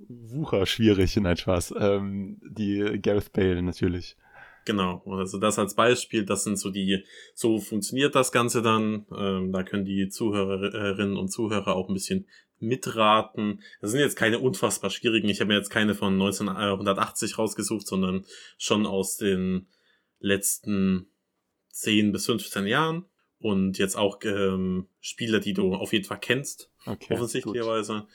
[0.08, 1.74] wucher schwierig, nein Spaß.
[1.78, 4.16] Ähm, die Gareth Bale natürlich.
[4.68, 9.06] Genau, also das als Beispiel, das sind so die, so funktioniert das Ganze dann.
[9.16, 12.26] Ähm, da können die Zuhörerinnen und Zuhörer auch ein bisschen
[12.58, 13.62] mitraten.
[13.80, 15.30] Das sind jetzt keine unfassbar schwierigen.
[15.30, 18.26] Ich habe mir jetzt keine von 1980 rausgesucht, sondern
[18.58, 19.68] schon aus den
[20.20, 21.06] letzten
[21.70, 23.06] 10 bis 15 Jahren
[23.38, 28.06] und jetzt auch ähm, Spieler, die du auf jeden Fall kennst, okay, offensichtlicherweise.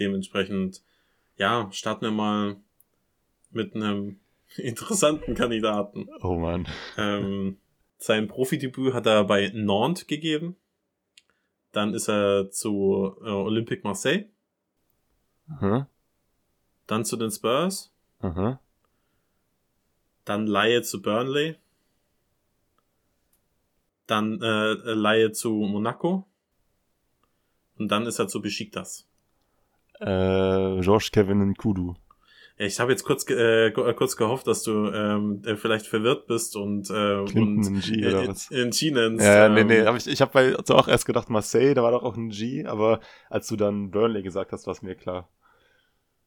[0.00, 0.82] Dementsprechend,
[1.36, 2.56] ja, starten wir mal
[3.52, 4.18] mit einem
[4.56, 6.08] interessanten Kandidaten.
[6.22, 6.66] Oh man.
[6.96, 7.58] Ähm,
[7.98, 10.56] sein Profidebüt hat er bei Nantes gegeben.
[11.72, 14.26] Dann ist er zu äh, Olympique Marseille.
[15.46, 15.86] Mhm.
[16.86, 17.92] Dann zu den Spurs.
[18.22, 18.58] Mhm.
[20.24, 21.56] Dann Laie zu Burnley
[24.10, 26.26] dann äh, Laie zu Monaco
[27.78, 29.06] und dann ist er zu Besiktas.
[30.00, 31.94] Äh, George Kevin Nkudu.
[32.62, 36.56] Ich habe jetzt kurz, äh, äh, kurz gehofft, dass du ähm, äh, vielleicht verwirrt bist
[36.56, 38.50] und, äh, und in G oder was?
[38.50, 39.24] in G nennst.
[39.24, 41.82] Ja, ähm, nee, nee, hab ich, ich habe bei also auch erst gedacht Marseille, da
[41.82, 43.00] war doch auch ein G, aber
[43.30, 45.30] als du dann Burnley gesagt hast, war es mir klar.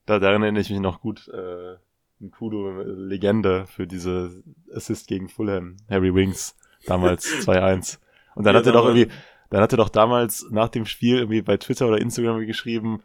[0.07, 1.27] Da daran erinnere ich mich noch gut.
[1.27, 1.75] Äh,
[2.19, 4.43] Nkudu, Legende für diese
[4.73, 6.55] Assist gegen Fulham, Harry Wings
[6.87, 7.99] damals 2-1.
[8.33, 9.11] Und dann ja, hat er doch irgendwie,
[9.51, 13.03] dann hat er doch damals nach dem Spiel irgendwie bei Twitter oder Instagram geschrieben,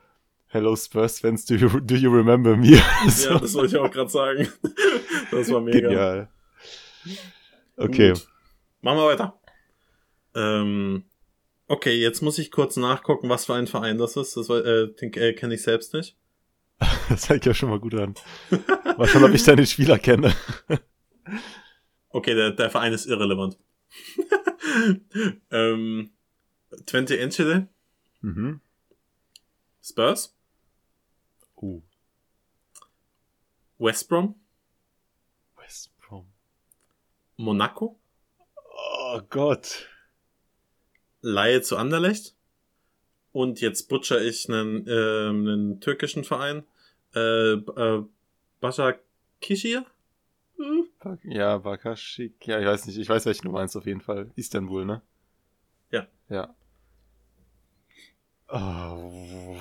[0.51, 2.77] Hello Spurs Fans, do you, do you remember me?
[2.77, 4.49] ja, das wollte ich auch gerade sagen.
[5.31, 5.81] Das war mega.
[5.81, 6.29] Genial.
[7.77, 8.13] Okay.
[8.13, 8.29] Gut.
[8.81, 9.39] Machen wir weiter.
[10.35, 11.05] Ähm,
[11.67, 14.39] okay, jetzt muss ich kurz nachgucken, was für ein Verein das ist.
[14.39, 16.17] Das äh, äh, kenne ich selbst nicht.
[17.11, 18.15] das zeigt ja schon mal gut an.
[18.97, 20.35] Mal schauen, ob ich deine Spieler kenne.
[22.09, 23.59] okay, der, der Verein ist irrelevant.
[25.51, 26.11] ähm,
[26.87, 27.69] Twente Enschede.
[28.23, 28.61] Mhm.
[29.83, 30.38] Spurs.
[31.61, 31.83] Uh.
[33.79, 34.35] West Brom.
[35.57, 36.27] West Brom.
[37.37, 37.99] Monaco.
[38.75, 39.89] Oh Gott.
[41.21, 42.35] Laie zu Anderlecht.
[43.33, 46.65] Und jetzt butcher ich einen, äh, einen türkischen Verein.
[47.15, 48.05] Äh, äh,
[48.61, 49.85] Başakşehir?
[50.57, 50.89] Hm?
[51.23, 52.47] Ja, Bakashik.
[52.47, 52.99] Ja, ich weiß nicht.
[52.99, 54.31] Ich weiß, welchen du meinst auf jeden Fall.
[54.35, 55.03] Istanbul, ne?
[55.91, 56.07] Ja.
[56.29, 56.55] Ja.
[58.49, 59.61] Oh.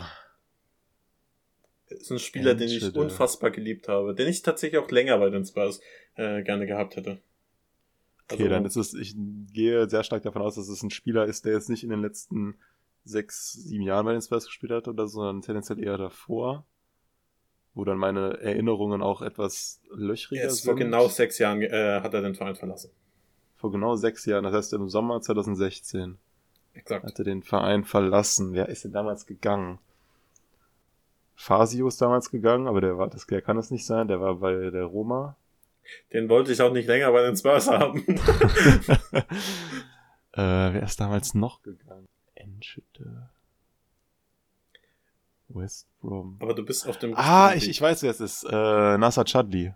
[1.89, 5.45] Ist ein Spieler, den ich unfassbar geliebt habe, den ich tatsächlich auch länger bei den
[5.45, 5.79] Spurs
[6.15, 7.21] äh, gerne gehabt hätte.
[8.29, 9.15] Also, okay, dann ist es, ich
[9.53, 12.01] gehe sehr stark davon aus, dass es ein Spieler ist, der jetzt nicht in den
[12.01, 12.57] letzten
[13.05, 16.65] sechs, sieben Jahren bei den Spurs gespielt hat oder so, sondern tendenziell eher davor
[17.77, 20.65] wo dann meine Erinnerungen auch etwas löchriger Jetzt, sind.
[20.65, 22.89] Vor genau sechs Jahren äh, hat er den Verein verlassen.
[23.55, 26.17] Vor genau sechs Jahren, das heißt im Sommer 2016.
[26.73, 27.05] Exakt.
[27.05, 28.53] Hat er den Verein verlassen.
[28.53, 29.77] Wer ist denn damals gegangen?
[31.39, 34.35] Fasio ist damals gegangen, aber der war, das, der kann es nicht sein, der war
[34.37, 35.37] bei der Roma.
[36.11, 38.03] Den wollte ich auch nicht länger bei den Spurs haben.
[39.13, 39.23] äh,
[40.33, 42.07] wer ist damals noch gegangen?
[42.33, 43.29] Enschede.
[45.47, 46.37] West Brom.
[46.39, 47.13] Aber du bist auf dem.
[47.15, 48.43] Ah, ich, ich weiß, wer es ist.
[48.43, 49.73] Äh, Nasser Chadli.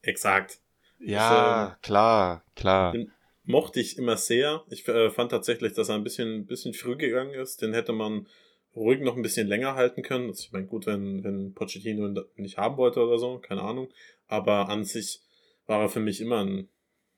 [0.00, 0.60] Exakt.
[0.98, 2.92] Ja, klar, klar.
[2.92, 3.12] Den
[3.44, 4.62] mochte ich immer sehr.
[4.70, 7.60] Ich äh, fand tatsächlich, dass er ein bisschen, bisschen früh gegangen ist.
[7.60, 8.26] Den hätte man
[8.74, 10.28] ruhig noch ein bisschen länger halten können.
[10.28, 13.88] Also ich meine, gut, wenn, wenn Pochettino ihn nicht haben wollte oder so, keine Ahnung.
[14.28, 15.20] Aber an sich
[15.66, 16.68] war er für mich immer ein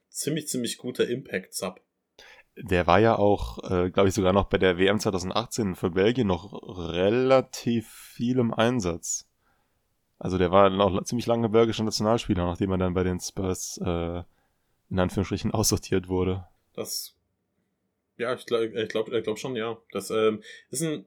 [0.09, 1.81] ziemlich, ziemlich guter Impact-Sub.
[2.57, 6.29] Der war ja auch, äh, glaube ich, sogar noch bei der WM 2018 für Belgien
[6.29, 6.53] noch
[6.93, 9.27] relativ viel im Einsatz.
[10.19, 14.23] Also der war noch ziemlich lange belgischer Nationalspieler, nachdem er dann bei den Spurs äh,
[14.89, 16.47] in Anführungsstrichen aussortiert wurde.
[16.75, 17.17] Das,
[18.17, 19.77] ja, ich glaube ich glaub, ich glaub schon, ja.
[19.91, 21.07] Das ähm, ist ein,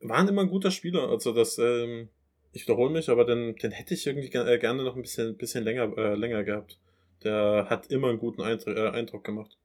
[0.00, 1.08] war ein immer ein guter Spieler.
[1.08, 2.08] Also das, ähm,
[2.52, 5.36] ich wiederhole mich, aber den, den hätte ich irgendwie ge- äh, gerne noch ein bisschen,
[5.36, 6.78] bisschen länger, äh, länger gehabt.
[7.24, 9.58] Der hat immer einen guten Eindruck, äh, Eindruck gemacht.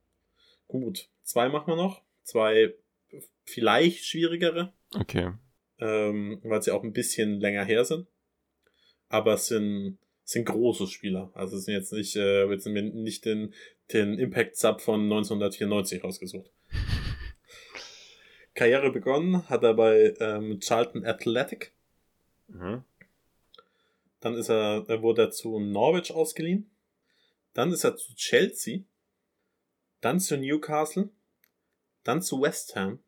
[0.68, 2.02] Gut, zwei machen wir noch.
[2.24, 2.74] Zwei
[3.46, 5.32] vielleicht schwierigere, Okay.
[5.80, 8.08] ähm, weil sie auch ein bisschen länger her sind.
[9.10, 11.30] Aber es sind, sind große Spieler.
[11.36, 13.54] Also es sind jetzt nicht, äh, jetzt sind wir nicht den,
[13.92, 16.50] den Impact Sub von 1994 rausgesucht.
[18.54, 21.74] Karriere begonnen hat er bei ähm, Charlton Athletic.
[22.48, 22.84] Mhm.
[24.20, 26.70] Dann ist er, wurde er zu Norwich ausgeliehen.
[27.54, 28.82] Dann ist er zu Chelsea.
[30.02, 31.10] Dann zu Newcastle.
[32.04, 33.00] Dann zu West Ham.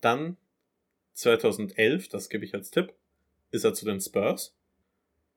[0.00, 0.36] Dann
[1.14, 2.92] 2011, das gebe ich als Tipp,
[3.50, 4.54] ist er zu den Spurs.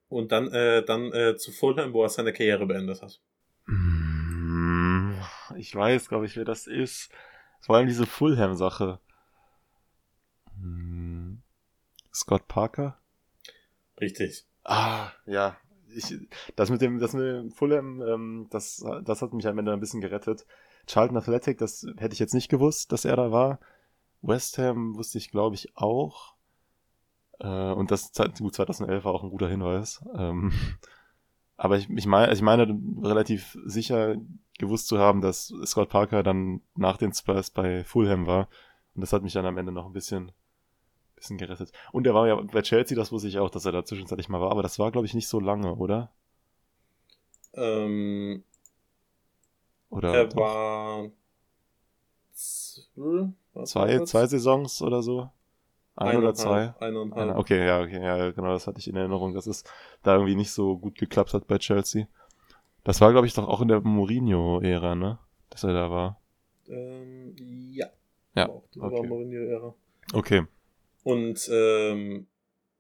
[0.09, 3.19] Und dann, äh, dann äh, zu Fulham, wo er seine Karriere beendet hat.
[3.65, 5.13] Mm,
[5.55, 7.11] Ich weiß, glaube ich, wer das ist.
[7.59, 8.99] Vor allem diese Fulham-Sache.
[10.59, 11.41] Hm,
[12.13, 12.97] Scott Parker?
[13.99, 14.45] Richtig.
[14.63, 15.57] Ah, ja.
[15.95, 16.15] Ich,
[16.55, 19.79] das mit dem, das mit dem Fulham, ähm, das, das hat mich am Ende ein
[19.79, 20.45] bisschen gerettet.
[20.85, 23.59] Charlton Athletic, das hätte ich jetzt nicht gewusst, dass er da war.
[24.21, 26.35] West Ham wusste ich, glaube ich, auch.
[27.39, 30.03] Äh, und das, gut, 2011 war auch ein guter Hinweis.
[30.15, 30.51] Ähm,
[31.57, 34.15] aber ich, ich meine, ich meine relativ sicher
[34.59, 38.47] gewusst zu haben, dass Scott Parker dann nach den Spurs bei Fulham war.
[38.95, 40.31] Und das hat mich dann am Ende noch ein bisschen,
[41.15, 41.71] bisschen gerettet.
[41.91, 44.41] Und er war ja bei Chelsea, das wusste ich auch, dass er da zwischenzeitlich mal
[44.41, 44.51] war.
[44.51, 46.11] Aber das war, glaube ich, nicht so lange, oder?
[47.53, 48.43] Ähm,
[49.89, 50.37] Oder er doch?
[50.37, 51.11] war
[53.63, 55.29] zwei, zwei Saisons oder so?
[55.97, 56.75] Ein oder zwei?
[56.79, 57.17] Eineinhalb.
[57.17, 57.37] Einer.
[57.37, 59.63] Okay, ja, okay, ja, genau, das hatte ich in Erinnerung, dass es
[60.03, 62.07] da irgendwie nicht so gut geklappt hat bei Chelsea.
[62.83, 65.17] Das war, glaube ich, doch auch in der Mourinho-Ära, ne?
[65.49, 66.21] Dass er da war.
[66.69, 67.35] Ähm,
[67.71, 67.87] ja.
[68.35, 69.07] Ja, Auch okay.
[69.07, 69.73] Mourinho-Ära.
[70.13, 70.45] Okay.
[71.03, 72.27] Und ähm,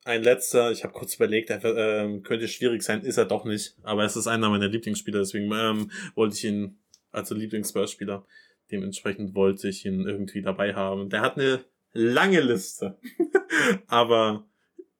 [0.05, 3.75] ein letzter, ich habe kurz überlegt, er, ähm, könnte schwierig sein, ist er doch nicht.
[3.81, 6.77] Aber es ist einer meiner Lieblingsspieler, deswegen ähm, wollte ich ihn,
[7.11, 8.25] also Lieblings-Spurs-Spieler,
[8.71, 11.09] dementsprechend wollte ich ihn irgendwie dabei haben.
[11.09, 11.61] Der hat eine
[11.97, 12.99] lange Liste,
[13.87, 14.47] aber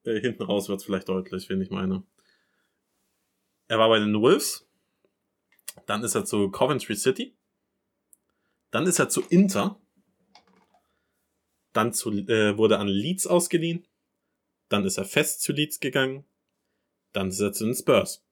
[0.04, 2.04] äh, hinten raus wird es vielleicht deutlich, wen ich meine.
[3.68, 4.68] Er war bei den Wolves,
[5.86, 7.36] dann ist er zu Coventry City,
[8.72, 9.80] dann ist er zu Inter,
[11.78, 13.86] dann zu, äh, wurde an Leeds ausgeliehen.
[14.68, 16.26] Dann ist er fest zu Leeds gegangen.
[17.14, 18.26] Dann ist er zu den Spurs.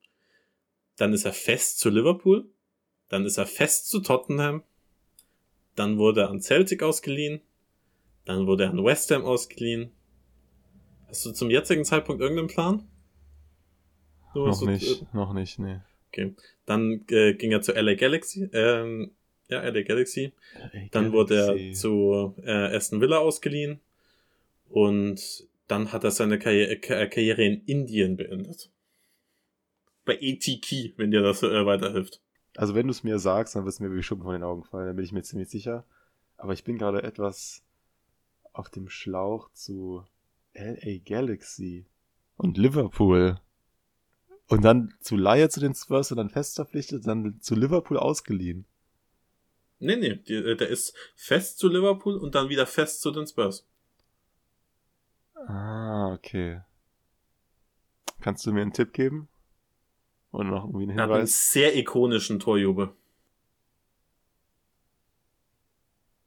[0.95, 2.49] Dann ist er fest zu Liverpool.
[3.07, 4.63] Dann ist er fest zu Tottenham.
[5.75, 7.41] Dann wurde er an Celtic ausgeliehen.
[8.25, 9.91] Dann wurde er an West Ham ausgeliehen.
[11.07, 12.87] Hast du zum jetzigen Zeitpunkt irgendeinen Plan?
[14.33, 15.79] So, Noch nicht, äh, noch nicht, nee.
[16.11, 16.33] Okay.
[16.65, 18.49] Dann äh, ging er zu LA Galaxy.
[18.53, 19.11] Ähm,
[19.49, 20.33] ja, LA Galaxy.
[20.91, 23.79] Dann wurde er zu äh, Aston Villa ausgeliehen
[24.69, 28.69] und dann hat er seine Karriere, Ka- Karriere in Indien beendet.
[30.05, 32.21] Bei ATK, wenn dir das äh, weiterhilft.
[32.55, 34.63] Also wenn du es mir sagst, dann wird es mir wie Schuppen von den Augen
[34.63, 35.83] fallen, dann bin ich mir ziemlich sicher.
[36.37, 37.63] Aber ich bin gerade etwas
[38.57, 40.03] auf dem Schlauch zu
[40.53, 41.85] LA Galaxy
[42.37, 43.39] und Liverpool.
[44.47, 48.65] Und dann zu Laie zu den Spurs und dann fest verpflichtet, dann zu Liverpool ausgeliehen.
[49.79, 53.67] Nee, nee, äh, der ist fest zu Liverpool und dann wieder fest zu den Spurs.
[55.47, 56.61] Ah, okay.
[58.21, 59.27] Kannst du mir einen Tipp geben?
[60.31, 61.51] Oder noch irgendwie einen Er hat einen Hinweis?
[61.51, 62.91] sehr ikonischen Torjubel.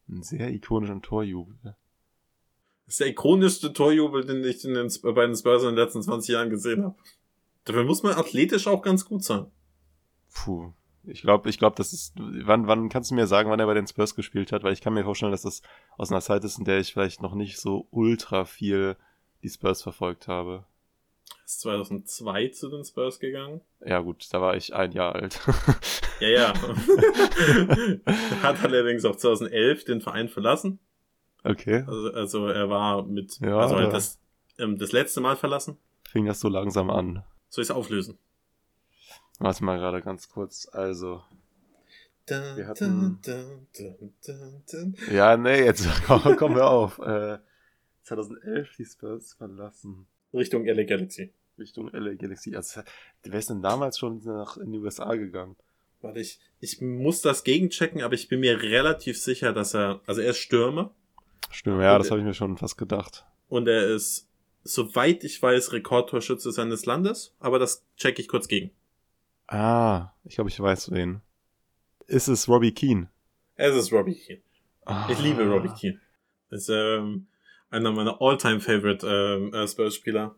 [0.09, 1.77] Einen sehr ikonischen Torjubel.
[2.89, 6.03] Das ist der ikonischste Torjubel, den ich in den, bei den Spurs in den letzten
[6.03, 6.97] 20 Jahren gesehen habe.
[7.65, 9.45] Dafür muss man athletisch auch ganz gut sein.
[10.33, 10.73] Puh.
[11.05, 12.15] Ich glaube, ich glaube, das ist.
[12.17, 14.63] Wann, wann kannst du mir sagen, wann er bei den Spurs gespielt hat?
[14.63, 15.61] Weil ich kann mir vorstellen, dass das
[15.99, 18.97] aus einer Zeit ist, in der ich vielleicht noch nicht so ultra viel
[19.43, 20.65] die Spurs verfolgt habe.
[21.45, 23.61] Ist 2002 zu den Spurs gegangen.
[23.85, 25.41] Ja, gut, da war ich ein Jahr alt.
[26.21, 26.55] Ja, ja.
[28.43, 30.81] Hat allerdings auch 2011 den Verein verlassen.
[31.45, 31.85] Okay.
[31.87, 33.93] Also, also er war mit, Ja, also halt ja.
[33.93, 34.19] das
[34.59, 35.77] ähm, das letzte Mal verlassen?
[36.09, 37.23] Fing das so langsam an.
[37.49, 38.19] Soll ich es auflösen?
[39.39, 40.69] Warte mal gerade ganz kurz.
[40.73, 41.23] Also.
[42.27, 43.19] Wir hatten-
[45.11, 46.99] Ja, nee, jetzt kommen wir auf.
[46.99, 47.39] Äh,
[48.03, 50.07] 2011 die Spurs verlassen.
[50.35, 51.33] Richtung LA Galaxy.
[51.59, 52.55] Richtung LA Galaxy.
[52.55, 52.83] Also,
[53.23, 55.57] wer ist denn damals schon nach in die USA gegangen?
[56.01, 60.21] Warte, ich, ich muss das gegenchecken, aber ich bin mir relativ sicher, dass er, also
[60.21, 60.95] er ist Stürmer
[61.51, 63.25] Stimmt, ja, Und- das habe ich mir schon fast gedacht.
[63.49, 64.29] und er ist,
[64.65, 68.71] soweit ich weiß, Rekordtorschütze seines Landes, aber das checke ich kurz gegen.
[69.47, 71.23] Ah, ich glaube, ich weiß wen.
[72.07, 73.11] Ist es Robbie Keane?
[73.55, 74.43] Es ist Robbie Keane.
[74.85, 75.09] Ah.
[75.11, 76.01] Ich liebe Robbie Keane.
[76.51, 77.27] Ist ähm,
[77.71, 80.35] einer meiner All-Time-Favorite ähm, äh, Spurs-Spieler.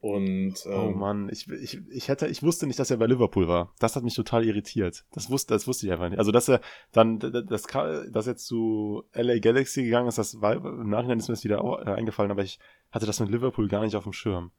[0.00, 3.48] Und ähm, Oh Mann, ich, ich, ich hätte, ich wusste nicht, dass er bei Liverpool
[3.48, 3.74] war.
[3.78, 5.04] Das hat mich total irritiert.
[5.12, 6.18] Das wusste, das wusste ich einfach nicht.
[6.18, 10.88] Also, dass er dann, das, dass er zu LA Galaxy gegangen ist, das war, im
[10.88, 12.58] Nachhinein ist mir das wieder äh, eingefallen, aber ich
[12.90, 14.52] hatte das mit Liverpool gar nicht auf dem Schirm.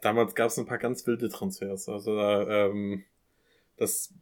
[0.00, 1.90] damals gab es ein paar ganz wilde Transfers.
[1.90, 3.04] Also da, ähm,
[3.76, 4.14] das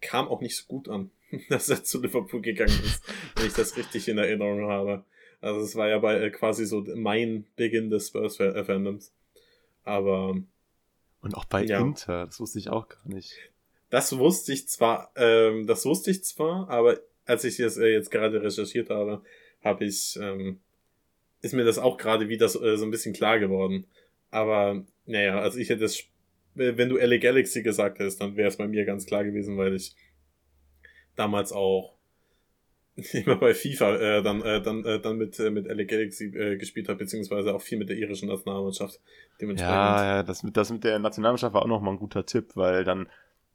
[0.00, 1.10] kam auch nicht so gut an,
[1.48, 3.02] dass er zu Liverpool gegangen ist,
[3.34, 5.04] wenn ich das richtig in Erinnerung habe.
[5.40, 9.12] Also es war ja bei äh, quasi so mein Beginn des Spurs-Fandoms.
[9.84, 10.36] Aber
[11.22, 11.80] Und auch bei Ja.
[11.80, 13.32] Inter, das wusste ich auch gar nicht.
[13.90, 18.10] das wusste ich zwar, ähm, das wusste ich zwar, aber als ich das äh, jetzt
[18.10, 19.22] gerade recherchiert habe,
[19.62, 20.60] habe ich, ähm,
[21.40, 23.86] ist mir das auch gerade wieder so, äh, so ein bisschen klar geworden.
[24.30, 26.04] Aber naja, also ich hätte es,
[26.54, 29.74] wenn du LA Galaxy gesagt hättest, dann wäre es bei mir ganz klar gewesen, weil
[29.74, 29.94] ich
[31.16, 31.94] damals auch
[33.12, 36.56] immer bei FIFA äh, dann äh, dann äh, dann mit äh, mit LA Galaxy äh,
[36.56, 39.00] gespielt habe beziehungsweise auch viel mit der irischen Nationalmannschaft
[39.40, 42.50] dementsprechend Ja, ja, das mit, das mit der Nationalmannschaft war auch nochmal ein guter Tipp,
[42.54, 43.06] weil dann,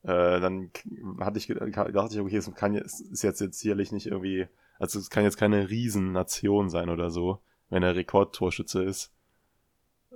[0.03, 0.71] äh, dann
[1.19, 4.47] hatte ich, ge- dachte ich, okay, es kann jetzt, ist jetzt, jetzt sicherlich nicht irgendwie,
[4.79, 7.39] also es kann jetzt keine Riesennation sein oder so,
[7.69, 9.11] wenn er Rekordtorschütze ist.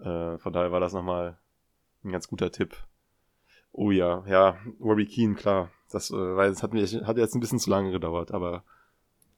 [0.02, 1.38] Äh, von daher war das nochmal
[2.04, 2.76] ein ganz guter Tipp.
[3.74, 5.72] Oh ja, ja, Robbie Keane, klar.
[5.92, 8.64] Das, äh, weil es hat mir hat jetzt ein bisschen zu lange gedauert, aber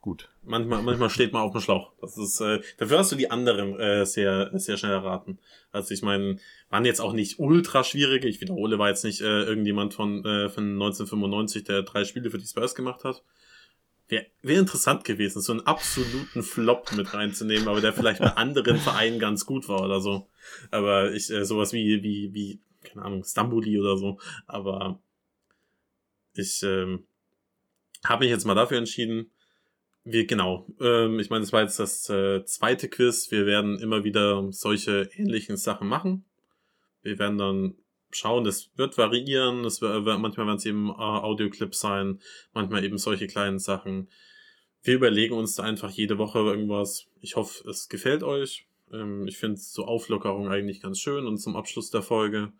[0.03, 0.29] gut.
[0.43, 1.93] Manchmal, manchmal steht man auf dem Schlauch.
[2.01, 5.39] Das ist, äh, dafür hast du die anderen äh, sehr, sehr schnell erraten.
[5.71, 6.37] Also ich meine,
[6.69, 8.27] waren jetzt auch nicht ultra schwierige.
[8.27, 12.37] Ich wiederhole, war jetzt nicht äh, irgendjemand von, äh, von 1995, der drei Spiele für
[12.37, 13.23] die Spurs gemacht hat.
[14.09, 18.77] Wäre wär interessant gewesen, so einen absoluten Flop mit reinzunehmen, aber der vielleicht bei anderen
[18.77, 20.27] Vereinen ganz gut war oder so.
[20.69, 24.19] Aber ich, äh, sowas wie, wie, wie, keine Ahnung, Stambuli oder so.
[24.47, 24.99] Aber
[26.33, 27.05] ich ähm,
[28.03, 29.31] habe mich jetzt mal dafür entschieden,
[30.05, 30.67] wir, genau.
[30.79, 33.31] Ähm, ich meine, das war jetzt das äh, zweite Quiz.
[33.31, 36.25] Wir werden immer wieder solche ähnlichen Sachen machen.
[37.01, 37.75] Wir werden dann
[38.11, 39.63] schauen, das wird variieren.
[39.63, 42.19] Das wird, manchmal werden es eben äh, Audioclips sein,
[42.53, 44.09] manchmal eben solche kleinen Sachen.
[44.81, 47.07] Wir überlegen uns da einfach jede Woche irgendwas.
[47.21, 48.67] Ich hoffe, es gefällt euch.
[48.91, 52.51] Ähm, ich finde so Auflockerung eigentlich ganz schön und zum Abschluss der Folge.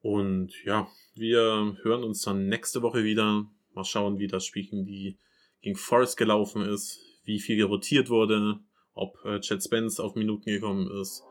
[0.00, 3.46] Und ja, wir hören uns dann nächste Woche wieder.
[3.74, 5.16] Mal schauen, wie das Spiel gegen die
[5.62, 8.58] gegen Forest gelaufen ist, wie viel gerotiert wurde,
[8.94, 11.24] ob äh, Chad Spence auf Minuten gekommen ist.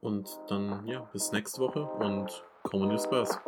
[0.00, 3.38] Und dann, ja, bis nächste Woche und Common News Spurs.